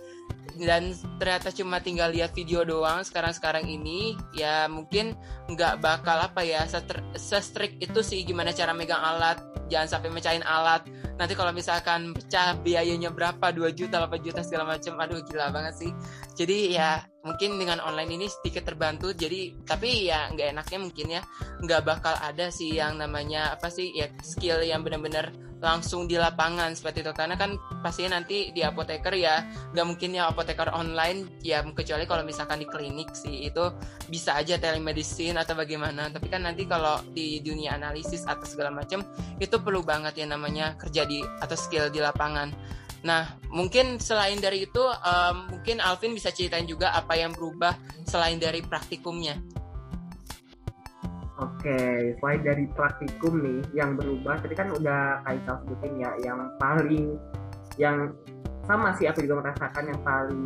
dan 0.58 0.96
ternyata 1.20 1.52
cuma 1.52 1.78
tinggal 1.78 2.10
lihat 2.10 2.32
video 2.32 2.64
doang 2.64 3.04
sekarang-sekarang 3.04 3.68
ini. 3.68 4.16
Ya 4.32 4.66
mungkin 4.66 5.14
nggak 5.52 5.80
bakal 5.84 6.20
apa 6.26 6.42
ya 6.42 6.64
se-strict 7.16 7.78
itu 7.80 8.00
sih 8.00 8.24
gimana 8.24 8.50
cara 8.50 8.72
megang 8.72 9.00
alat. 9.00 9.40
Jangan 9.66 9.98
sampai 9.98 10.10
mecahin 10.14 10.46
alat 10.46 10.86
nanti 11.16 11.32
kalau 11.32 11.52
misalkan 11.52 12.12
pecah 12.12 12.56
biayanya 12.60 13.08
berapa 13.12 13.52
2 13.52 13.72
juta 13.72 14.00
8 14.04 14.20
juta 14.20 14.40
segala 14.44 14.76
macam 14.76 15.00
aduh 15.00 15.20
gila 15.24 15.48
banget 15.52 15.74
sih. 15.76 15.90
Jadi 16.36 16.76
ya 16.76 17.00
mungkin 17.24 17.58
dengan 17.58 17.82
online 17.82 18.20
ini 18.20 18.26
sedikit 18.28 18.68
terbantu. 18.68 19.10
Jadi 19.16 19.64
tapi 19.64 20.06
ya 20.06 20.28
nggak 20.30 20.48
enaknya 20.54 20.78
mungkin 20.78 21.06
ya 21.10 21.22
nggak 21.64 21.82
bakal 21.82 22.14
ada 22.20 22.52
sih 22.52 22.76
yang 22.76 23.00
namanya 23.00 23.56
apa 23.56 23.72
sih 23.72 23.90
ya 23.96 24.12
skill 24.20 24.60
yang 24.62 24.84
benar-benar 24.84 25.32
langsung 25.56 26.04
di 26.04 26.20
lapangan 26.20 26.76
seperti 26.76 27.00
itu. 27.00 27.12
Karena 27.16 27.34
kan 27.34 27.56
pastinya 27.80 28.20
nanti 28.20 28.52
di 28.52 28.60
apoteker 28.60 29.16
ya 29.16 29.40
nggak 29.72 29.86
mungkin 29.88 30.14
ya 30.14 30.28
apoteker 30.28 30.68
online 30.72 31.40
ya 31.40 31.64
kecuali 31.64 32.04
kalau 32.04 32.22
misalkan 32.22 32.60
di 32.60 32.68
klinik 32.68 33.16
sih 33.16 33.48
itu 33.48 33.72
bisa 34.06 34.36
aja 34.36 34.60
telemedicine 34.60 35.40
atau 35.40 35.56
bagaimana. 35.56 36.12
Tapi 36.12 36.28
kan 36.28 36.44
nanti 36.44 36.68
kalau 36.68 37.00
di 37.10 37.40
dunia 37.40 37.74
analisis 37.74 38.28
atau 38.28 38.44
segala 38.44 38.70
macam 38.70 39.02
itu 39.40 39.56
perlu 39.60 39.80
banget 39.82 40.20
ya 40.20 40.26
namanya 40.28 40.76
kerja 40.76 41.05
di 41.06 41.22
atau 41.40 41.56
skill 41.56 41.88
di 41.88 42.02
lapangan 42.02 42.50
Nah, 43.06 43.38
mungkin 43.54 44.02
selain 44.02 44.42
dari 44.42 44.66
itu, 44.66 44.82
um, 44.82 45.46
mungkin 45.54 45.78
Alvin 45.78 46.10
bisa 46.10 46.34
ceritain 46.34 46.66
juga 46.66 46.90
apa 46.90 47.14
yang 47.14 47.30
berubah 47.30 47.78
selain 48.02 48.42
dari 48.42 48.66
praktikumnya. 48.66 49.38
Oke, 51.38 52.16
selain 52.18 52.42
dari 52.42 52.66
praktikum 52.74 53.38
nih 53.38 53.62
yang 53.78 53.94
berubah, 53.94 54.42
tadi 54.42 54.58
kan 54.58 54.74
udah 54.74 55.22
Kaisal 55.22 55.62
sebutin 55.62 56.02
ya, 56.02 56.10
yang 56.24 56.50
paling 56.58 57.14
yang 57.78 58.10
sama 58.66 58.90
sih 58.98 59.06
aku 59.06 59.22
juga 59.22 59.46
merasakan 59.46 59.84
yang 59.86 60.00
paling 60.02 60.42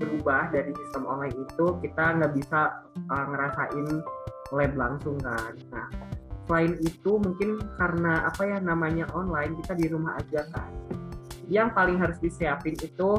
berubah 0.00 0.48
dari 0.54 0.72
sistem 0.80 1.04
online 1.04 1.36
itu 1.36 1.66
kita 1.84 2.04
nggak 2.16 2.32
bisa 2.32 2.80
uh, 3.12 3.24
ngerasain 3.28 3.86
lab 4.54 4.72
langsung 4.78 5.18
kan. 5.20 5.52
Nah, 5.68 5.86
selain 6.44 6.76
itu 6.84 7.16
mungkin 7.16 7.60
karena 7.80 8.28
apa 8.28 8.42
ya 8.44 8.58
namanya 8.60 9.08
online 9.16 9.56
kita 9.64 9.72
di 9.76 9.86
rumah 9.88 10.20
aja 10.20 10.44
kan. 10.52 10.68
Yang 11.48 11.68
paling 11.76 11.96
harus 12.00 12.18
disiapin 12.20 12.76
itu 12.80 13.10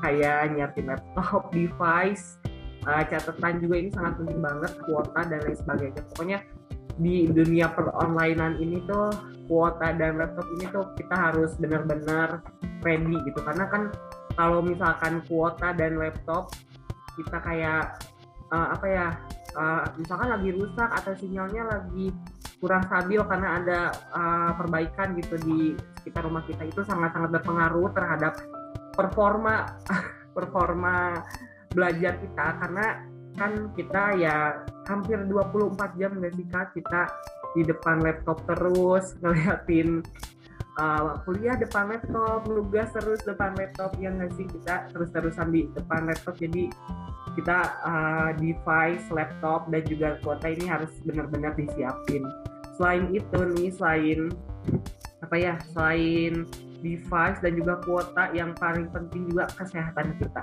kayak 0.00 0.56
nyiapin 0.56 0.88
laptop, 0.88 1.52
device, 1.52 2.40
uh, 2.86 3.04
catatan 3.04 3.60
juga 3.60 3.74
ini 3.76 3.90
sangat 3.92 4.12
penting 4.22 4.40
banget 4.40 4.72
kuota 4.84 5.20
dan 5.28 5.40
lain 5.44 5.58
sebagainya 5.58 6.02
pokoknya 6.12 6.38
di 7.00 7.28
dunia 7.32 7.66
peronlinean 7.72 8.60
ini 8.60 8.84
tuh 8.84 9.08
kuota 9.48 9.96
dan 9.96 10.20
laptop 10.20 10.46
ini 10.60 10.64
tuh 10.68 10.84
kita 11.00 11.16
harus 11.16 11.56
benar-benar 11.56 12.44
ready 12.84 13.16
gitu 13.24 13.40
karena 13.40 13.64
kan 13.68 13.82
kalau 14.36 14.60
misalkan 14.60 15.24
kuota 15.26 15.72
dan 15.72 15.96
laptop 15.96 16.52
kita 17.16 17.38
kayak 17.40 17.98
uh, 18.52 18.68
apa 18.76 18.86
ya 18.86 19.06
uh, 19.56 19.84
misalkan 19.96 20.28
lagi 20.28 20.50
rusak 20.54 20.90
atau 20.92 21.12
sinyalnya 21.16 21.62
lagi 21.66 22.12
kurang 22.60 22.84
stabil 22.86 23.18
karena 23.24 23.48
ada 23.56 23.80
uh, 24.12 24.52
perbaikan 24.52 25.16
gitu 25.16 25.34
di 25.40 25.72
sekitar 26.00 26.28
rumah 26.28 26.44
kita. 26.44 26.68
Itu 26.68 26.84
sangat-sangat 26.84 27.40
berpengaruh 27.40 27.88
terhadap 27.96 28.36
performa 28.92 29.80
performa 30.36 31.24
belajar 31.72 32.20
kita. 32.20 32.46
Karena 32.60 32.86
kan 33.40 33.72
kita 33.72 34.20
ya 34.20 34.36
hampir 34.86 35.16
24 35.24 35.96
jam 35.96 36.20
kak? 36.20 36.76
Kita 36.76 37.02
di 37.56 37.66
depan 37.66 38.04
laptop 38.04 38.44
terus 38.46 39.14
ngeliatin 39.24 40.04
uh, 40.76 41.18
kuliah 41.24 41.56
depan 41.56 41.90
laptop 41.90 42.44
nugas 42.44 42.92
terus 42.92 43.24
depan 43.24 43.56
laptop 43.56 43.96
yang 43.96 44.20
nggak 44.20 44.36
sih? 44.36 44.44
Kita 44.44 44.92
terus-terusan 44.92 45.48
di 45.48 45.64
depan 45.72 46.12
laptop. 46.12 46.36
Jadi 46.36 46.68
kita 47.38 47.58
uh, 47.86 48.30
device 48.38 49.06
laptop 49.12 49.70
dan 49.70 49.82
juga 49.86 50.18
kuota 50.24 50.50
ini 50.50 50.66
harus 50.66 50.90
benar-benar 51.06 51.54
disiapin. 51.54 52.22
Selain 52.74 53.10
itu 53.12 53.38
nih 53.56 53.70
selain 53.74 54.20
apa 55.20 55.36
ya 55.36 55.54
selain 55.70 56.48
device 56.80 57.38
dan 57.44 57.52
juga 57.54 57.78
kuota 57.84 58.32
yang 58.32 58.56
paling 58.56 58.88
penting 58.90 59.30
juga 59.30 59.46
kesehatan 59.54 60.16
kita. 60.18 60.42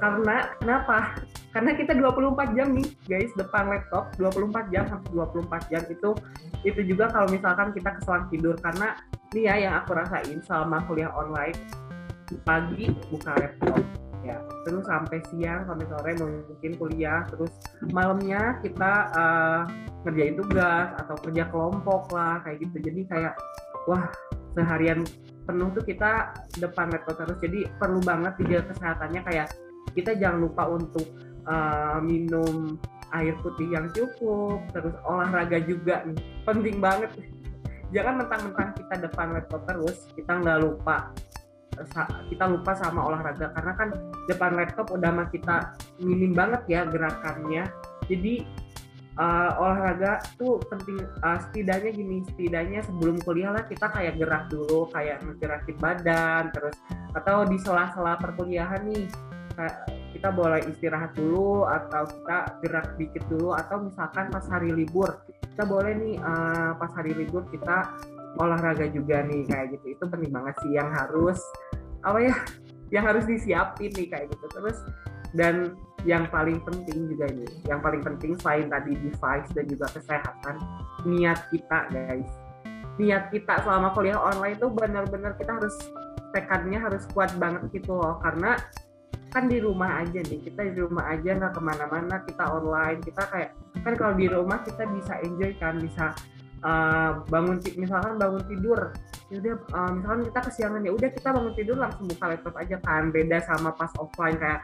Karena 0.00 0.48
kenapa? 0.56 1.14
Karena 1.52 1.76
kita 1.76 1.92
24 1.92 2.56
jam 2.56 2.72
nih 2.72 2.88
guys 3.04 3.32
depan 3.36 3.68
laptop 3.68 4.10
24 4.16 4.72
jam 4.72 4.84
sampai 4.88 5.10
24 5.12 5.72
jam 5.72 5.82
itu 5.92 6.10
itu 6.64 6.80
juga 6.84 7.12
kalau 7.12 7.28
misalkan 7.28 7.72
kita 7.76 7.96
keselang 8.00 8.26
tidur. 8.32 8.56
Karena 8.60 8.96
ini 9.32 9.46
ya 9.46 9.54
yang 9.56 9.74
aku 9.84 9.94
rasain 9.94 10.40
selama 10.42 10.82
kuliah 10.88 11.12
online 11.12 11.56
pagi 12.46 12.94
buka 13.10 13.34
laptop 13.36 14.09
ya 14.20 14.36
terus 14.68 14.84
sampai 14.84 15.18
siang 15.32 15.64
sampai 15.64 15.86
sore 15.88 16.12
mungkin 16.20 16.72
kuliah. 16.76 17.24
Terus 17.32 17.52
malamnya 17.92 18.60
kita 18.60 18.92
uh, 19.16 19.62
kerjain 20.04 20.36
tugas 20.36 20.88
atau 21.00 21.16
kerja 21.20 21.48
kelompok 21.48 22.12
lah 22.12 22.44
kayak 22.44 22.64
gitu. 22.64 22.76
Jadi 22.84 23.00
kayak 23.08 23.34
wah 23.88 24.04
seharian 24.56 25.06
penuh 25.48 25.68
tuh 25.72 25.84
kita 25.84 26.36
depan 26.60 26.92
laptop 26.92 27.24
terus. 27.24 27.38
Jadi 27.40 27.58
perlu 27.80 28.00
banget 28.04 28.36
dijaga 28.40 28.74
kesehatannya. 28.74 29.20
Kayak 29.24 29.48
kita 29.96 30.12
jangan 30.20 30.38
lupa 30.44 30.62
untuk 30.68 31.06
uh, 31.48 31.98
minum 32.04 32.76
air 33.16 33.34
putih 33.40 33.72
yang 33.72 33.88
cukup. 33.90 34.60
Terus 34.76 34.94
olahraga 35.08 35.58
juga 35.64 36.04
nih 36.04 36.20
penting 36.44 36.78
banget. 36.78 37.10
Jangan 37.90 38.22
mentang-mentang 38.22 38.70
kita 38.78 39.02
depan 39.02 39.34
laptop 39.34 39.66
terus 39.66 40.06
kita 40.14 40.38
nggak 40.38 40.62
lupa 40.62 41.10
kita 42.28 42.44
lupa 42.50 42.72
sama 42.76 43.06
olahraga. 43.06 43.52
Karena 43.54 43.72
kan 43.76 43.88
depan 44.28 44.56
laptop 44.56 44.92
udah 44.92 45.10
mah 45.10 45.28
kita 45.32 45.76
minim 46.00 46.32
banget 46.32 46.62
ya 46.68 46.80
gerakannya. 46.88 47.68
Jadi 48.10 48.42
uh, 49.20 49.50
olahraga 49.60 50.24
tuh 50.40 50.58
penting 50.66 50.98
uh, 51.22 51.38
setidaknya 51.48 51.90
gini 51.94 52.16
setidaknya 52.26 52.80
sebelum 52.84 53.16
kuliah 53.22 53.54
lah 53.54 53.64
kita 53.68 53.86
kayak 53.92 54.18
gerak 54.18 54.50
dulu 54.50 54.88
kayak 54.90 55.22
ngegerakin 55.22 55.76
badan 55.78 56.42
terus 56.50 56.76
atau 57.14 57.46
di 57.46 57.56
sela-sela 57.60 58.18
perkuliahan 58.18 58.86
nih 58.88 59.06
kita 60.16 60.32
boleh 60.32 60.64
istirahat 60.72 61.12
dulu 61.12 61.68
atau 61.68 62.08
kita 62.08 62.38
gerak 62.64 62.86
dikit 62.96 63.24
dulu. 63.28 63.52
Atau 63.52 63.84
misalkan 63.84 64.32
pas 64.32 64.44
hari 64.48 64.72
libur 64.72 65.20
kita 65.52 65.64
boleh 65.68 65.92
nih 65.92 66.14
uh, 66.22 66.72
pas 66.80 66.90
hari 66.96 67.12
libur 67.12 67.44
kita 67.52 67.92
olahraga 68.38 68.86
juga 68.92 69.24
nih 69.26 69.48
kayak 69.48 69.78
gitu. 69.78 69.98
Itu 69.98 70.04
penting 70.06 70.30
banget 70.30 70.54
sih 70.62 70.72
yang 70.76 70.90
harus 70.92 71.40
apa 72.00 72.18
ya 72.22 72.34
yang 72.94 73.04
harus 73.06 73.24
disiapin 73.26 73.90
nih 73.96 74.08
kayak 74.10 74.26
gitu. 74.30 74.46
Terus 74.54 74.78
dan 75.34 75.74
yang 76.08 76.26
paling 76.32 76.58
penting 76.64 77.12
juga 77.12 77.28
ini 77.28 77.44
yang 77.68 77.84
paling 77.84 78.00
penting 78.00 78.32
selain 78.40 78.72
tadi 78.72 78.96
device 78.96 79.50
dan 79.52 79.64
juga 79.68 79.86
kesehatan 79.92 80.56
niat 81.06 81.38
kita 81.50 81.78
guys. 81.90 82.30
Niat 83.00 83.32
kita 83.32 83.64
selama 83.64 83.96
kuliah 83.96 84.20
online 84.20 84.60
tuh 84.60 84.70
benar-benar 84.72 85.36
kita 85.40 85.56
harus 85.56 85.76
tekadnya 86.30 86.78
harus 86.78 87.04
kuat 87.16 87.32
banget 87.36 87.64
gitu 87.72 87.96
loh. 87.96 88.20
Karena 88.20 88.56
kan 89.30 89.46
di 89.46 89.62
rumah 89.62 90.02
aja 90.02 90.20
nih 90.26 90.42
kita 90.42 90.74
di 90.74 90.82
rumah 90.82 91.06
aja 91.06 91.38
nggak 91.38 91.54
ke 91.54 91.62
mana-mana 91.62 92.18
kita 92.26 92.44
online 92.50 92.98
kita 92.98 93.22
kayak 93.30 93.50
kan 93.86 93.94
kalau 93.94 94.14
di 94.18 94.26
rumah 94.26 94.58
kita 94.66 94.82
bisa 94.90 95.22
enjoy 95.22 95.54
kan 95.62 95.78
bisa 95.78 96.10
uh, 96.64 97.22
bangun 97.28 97.58
misalkan 97.76 98.16
bangun 98.16 98.42
tidur 98.48 98.80
udah 99.30 99.56
uh, 99.74 99.90
misalkan 99.94 100.22
kita 100.26 100.40
kesiangan 100.50 100.80
ya 100.82 100.92
udah 100.94 101.08
kita 101.14 101.28
bangun 101.30 101.54
tidur 101.54 101.76
langsung 101.78 102.06
buka 102.10 102.24
laptop 102.34 102.54
aja 102.58 102.76
kan 102.82 103.14
beda 103.14 103.38
sama 103.46 103.70
pas 103.74 103.92
offline 104.00 104.36
kayak 104.38 104.62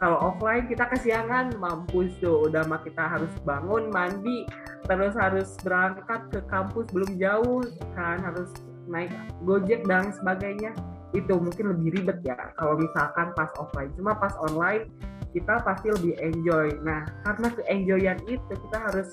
kalau 0.00 0.16
offline 0.32 0.64
kita 0.64 0.88
kesiangan 0.88 1.52
mampus 1.60 2.08
tuh 2.24 2.48
udah 2.48 2.64
mah 2.64 2.80
kita 2.80 3.04
harus 3.04 3.32
bangun 3.44 3.92
mandi 3.92 4.48
terus 4.88 5.12
harus 5.12 5.58
berangkat 5.60 6.24
ke 6.32 6.40
kampus 6.48 6.88
belum 6.94 7.20
jauh 7.20 7.60
kan 7.92 8.22
harus 8.22 8.48
naik 8.88 9.12
gojek 9.44 9.84
dan 9.86 10.10
sebagainya 10.10 10.74
itu 11.10 11.34
mungkin 11.34 11.74
lebih 11.74 12.00
ribet 12.00 12.18
ya 12.22 12.38
kalau 12.54 12.78
misalkan 12.78 13.34
pas 13.34 13.50
offline. 13.58 13.90
Cuma 13.98 14.14
pas 14.14 14.34
online 14.38 14.86
kita 15.34 15.62
pasti 15.62 15.90
lebih 15.90 16.14
enjoy. 16.22 16.74
Nah 16.86 17.06
karena 17.26 17.48
keenjoyan 17.54 18.18
itu 18.30 18.52
kita 18.54 18.78
harus 18.78 19.08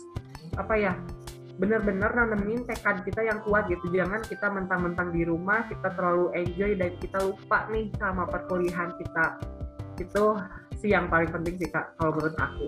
apa 0.58 0.74
ya 0.78 0.94
benar-benar 1.58 2.14
nanemin 2.14 2.64
tekad 2.70 3.02
kita 3.02 3.26
yang 3.26 3.42
kuat 3.42 3.66
gitu. 3.68 3.90
Jangan 3.90 4.22
kita 4.26 4.48
mentang-mentang 4.50 5.10
di 5.10 5.26
rumah 5.26 5.66
kita 5.66 5.90
terlalu 5.98 6.30
enjoy 6.38 6.78
dan 6.78 6.92
kita 7.02 7.18
lupa 7.26 7.66
nih 7.74 7.90
sama 7.98 8.30
perkuliahan 8.30 8.94
kita. 9.02 9.26
Itu 9.98 10.38
sih 10.78 10.94
yang 10.94 11.10
paling 11.10 11.34
penting 11.34 11.58
sih 11.58 11.70
kak 11.70 11.98
kalau 11.98 12.14
menurut 12.14 12.38
aku. 12.38 12.68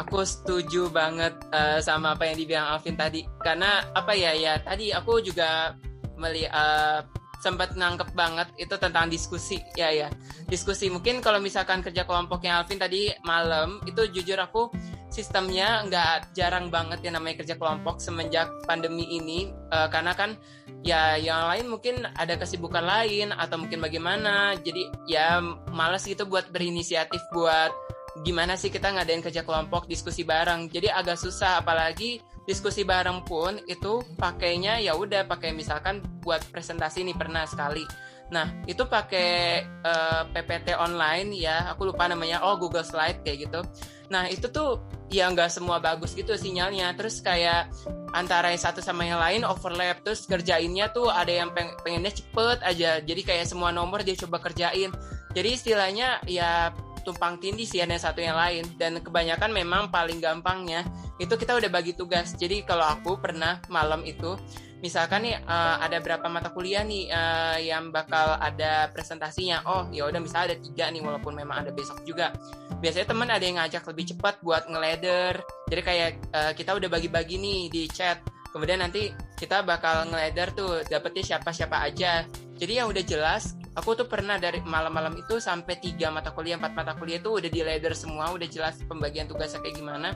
Aku 0.00 0.24
setuju 0.24 0.88
banget 0.88 1.36
uh, 1.52 1.76
sama 1.82 2.16
apa 2.16 2.24
yang 2.30 2.38
dibilang 2.38 2.66
Alvin 2.78 2.96
tadi. 2.96 3.26
Karena 3.42 3.82
apa 3.92 4.14
ya 4.14 4.32
ya 4.32 4.56
tadi 4.62 4.94
aku 4.94 5.20
juga 5.20 5.76
melihat 6.16 6.54
uh, 6.54 7.21
sempat 7.42 7.74
nangkep 7.74 8.14
banget 8.14 8.48
itu 8.54 8.78
tentang 8.78 9.10
diskusi. 9.10 9.58
Ya 9.74 9.90
ya. 9.90 10.08
Diskusi. 10.46 10.86
Mungkin 10.86 11.18
kalau 11.18 11.42
misalkan 11.42 11.82
kerja 11.82 12.06
kelompoknya 12.06 12.62
Alvin 12.62 12.78
tadi 12.78 13.10
malam 13.26 13.82
itu 13.82 14.06
jujur 14.14 14.38
aku 14.38 14.70
sistemnya 15.10 15.84
nggak 15.84 16.32
jarang 16.32 16.72
banget 16.72 17.04
ya 17.04 17.10
namanya 17.12 17.44
kerja 17.44 17.58
kelompok 17.58 17.98
semenjak 17.98 18.46
pandemi 18.64 19.10
ini. 19.10 19.50
Uh, 19.74 19.90
karena 19.90 20.14
kan 20.14 20.38
ya 20.86 21.18
yang 21.18 21.50
lain 21.50 21.66
mungkin 21.66 22.06
ada 22.14 22.38
kesibukan 22.38 22.86
lain 22.86 23.34
atau 23.34 23.58
mungkin 23.58 23.82
bagaimana. 23.82 24.54
Jadi 24.62 24.86
ya 25.10 25.42
malas 25.74 26.06
gitu 26.06 26.30
buat 26.30 26.46
berinisiatif 26.54 27.20
buat 27.34 27.74
gimana 28.22 28.54
sih 28.54 28.70
kita 28.70 28.92
ngadain 28.94 29.24
kerja 29.24 29.42
kelompok 29.42 29.90
diskusi 29.90 30.22
bareng. 30.22 30.70
Jadi 30.70 30.94
agak 30.94 31.18
susah. 31.18 31.58
Apalagi 31.58 32.22
diskusi 32.48 32.82
bareng 32.82 33.22
pun 33.22 33.58
itu 33.70 34.02
pakainya 34.18 34.82
ya 34.82 34.98
udah 34.98 35.26
pakai 35.30 35.54
misalkan 35.54 36.02
buat 36.22 36.42
presentasi 36.50 37.06
nih 37.06 37.16
pernah 37.16 37.46
sekali 37.46 37.86
Nah, 38.32 38.48
itu 38.64 38.88
pakai 38.88 39.60
uh, 39.84 40.24
PPT 40.32 40.72
online 40.72 41.36
ya, 41.36 41.68
aku 41.68 41.92
lupa 41.92 42.08
namanya, 42.08 42.40
oh 42.40 42.56
Google 42.56 42.82
Slide 42.82 43.20
kayak 43.20 43.38
gitu. 43.44 43.60
Nah, 44.08 44.24
itu 44.32 44.48
tuh 44.48 44.80
ya 45.12 45.28
nggak 45.28 45.52
semua 45.52 45.76
bagus 45.84 46.16
gitu 46.16 46.32
sinyalnya. 46.32 46.96
Terus 46.96 47.20
kayak 47.20 47.68
antara 48.16 48.48
yang 48.48 48.62
satu 48.64 48.80
sama 48.80 49.04
yang 49.04 49.20
lain 49.20 49.44
overlap, 49.44 50.00
terus 50.00 50.24
kerjainnya 50.24 50.88
tuh 50.96 51.12
ada 51.12 51.28
yang 51.28 51.52
peng 51.52 51.76
pengennya 51.84 52.16
cepet 52.16 52.58
aja. 52.64 53.04
Jadi 53.04 53.20
kayak 53.20 53.44
semua 53.44 53.68
nomor 53.68 54.00
dia 54.00 54.16
coba 54.16 54.40
kerjain. 54.40 54.88
Jadi 55.36 55.48
istilahnya 55.52 56.24
ya 56.24 56.72
tumpang 57.02 57.38
tindih 57.38 57.66
sih 57.68 57.82
yang 57.82 57.90
satu 57.94 58.22
yang 58.22 58.38
lain. 58.38 58.64
Dan 58.78 58.98
kebanyakan 59.02 59.50
memang 59.50 59.90
paling 59.92 60.22
gampangnya 60.22 60.86
itu 61.18 61.34
kita 61.34 61.58
udah 61.58 61.70
bagi 61.70 61.92
tugas. 61.92 62.34
Jadi 62.34 62.64
kalau 62.66 62.86
aku 62.86 63.18
pernah 63.20 63.60
malam 63.68 64.02
itu 64.06 64.34
misalkan 64.82 65.22
nih 65.22 65.38
uh, 65.46 65.78
ada 65.78 66.02
berapa 66.02 66.26
mata 66.26 66.50
kuliah 66.50 66.82
nih 66.82 67.06
uh, 67.10 67.58
yang 67.62 67.94
bakal 67.94 68.38
ada 68.38 68.90
presentasinya. 68.90 69.62
Oh 69.66 69.86
ya 69.94 70.08
udah 70.10 70.18
misalnya 70.18 70.54
ada 70.54 70.58
tiga 70.58 70.90
nih 70.90 71.02
walaupun 71.02 71.34
memang 71.34 71.62
ada 71.66 71.70
besok 71.70 72.02
juga. 72.02 72.34
Biasanya 72.82 73.06
teman 73.06 73.30
ada 73.30 73.44
yang 73.46 73.62
ngajak 73.62 73.86
lebih 73.86 74.10
cepat 74.10 74.42
buat 74.42 74.66
ngeleder 74.66 75.38
jadi 75.72 75.80
kayak 75.80 76.10
uh, 76.36 76.52
kita 76.52 76.76
udah 76.76 76.88
bagi-bagi 76.92 77.40
nih 77.40 77.72
di 77.72 77.88
chat. 77.88 78.20
Kemudian 78.52 78.84
nanti 78.84 79.08
kita 79.40 79.64
bakal 79.64 80.12
ngeleder 80.12 80.52
tuh 80.52 80.84
dapetnya 80.84 81.24
siapa 81.24 81.48
siapa 81.48 81.80
aja. 81.80 82.28
Jadi 82.60 82.76
yang 82.76 82.92
udah 82.92 83.00
jelas 83.00 83.56
aku 83.72 83.96
tuh 83.96 84.06
pernah 84.08 84.36
dari 84.36 84.60
malam-malam 84.60 85.16
itu 85.16 85.40
sampai 85.40 85.80
tiga 85.80 86.12
mata 86.12 86.32
kuliah 86.32 86.60
empat 86.60 86.72
mata 86.76 86.92
kuliah 86.96 87.20
itu 87.20 87.32
udah 87.32 87.50
di 87.50 87.60
leader 87.64 87.96
semua 87.96 88.32
udah 88.32 88.48
jelas 88.48 88.80
pembagian 88.84 89.24
tugasnya 89.24 89.64
kayak 89.64 89.76
gimana 89.80 90.12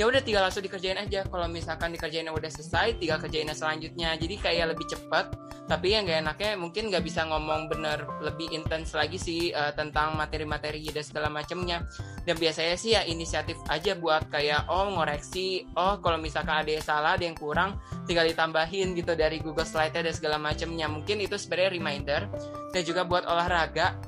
ya 0.00 0.08
udah 0.08 0.24
tinggal 0.24 0.48
langsung 0.48 0.64
dikerjain 0.64 0.96
aja. 0.96 1.28
Kalau 1.28 1.44
misalkan 1.44 1.92
dikerjain 1.92 2.32
udah 2.32 2.48
selesai 2.48 2.96
tinggal 2.96 3.20
kerjain 3.20 3.52
selanjutnya. 3.52 4.16
Jadi 4.16 4.40
kayak 4.40 4.72
lebih 4.72 4.88
cepat 4.88 5.28
tapi 5.68 5.94
yang 5.94 6.02
gak 6.02 6.26
enaknya 6.26 6.58
mungkin 6.58 6.90
nggak 6.90 7.06
bisa 7.06 7.22
ngomong 7.30 7.70
bener 7.70 8.02
lebih 8.18 8.50
intens 8.50 8.90
lagi 8.90 9.22
sih 9.22 9.54
uh, 9.54 9.70
tentang 9.70 10.18
materi-materi 10.18 10.82
dan 10.90 11.06
segala 11.06 11.30
macamnya 11.30 11.86
dan 12.26 12.34
biasanya 12.34 12.74
sih 12.74 12.98
ya 12.98 13.06
inisiatif 13.06 13.54
aja 13.70 13.94
buat 13.94 14.26
kayak 14.34 14.66
oh 14.66 14.90
ngoreksi 14.98 15.70
oh 15.78 16.02
kalau 16.02 16.18
misalkan 16.18 16.66
ada 16.66 16.74
yang 16.74 16.82
salah 16.82 17.14
ada 17.14 17.22
yang 17.22 17.38
kurang 17.38 17.78
tinggal 18.10 18.26
ditambahin 18.26 18.98
gitu 18.98 19.14
dari 19.14 19.38
Google 19.38 19.62
Slide 19.62 19.94
dan 19.94 20.10
segala 20.10 20.42
macamnya 20.42 20.90
mungkin 20.90 21.22
itu 21.22 21.38
sebenarnya 21.38 21.70
reminder. 21.70 22.22
Dan 22.70 22.82
juga 22.86 23.02
buat 23.06 23.26
olahraga 23.26 23.98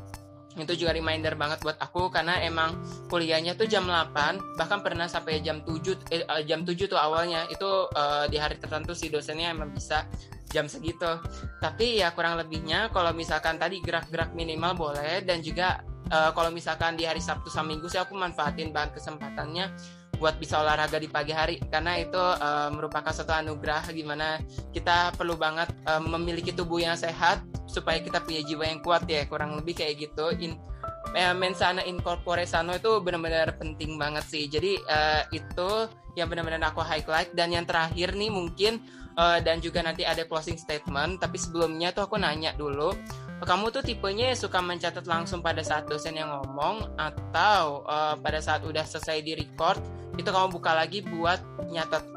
itu 0.61 0.85
juga 0.85 0.93
reminder 0.93 1.33
banget 1.33 1.65
buat 1.65 1.81
aku 1.81 2.13
karena 2.13 2.41
emang 2.45 2.77
kuliahnya 3.09 3.57
tuh 3.57 3.65
jam 3.65 3.89
8 3.89 4.61
bahkan 4.61 4.85
pernah 4.85 5.09
sampai 5.09 5.41
jam 5.41 5.65
7 5.65 6.13
eh, 6.13 6.25
eh, 6.29 6.43
jam 6.45 6.67
7 6.67 6.77
tuh 6.89 7.01
awalnya. 7.01 7.49
Itu 7.49 7.89
uh, 7.89 8.29
di 8.29 8.37
hari 8.37 8.61
tertentu 8.61 8.93
si 8.93 9.09
dosennya 9.09 9.53
emang 9.53 9.73
bisa 9.73 10.05
jam 10.53 10.69
segitu. 10.69 11.21
Tapi 11.57 12.05
ya 12.05 12.13
kurang 12.13 12.37
lebihnya 12.37 12.93
kalau 12.93 13.17
misalkan 13.17 13.57
tadi 13.57 13.81
gerak-gerak 13.81 14.37
minimal 14.37 14.77
boleh 14.77 15.25
dan 15.25 15.41
juga 15.41 15.81
uh, 16.13 16.31
kalau 16.37 16.53
misalkan 16.53 17.01
di 17.01 17.09
hari 17.09 17.25
Sabtu 17.25 17.49
sama 17.49 17.73
Minggu 17.73 17.89
sih 17.89 18.01
aku 18.01 18.13
manfaatin 18.13 18.71
banget 18.71 19.01
kesempatannya 19.01 19.73
buat 20.23 20.39
bisa 20.39 20.63
olahraga 20.63 21.03
di 21.03 21.11
pagi 21.11 21.35
hari 21.35 21.59
karena 21.67 21.99
itu 21.99 22.15
uh, 22.15 22.71
merupakan 22.71 23.11
satu 23.11 23.35
anugerah 23.35 23.91
gimana 23.91 24.39
kita 24.71 25.11
perlu 25.19 25.35
banget 25.35 25.67
uh, 25.91 25.99
memiliki 25.99 26.55
tubuh 26.55 26.79
yang 26.79 26.95
sehat 26.95 27.43
supaya 27.67 27.99
kita 27.99 28.23
punya 28.23 28.47
jiwa 28.47 28.69
yang 28.69 28.79
kuat 28.85 29.03
ya 29.11 29.27
kurang 29.27 29.57
lebih 29.57 29.81
kayak 29.81 29.97
gitu. 30.07 30.29
In 30.39 30.61
eh, 31.17 31.33
mensana 31.33 31.81
incorpore 31.89 32.45
sano 32.45 32.77
itu 32.77 33.01
benar-benar 33.01 33.57
penting 33.57 33.97
banget 33.97 34.25
sih. 34.29 34.45
Jadi 34.45 34.77
uh, 34.85 35.25
itu 35.33 35.89
yang 36.13 36.29
benar-benar 36.29 36.69
aku 36.69 36.85
highlight. 36.85 37.33
Dan 37.33 37.57
yang 37.57 37.65
terakhir 37.65 38.13
nih 38.13 38.29
mungkin 38.29 38.85
uh, 39.17 39.41
dan 39.41 39.61
juga 39.65 39.81
nanti 39.81 40.05
ada 40.05 40.25
closing 40.29 40.57
statement 40.61 41.21
tapi 41.21 41.41
sebelumnya 41.41 41.93
tuh 41.93 42.09
aku 42.09 42.21
nanya 42.21 42.53
dulu 42.57 42.93
kamu 43.43 43.75
tuh 43.75 43.83
tipenya 43.83 44.35
suka 44.39 44.63
mencatat 44.63 45.07
langsung 45.07 45.43
pada 45.43 45.61
saat 45.61 45.91
dosen 45.91 46.15
yang 46.15 46.31
ngomong 46.31 46.87
atau 46.95 47.83
uh, 47.87 48.15
pada 48.19 48.39
saat 48.39 48.63
udah 48.63 48.87
selesai 48.87 49.23
di 49.23 49.35
record 49.35 49.83
itu 50.15 50.29
kamu 50.29 50.55
buka 50.55 50.73
lagi 50.77 51.03
buat 51.03 51.43
nyatet 51.71 52.13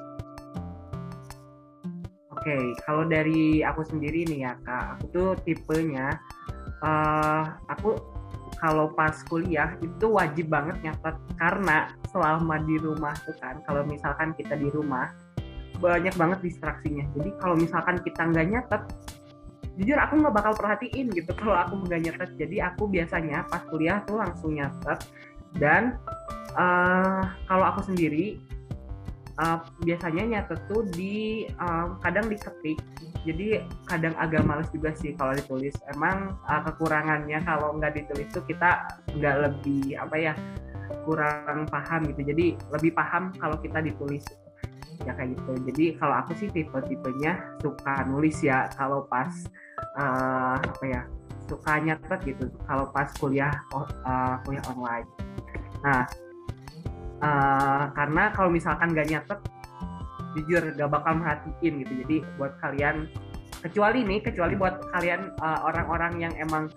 okay, 2.46 2.62
kalau 2.86 3.10
dari 3.10 3.66
aku 3.66 3.82
sendiri 3.82 4.22
nih 4.30 4.46
ya 4.46 4.54
kak, 4.62 5.02
aku 5.02 5.06
tuh 5.10 5.30
tipenya 5.50 6.14
uh, 6.86 7.58
aku 7.74 7.98
kalau 8.62 8.94
pas 8.94 9.18
kuliah 9.26 9.74
itu 9.82 10.06
wajib 10.06 10.54
banget 10.54 10.78
nyatet 10.86 11.18
karena 11.42 11.90
selama 12.14 12.62
di 12.64 12.78
rumah 12.78 13.18
tuh 13.26 13.34
kan, 13.42 13.60
kalau 13.66 13.82
misalkan 13.84 14.32
kita 14.38 14.54
di 14.56 14.70
rumah 14.70 15.10
banyak 15.82 16.16
banget 16.16 16.40
distraksinya. 16.40 17.04
Jadi 17.20 17.36
kalau 17.42 17.60
misalkan 17.60 18.00
kita 18.00 18.22
nggak 18.32 18.48
nyatet, 18.48 18.82
jujur 19.76 20.00
aku 20.00 20.24
nggak 20.24 20.36
bakal 20.36 20.54
perhatiin 20.56 21.12
gitu 21.12 21.32
kalau 21.36 21.60
aku 21.60 21.84
nggak 21.84 22.02
nyatet. 22.08 22.30
Jadi 22.40 22.58
aku 22.64 22.88
biasanya 22.88 23.44
pas 23.52 23.64
kuliah 23.68 24.00
tuh 24.08 24.20
langsung 24.20 24.56
nyatet. 24.56 25.00
Dan 25.56 26.00
uh, 26.56 27.24
kalau 27.48 27.66
aku 27.72 27.92
sendiri 27.92 28.40
uh, 29.40 29.60
biasanya 29.84 30.24
nyatet 30.40 30.60
tuh 30.72 30.88
di 30.96 31.46
uh, 31.60 31.96
kadang 32.00 32.32
diketik. 32.32 32.80
Jadi 33.26 33.58
kadang 33.90 34.14
agak 34.22 34.46
males 34.46 34.70
juga 34.72 34.94
sih 34.96 35.18
kalau 35.18 35.36
ditulis. 35.36 35.76
Emang 35.92 36.40
uh, 36.46 36.62
kekurangannya 36.64 37.42
kalau 37.44 37.76
nggak 37.76 38.00
ditulis 38.00 38.28
tuh 38.32 38.46
kita 38.48 38.88
nggak 39.18 39.36
lebih 39.50 39.98
apa 40.00 40.16
ya 40.16 40.34
kurang 41.04 41.68
paham 41.68 42.08
gitu. 42.16 42.22
Jadi 42.32 42.56
lebih 42.72 42.92
paham 42.96 43.36
kalau 43.36 43.60
kita 43.60 43.84
ditulis. 43.84 44.24
Ya 45.04 45.12
kayak 45.12 45.36
gitu. 45.36 45.52
Jadi 45.68 45.86
kalau 46.00 46.16
aku 46.24 46.32
sih 46.40 46.48
tipe 46.48 46.80
tipenya 46.88 47.60
suka 47.60 48.08
nulis 48.08 48.40
ya. 48.40 48.72
Kalau 48.80 49.04
pas 49.10 49.34
uh, 49.96 50.56
apa 50.60 50.84
ya 50.86 51.02
suka 51.46 51.78
nyatet 51.78 52.20
gitu 52.26 52.50
kalau 52.66 52.90
pas 52.90 53.10
kuliah 53.18 53.54
uh, 53.74 54.36
kuliah 54.44 54.66
online. 54.70 55.08
Nah 55.84 56.04
uh, 57.22 57.84
karena 57.94 58.24
kalau 58.34 58.50
misalkan 58.50 58.94
gak 58.94 59.10
nyatet 59.10 59.40
jujur 60.36 60.64
gak 60.76 60.90
bakal 60.92 61.18
merhatiin 61.18 61.86
gitu. 61.86 61.94
Jadi 62.06 62.18
buat 62.38 62.58
kalian 62.60 63.08
kecuali 63.62 64.06
nih 64.06 64.20
kecuali 64.22 64.54
buat 64.54 64.94
kalian 64.94 65.38
orang 65.42 65.62
orang-orang 65.66 66.14
yang 66.22 66.34
emang 66.38 66.70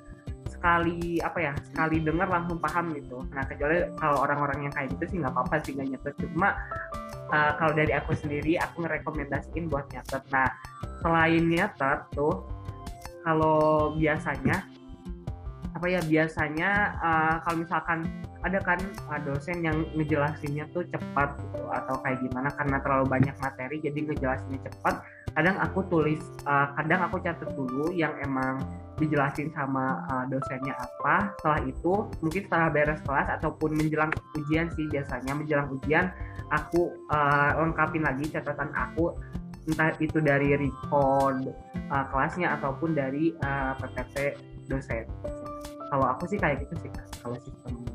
sekali 0.49 1.21
apa 1.21 1.39
ya 1.39 1.53
sekali 1.61 2.01
dengar 2.01 2.29
langsung 2.29 2.59
paham 2.61 2.93
gitu. 2.97 3.25
Nah 3.33 3.45
kecuali 3.45 3.89
kalau 3.97 4.25
orang-orang 4.25 4.69
yang 4.69 4.73
kayak 4.73 4.93
gitu 4.97 5.05
sih 5.13 5.17
nggak 5.21 5.33
apa-apa 5.33 5.61
sih 5.65 5.77
nggak 5.77 5.89
nyatet 5.97 6.15
cuma 6.23 6.57
uh, 7.33 7.53
kalau 7.57 7.73
dari 7.77 7.93
aku 7.93 8.17
sendiri 8.17 8.57
aku 8.61 8.85
ngerekomendasiin 8.85 9.69
buat 9.69 9.87
nyatet 9.93 10.23
nah 10.33 10.49
selain 11.05 11.45
nyatet 11.47 12.01
tuh 12.13 12.45
kalau 13.23 13.93
biasanya 13.97 14.67
apa 15.77 15.87
ya 15.87 16.01
biasanya 16.03 16.71
uh, 16.99 17.35
kalau 17.47 17.63
misalkan 17.63 18.09
ada 18.43 18.59
kan 18.63 18.81
uh, 19.11 19.21
dosen 19.23 19.63
yang 19.63 19.87
ngejelasinnya 19.95 20.67
tuh 20.75 20.83
cepat 20.91 21.39
gitu 21.39 21.63
atau 21.71 21.95
kayak 22.03 22.19
gimana 22.25 22.51
karena 22.51 22.77
terlalu 22.83 23.07
banyak 23.07 23.35
materi 23.39 23.77
jadi 23.79 23.99
ngejelasinnya 24.11 24.59
cepat 24.67 25.07
kadang 25.39 25.55
aku 25.63 25.87
tulis 25.87 26.19
uh, 26.51 26.75
kadang 26.75 27.07
aku 27.07 27.23
catat 27.23 27.47
dulu 27.55 27.95
yang 27.95 28.11
emang 28.27 28.59
dijelasin 28.99 29.55
sama 29.55 30.03
uh, 30.11 30.27
dosennya 30.27 30.75
apa. 30.75 31.31
Setelah 31.39 31.61
itu 31.65 31.95
mungkin 32.19 32.43
setelah 32.51 32.69
beres 32.75 33.01
kelas 33.07 33.29
ataupun 33.39 33.79
menjelang 33.79 34.11
ujian 34.35 34.67
sih 34.75 34.91
biasanya 34.91 35.33
menjelang 35.39 35.71
ujian 35.71 36.11
aku 36.51 36.91
uh, 37.15 37.55
lengkapin 37.63 38.03
lagi 38.03 38.27
catatan 38.29 38.75
aku 38.75 39.15
entah 39.69 39.93
itu 40.01 40.19
dari 40.25 40.57
record 40.57 41.53
uh, 41.93 42.05
kelasnya 42.09 42.57
ataupun 42.57 42.97
dari 42.97 43.37
uh, 43.45 43.77
PPT 43.77 44.41
dosen. 44.67 45.05
Kalau 45.89 46.07
aku 46.09 46.29
sih 46.29 46.41
kayak 46.41 46.65
gitu 46.65 46.75
sih 46.85 46.91
kalau 47.21 47.37
sistem 47.41 47.89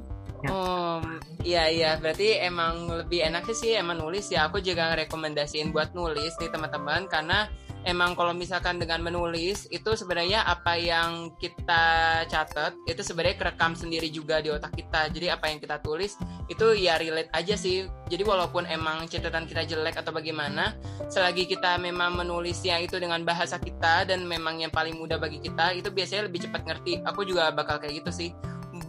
Oh, 0.52 1.00
iya 1.40 1.72
iya, 1.72 1.96
berarti 1.96 2.36
emang 2.36 2.92
lebih 2.92 3.24
enaknya 3.24 3.56
sih 3.56 3.72
emang 3.80 4.04
nulis 4.04 4.28
ya. 4.28 4.52
Aku 4.52 4.60
juga 4.60 4.92
rekomendasiin 4.92 5.72
buat 5.72 5.96
nulis 5.96 6.36
nih 6.36 6.52
teman-teman. 6.52 7.08
Karena 7.08 7.48
emang 7.84 8.16
kalau 8.16 8.32
misalkan 8.32 8.80
dengan 8.80 9.04
menulis 9.04 9.68
itu 9.72 9.96
sebenarnya 9.96 10.44
apa 10.48 10.76
yang 10.80 11.36
kita 11.38 12.24
catat 12.28 12.76
itu 12.88 13.02
sebenarnya 13.04 13.38
kerekam 13.40 13.76
sendiri 13.76 14.08
juga 14.10 14.40
di 14.40 14.52
otak 14.52 14.76
kita. 14.76 15.12
Jadi 15.12 15.28
apa 15.32 15.52
yang 15.52 15.60
kita 15.60 15.80
tulis 15.80 16.16
itu 16.48 16.66
ya 16.76 17.00
relate 17.00 17.32
aja 17.32 17.56
sih. 17.56 17.88
Jadi 18.08 18.24
walaupun 18.24 18.68
emang 18.68 19.08
catatan 19.08 19.48
kita 19.48 19.64
jelek 19.68 20.00
atau 20.00 20.12
bagaimana, 20.12 20.76
selagi 21.08 21.48
kita 21.48 21.80
memang 21.80 22.20
menulisnya 22.20 22.80
itu 22.84 23.00
dengan 23.00 23.24
bahasa 23.24 23.60
kita 23.60 24.08
dan 24.08 24.24
memang 24.28 24.60
yang 24.60 24.72
paling 24.72 24.96
mudah 25.00 25.18
bagi 25.20 25.40
kita, 25.40 25.72
itu 25.76 25.90
biasanya 25.90 26.28
lebih 26.28 26.48
cepat 26.50 26.62
ngerti. 26.68 27.04
Aku 27.08 27.24
juga 27.24 27.52
bakal 27.52 27.80
kayak 27.80 28.04
gitu 28.04 28.12
sih 28.12 28.32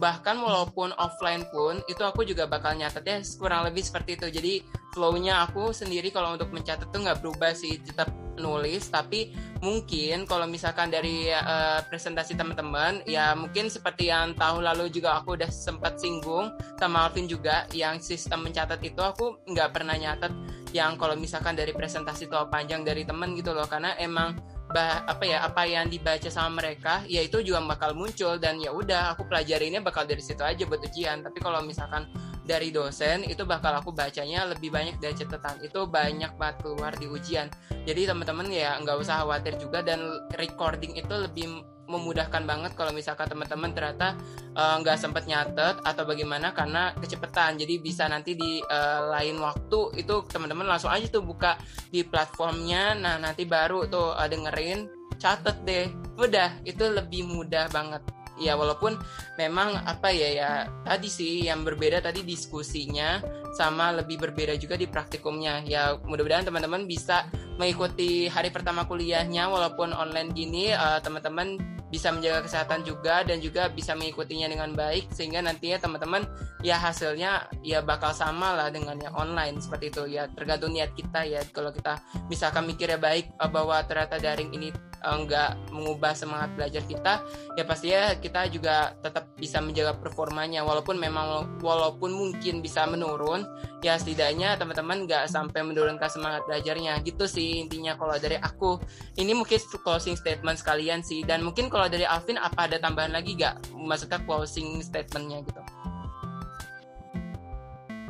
bahkan 0.01 0.35
walaupun 0.41 0.91
offline 0.99 1.47
pun 1.53 1.79
itu 1.87 2.03
aku 2.03 2.27
juga 2.27 2.49
bakal 2.49 2.75
nyatet 2.75 3.05
ya 3.05 3.17
kurang 3.39 3.63
lebih 3.63 3.85
seperti 3.85 4.19
itu 4.19 4.27
jadi 4.27 4.53
flownya 4.91 5.45
aku 5.47 5.71
sendiri 5.71 6.11
kalau 6.11 6.35
untuk 6.35 6.51
mencatat 6.51 6.89
tuh 6.91 6.99
nggak 7.05 7.23
berubah 7.23 7.55
sih 7.55 7.79
tetap 7.79 8.11
nulis 8.37 8.87
tapi 8.91 9.31
mungkin 9.63 10.27
kalau 10.27 10.45
misalkan 10.45 10.91
dari 10.91 11.31
uh, 11.31 11.81
presentasi 11.87 12.35
teman-teman 12.35 13.01
ya 13.07 13.33
mungkin 13.33 13.71
seperti 13.71 14.11
yang 14.11 14.35
tahun 14.35 14.67
lalu 14.67 14.91
juga 14.91 15.19
aku 15.19 15.39
udah 15.39 15.49
sempat 15.49 15.97
singgung 15.97 16.51
sama 16.77 17.07
Alvin 17.07 17.25
juga 17.25 17.65
yang 17.71 17.97
sistem 18.03 18.45
mencatat 18.45 18.79
itu 18.83 19.01
aku 19.01 19.39
nggak 19.47 19.71
pernah 19.71 19.95
nyatet 19.95 20.33
yang 20.75 20.99
kalau 20.99 21.15
misalkan 21.15 21.55
dari 21.55 21.71
presentasi 21.71 22.27
itu 22.27 22.35
panjang 22.51 22.83
dari 22.83 23.07
temen 23.07 23.31
gitu 23.39 23.55
loh. 23.55 23.63
Karena 23.63 23.95
emang 23.95 24.35
bah, 24.75 25.07
apa 25.07 25.23
ya 25.23 25.47
apa 25.47 25.63
yang 25.63 25.87
dibaca 25.87 26.27
sama 26.27 26.59
mereka 26.59 26.99
ya 27.07 27.23
itu 27.23 27.39
juga 27.39 27.63
bakal 27.63 27.95
muncul 27.95 28.35
dan 28.35 28.59
ya 28.59 28.75
udah 28.75 29.15
aku 29.15 29.23
pelajarinya 29.23 29.79
bakal 29.79 30.03
dari 30.03 30.19
situ 30.19 30.43
aja 30.43 30.67
buat 30.67 30.83
ujian. 30.83 31.23
Tapi 31.23 31.39
kalau 31.39 31.63
misalkan 31.63 32.11
dari 32.45 32.69
dosen 32.69 33.25
itu 33.25 33.41
bakal 33.43 33.73
aku 33.73 33.89
bacanya 33.91 34.45
lebih 34.45 34.69
banyak 34.69 35.01
dari 35.01 35.17
catatan. 35.17 35.59
Itu 35.65 35.89
banyak 35.89 36.37
banget 36.37 36.57
keluar 36.61 36.93
di 36.93 37.09
ujian. 37.09 37.49
Jadi 37.83 38.05
teman-teman 38.05 38.47
ya 38.53 38.77
nggak 38.79 38.97
usah 39.01 39.25
khawatir 39.25 39.57
juga 39.57 39.81
dan 39.81 39.99
recording 40.37 40.93
itu 40.95 41.11
lebih 41.11 41.65
memudahkan 41.85 42.49
banget 42.49 42.73
kalau 42.73 42.89
misalkan 42.89 43.29
teman-teman 43.29 43.69
ternyata 43.69 44.17
nggak 44.57 44.97
uh, 44.97 45.01
sempat 45.01 45.29
nyatet 45.29 45.77
atau 45.85 46.03
bagaimana 46.05 46.53
karena 46.53 46.93
kecepatan. 46.97 47.57
Jadi 47.61 47.81
bisa 47.81 48.09
nanti 48.09 48.33
di 48.33 48.61
uh, 48.61 49.09
lain 49.13 49.37
waktu 49.41 50.01
itu 50.01 50.25
teman-teman 50.29 50.65
langsung 50.65 50.89
aja 50.89 51.05
tuh 51.09 51.25
buka 51.25 51.57
di 51.89 52.01
platformnya. 52.05 52.97
Nah 52.97 53.21
nanti 53.21 53.45
baru 53.45 53.85
tuh 53.89 54.13
uh, 54.17 54.25
dengerin 54.29 54.89
catet 55.21 55.57
deh. 55.65 55.85
Udah 56.17 56.57
itu 56.65 56.85
lebih 56.89 57.25
mudah 57.29 57.69
banget 57.69 58.01
ya 58.39 58.59
walaupun 58.59 58.99
memang 59.39 59.79
apa 59.87 60.11
ya 60.11 60.29
ya 60.35 60.49
tadi 60.83 61.07
sih 61.07 61.47
yang 61.47 61.63
berbeda 61.63 62.03
tadi 62.03 62.23
diskusinya 62.23 63.23
sama 63.55 63.95
lebih 63.95 64.19
berbeda 64.19 64.59
juga 64.59 64.75
di 64.75 64.85
praktikumnya. 64.85 65.63
Ya 65.63 65.95
mudah-mudahan 66.03 66.43
teman-teman 66.43 66.83
bisa 66.83 67.25
mengikuti 67.55 68.27
hari 68.27 68.51
pertama 68.51 68.83
kuliahnya 68.83 69.47
walaupun 69.47 69.95
online 69.95 70.35
gini 70.35 70.75
uh, 70.75 70.99
teman-teman 70.99 71.55
bisa 71.87 72.11
menjaga 72.11 72.43
kesehatan 72.43 72.83
juga 72.83 73.23
dan 73.23 73.39
juga 73.39 73.71
bisa 73.71 73.95
mengikutinya 73.95 74.51
dengan 74.51 74.75
baik 74.75 75.07
sehingga 75.15 75.39
nantinya 75.39 75.79
teman-teman 75.79 76.27
ya 76.59 76.75
hasilnya 76.75 77.47
ya 77.63 77.79
bakal 77.79 78.11
sama 78.11 78.51
lah 78.51 78.67
dengan 78.67 78.99
yang 78.99 79.15
online 79.15 79.63
seperti 79.63 79.95
itu. 79.95 80.03
Ya 80.11 80.27
tergantung 80.27 80.75
niat 80.75 80.91
kita 80.91 81.23
ya. 81.23 81.39
Kalau 81.55 81.71
kita 81.71 82.03
misalkan 82.27 82.67
mikirnya 82.67 82.99
baik 82.99 83.31
uh, 83.39 83.47
bahwa 83.47 83.79
ternyata 83.87 84.19
daring 84.19 84.51
ini 84.51 84.75
nggak 85.05 85.69
mengubah 85.69 86.17
semangat 86.17 86.49
belajar 86.57 86.83
kita 86.85 87.21
ya 87.53 87.63
pasti 87.63 87.93
ya 87.93 88.17
kita 88.17 88.49
juga 88.49 88.97
tetap 88.99 89.29
bisa 89.37 89.61
menjaga 89.61 89.95
performanya. 89.95 90.65
Walaupun 90.65 90.97
memang 90.97 91.59
walaupun 91.61 92.11
mungkin 92.11 92.65
bisa 92.65 92.89
menurun 92.89 93.45
ya 93.85 93.95
setidaknya 93.95 94.57
teman-teman 94.57 95.05
nggak 95.05 95.29
sampai 95.29 95.61
menurunkan 95.61 96.09
semangat 96.09 96.41
belajarnya. 96.49 96.99
Gitu 97.05 97.25
sih 97.29 97.61
intinya 97.61 97.93
kalau 97.95 98.17
dari 98.17 98.41
aku. 98.41 98.81
Ini 99.15 99.31
mungkin 99.37 99.61
closing 99.85 100.17
statement 100.17 100.59
sekalian 100.59 101.05
sih. 101.05 101.21
Dan 101.21 101.45
mungkin 101.45 101.69
kalau 101.69 101.85
dari 101.85 102.03
Alvin 102.03 102.41
apa 102.41 102.65
ada 102.65 102.81
tambahan 102.81 103.13
lagi 103.13 103.37
nggak? 103.37 103.75
Maksudnya 103.77 104.19
closing 104.25 104.81
statementnya 104.81 105.45
gitu. 105.45 105.61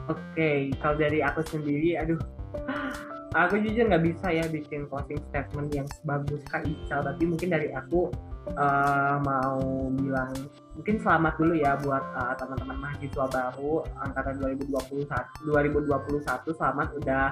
Oke, 0.06 0.22
okay, 0.38 0.60
kalau 0.86 1.02
dari 1.02 1.18
aku 1.26 1.42
sendiri, 1.50 1.98
aduh, 1.98 2.22
aku 3.36 3.60
jujur 3.60 3.92
nggak 3.92 4.06
bisa 4.08 4.32
ya 4.32 4.46
bikin 4.48 4.88
closing 4.88 5.20
statement 5.28 5.70
yang 5.76 5.88
sebagus 6.00 6.40
Kak 6.48 6.64
Ical 6.64 7.04
tapi 7.04 7.24
mungkin 7.28 7.52
dari 7.52 7.68
aku 7.76 8.08
uh, 8.56 9.18
mau 9.20 9.92
bilang 9.92 10.32
mungkin 10.80 10.96
selamat 11.04 11.36
dulu 11.36 11.54
ya 11.60 11.76
buat 11.84 12.04
uh, 12.16 12.34
teman-teman 12.40 12.80
mahasiswa 12.80 13.26
baru 13.28 13.84
angkatan 14.08 14.40
2021 14.40 15.52
2021 15.52 16.60
selamat 16.60 16.88
udah 17.04 17.26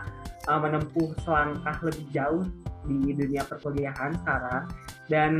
uh, 0.51 0.60
menempuh 0.60 1.10
selangkah 1.24 1.78
lebih 1.88 2.06
jauh 2.12 2.43
di 2.88 3.16
dunia 3.16 3.43
perkuliahan 3.47 4.12
sekarang. 4.24 4.64
Dan 5.08 5.34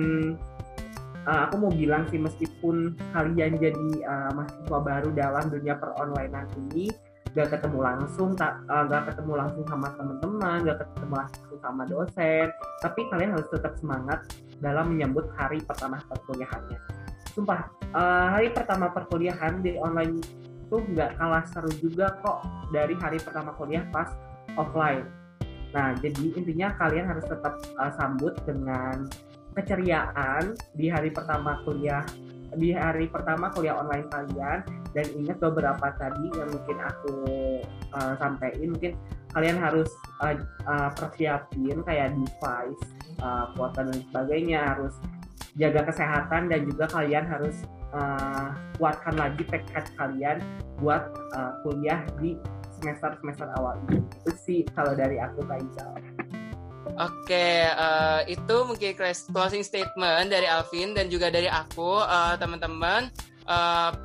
uh, 1.28 1.40
aku 1.48 1.56
mau 1.60 1.72
bilang 1.72 2.08
sih 2.08 2.20
meskipun 2.20 2.96
kalian 3.12 3.60
jadi 3.60 3.90
uh, 4.08 4.32
mahasiswa 4.36 4.80
baru 4.80 5.10
dalam 5.12 5.46
dunia 5.52 5.76
peronlinean 5.80 6.48
ini 6.68 6.92
gak 7.34 7.50
ketemu 7.50 7.80
langsung 7.82 8.38
tak 8.38 8.62
uh, 8.70 8.86
gak 8.86 9.10
ketemu 9.10 9.34
langsung 9.42 9.66
sama 9.66 9.88
teman-teman 9.98 10.58
gak 10.70 10.78
ketemu 10.86 11.14
langsung 11.18 11.60
sama 11.62 11.84
dosen. 11.90 12.48
Tapi 12.82 13.02
kalian 13.10 13.32
harus 13.34 13.50
tetap 13.50 13.74
semangat 13.82 14.20
dalam 14.62 14.94
menyambut 14.94 15.28
hari 15.36 15.60
pertama 15.66 15.98
perkuliahannya. 16.08 16.80
Sumpah 17.34 17.66
uh, 17.98 18.28
hari 18.38 18.54
pertama 18.54 18.94
perkuliahan 18.94 19.66
di 19.66 19.76
online 19.82 20.22
itu 20.74 20.78
nggak 20.90 21.22
kalah 21.22 21.46
seru 21.50 21.70
juga 21.82 22.18
kok 22.22 22.46
dari 22.74 22.98
hari 22.98 23.22
pertama 23.22 23.54
kuliah 23.58 23.86
pas 23.94 24.10
offline. 24.58 25.06
Nah 25.74 25.98
jadi 25.98 26.34
intinya 26.38 26.74
kalian 26.78 27.10
harus 27.10 27.26
tetap 27.26 27.58
uh, 27.78 27.92
sambut 27.98 28.34
dengan 28.46 29.10
keceriaan 29.54 30.58
di 30.74 30.90
hari 30.90 31.14
pertama 31.14 31.62
kuliah 31.62 32.02
di 32.58 32.74
hari 32.74 33.10
pertama 33.10 33.50
kuliah 33.54 33.78
online 33.78 34.10
kalian 34.10 34.60
dan 34.94 35.06
ingat 35.18 35.38
beberapa 35.42 35.90
tadi 35.98 36.30
yang 36.38 36.50
mungkin 36.54 36.78
aku 36.80 37.16
uh, 37.98 38.14
sampaikan 38.22 38.70
mungkin 38.70 38.94
kalian 39.34 39.58
harus 39.58 39.90
uh, 40.22 40.38
uh, 40.70 40.90
persiapin 40.94 41.82
kayak 41.82 42.14
device 42.14 42.84
uh, 43.20 43.50
kuota 43.58 43.82
dan 43.82 44.00
sebagainya 44.10 44.60
harus 44.62 44.94
jaga 45.58 45.86
kesehatan 45.90 46.50
dan 46.50 46.66
juga 46.70 46.86
kalian 46.90 47.26
harus 47.26 47.66
uh, 47.94 48.54
kuatkan 48.78 49.18
lagi 49.18 49.42
tekad 49.50 49.86
kalian 49.98 50.38
buat 50.82 51.10
uh, 51.34 51.58
kuliah 51.66 52.02
di 52.22 52.38
semester 52.78 53.18
semester 53.22 53.50
awal 53.58 53.78
itu 53.90 54.32
sih 54.46 54.60
kalau 54.78 54.94
dari 54.94 55.18
aku 55.18 55.42
Kak 55.46 55.62
Ical. 55.62 55.92
Oke, 56.94 57.66
uh, 57.74 58.22
itu 58.30 58.56
mungkin 58.70 58.94
closing 59.34 59.66
statement 59.66 60.30
dari 60.30 60.46
Alvin 60.46 60.94
dan 60.94 61.10
juga 61.10 61.34
dari 61.34 61.50
aku, 61.50 62.06
teman-teman. 62.38 63.10
Uh, 63.10 63.33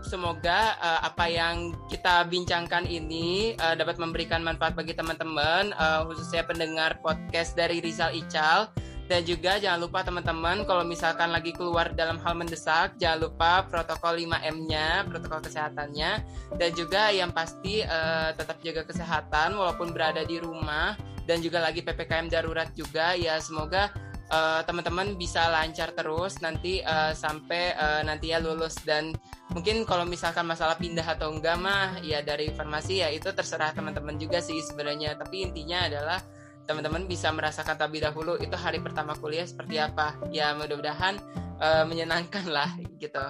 semoga 0.03 0.75
uh, 0.83 1.01
apa 1.07 1.31
yang 1.31 1.75
kita 1.87 2.27
bincangkan 2.27 2.85
ini 2.87 3.55
uh, 3.59 3.75
dapat 3.79 3.97
memberikan 4.01 4.43
manfaat 4.43 4.75
bagi 4.75 4.95
teman-teman, 4.95 5.71
uh, 5.77 6.07
khususnya 6.07 6.43
pendengar 6.43 6.99
podcast 7.03 7.55
dari 7.55 7.79
Rizal 7.79 8.15
Ical. 8.15 8.71
Dan 9.09 9.25
juga 9.25 9.57
jangan 9.57 9.81
lupa 9.81 10.05
teman-teman 10.05 10.69
kalau 10.69 10.85
misalkan 10.85 11.33
lagi 11.33 11.57
keluar 11.57 11.97
dalam 11.97 12.21
hal 12.21 12.37
mendesak, 12.37 12.93
jangan 13.01 13.25
lupa 13.25 13.65
protokol 13.65 14.21
5M-nya, 14.21 15.09
protokol 15.09 15.41
kesehatannya. 15.41 16.21
Dan 16.61 16.71
juga 16.77 17.09
yang 17.09 17.33
pasti 17.33 17.81
uh, 17.81 18.37
tetap 18.37 18.61
jaga 18.61 18.85
kesehatan 18.85 19.57
walaupun 19.57 19.97
berada 19.97 20.29
di 20.29 20.37
rumah 20.37 20.93
dan 21.29 21.45
juga 21.45 21.61
lagi 21.61 21.85
PPKM 21.85 22.33
darurat 22.33 22.73
juga 22.73 23.13
ya 23.13 23.37
semoga 23.37 23.93
uh, 24.31 24.61
teman-teman 24.65 25.17
bisa 25.17 25.49
lancar 25.49 25.93
terus 25.93 26.41
nanti 26.41 26.81
uh, 26.85 27.13
sampai 27.13 27.75
uh, 27.77 28.03
nanti 28.05 28.33
ya 28.33 28.39
lulus. 28.41 28.79
Dan 28.85 29.13
mungkin 29.53 29.85
kalau 29.89 30.05
misalkan 30.05 30.45
masalah 30.49 30.77
pindah 30.77 31.05
atau 31.05 31.33
enggak 31.33 31.57
mah 31.59 32.01
ya 32.05 32.21
dari 32.25 32.49
informasi 32.53 33.05
ya 33.05 33.09
itu 33.13 33.29
terserah 33.33 33.73
teman-teman 33.73 34.17
juga 34.17 34.41
sih 34.41 34.61
sebenarnya. 34.65 35.17
Tapi 35.17 35.49
intinya 35.49 35.89
adalah 35.89 36.21
teman-teman 36.69 37.09
bisa 37.09 37.33
merasakan 37.33 37.81
terlebih 37.81 38.05
dahulu 38.05 38.37
itu 38.37 38.57
hari 38.57 38.81
pertama 38.81 39.17
kuliah 39.17 39.49
seperti 39.49 39.81
apa. 39.81 40.17
Ya 40.29 40.53
mudah-mudahan 40.53 41.17
uh, 41.61 41.85
menyenangkan 41.89 42.45
lah 42.49 42.73
gitu. 43.01 43.25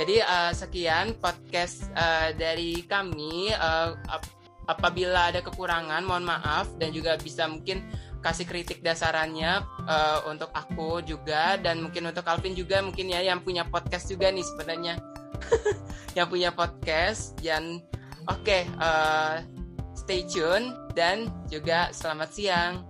Jadi 0.00 0.24
uh, 0.24 0.52
sekian 0.56 1.16
podcast 1.20 1.88
uh, 1.92 2.32
dari 2.32 2.84
kami. 2.88 3.52
Uh, 3.52 3.92
apabila 4.68 5.32
ada 5.32 5.40
kekurangan 5.40 6.04
mohon 6.04 6.28
maaf. 6.28 6.68
Dan 6.76 6.92
juga 6.92 7.16
bisa 7.16 7.48
mungkin 7.48 7.82
kasih 8.18 8.46
kritik 8.46 8.82
dasarannya 8.82 9.62
uh, 9.86 10.26
untuk 10.26 10.50
aku 10.50 11.02
juga 11.06 11.54
dan 11.58 11.82
mungkin 11.82 12.10
untuk 12.10 12.26
Calvin 12.26 12.54
juga 12.54 12.82
mungkin 12.82 13.10
ya 13.10 13.22
yang 13.22 13.42
punya 13.42 13.66
podcast 13.66 14.10
juga 14.10 14.30
nih 14.30 14.46
sebenarnya. 14.46 14.94
Yang 16.16 16.28
punya 16.34 16.50
podcast 16.50 17.38
dan 17.38 17.78
oke 18.26 18.42
okay, 18.42 18.66
uh, 18.82 19.38
eh, 19.38 19.46
stay 19.94 20.26
tune 20.26 20.74
dan 20.98 21.30
juga 21.46 21.94
selamat 21.94 22.30
siang. 22.34 22.82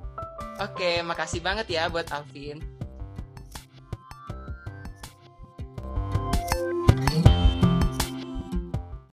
Oke 0.57 0.81
okay, 0.81 0.95
makasih 1.05 1.45
banget 1.45 1.68
ya 1.68 1.93
buat 1.93 2.09
Alvin 2.09 2.59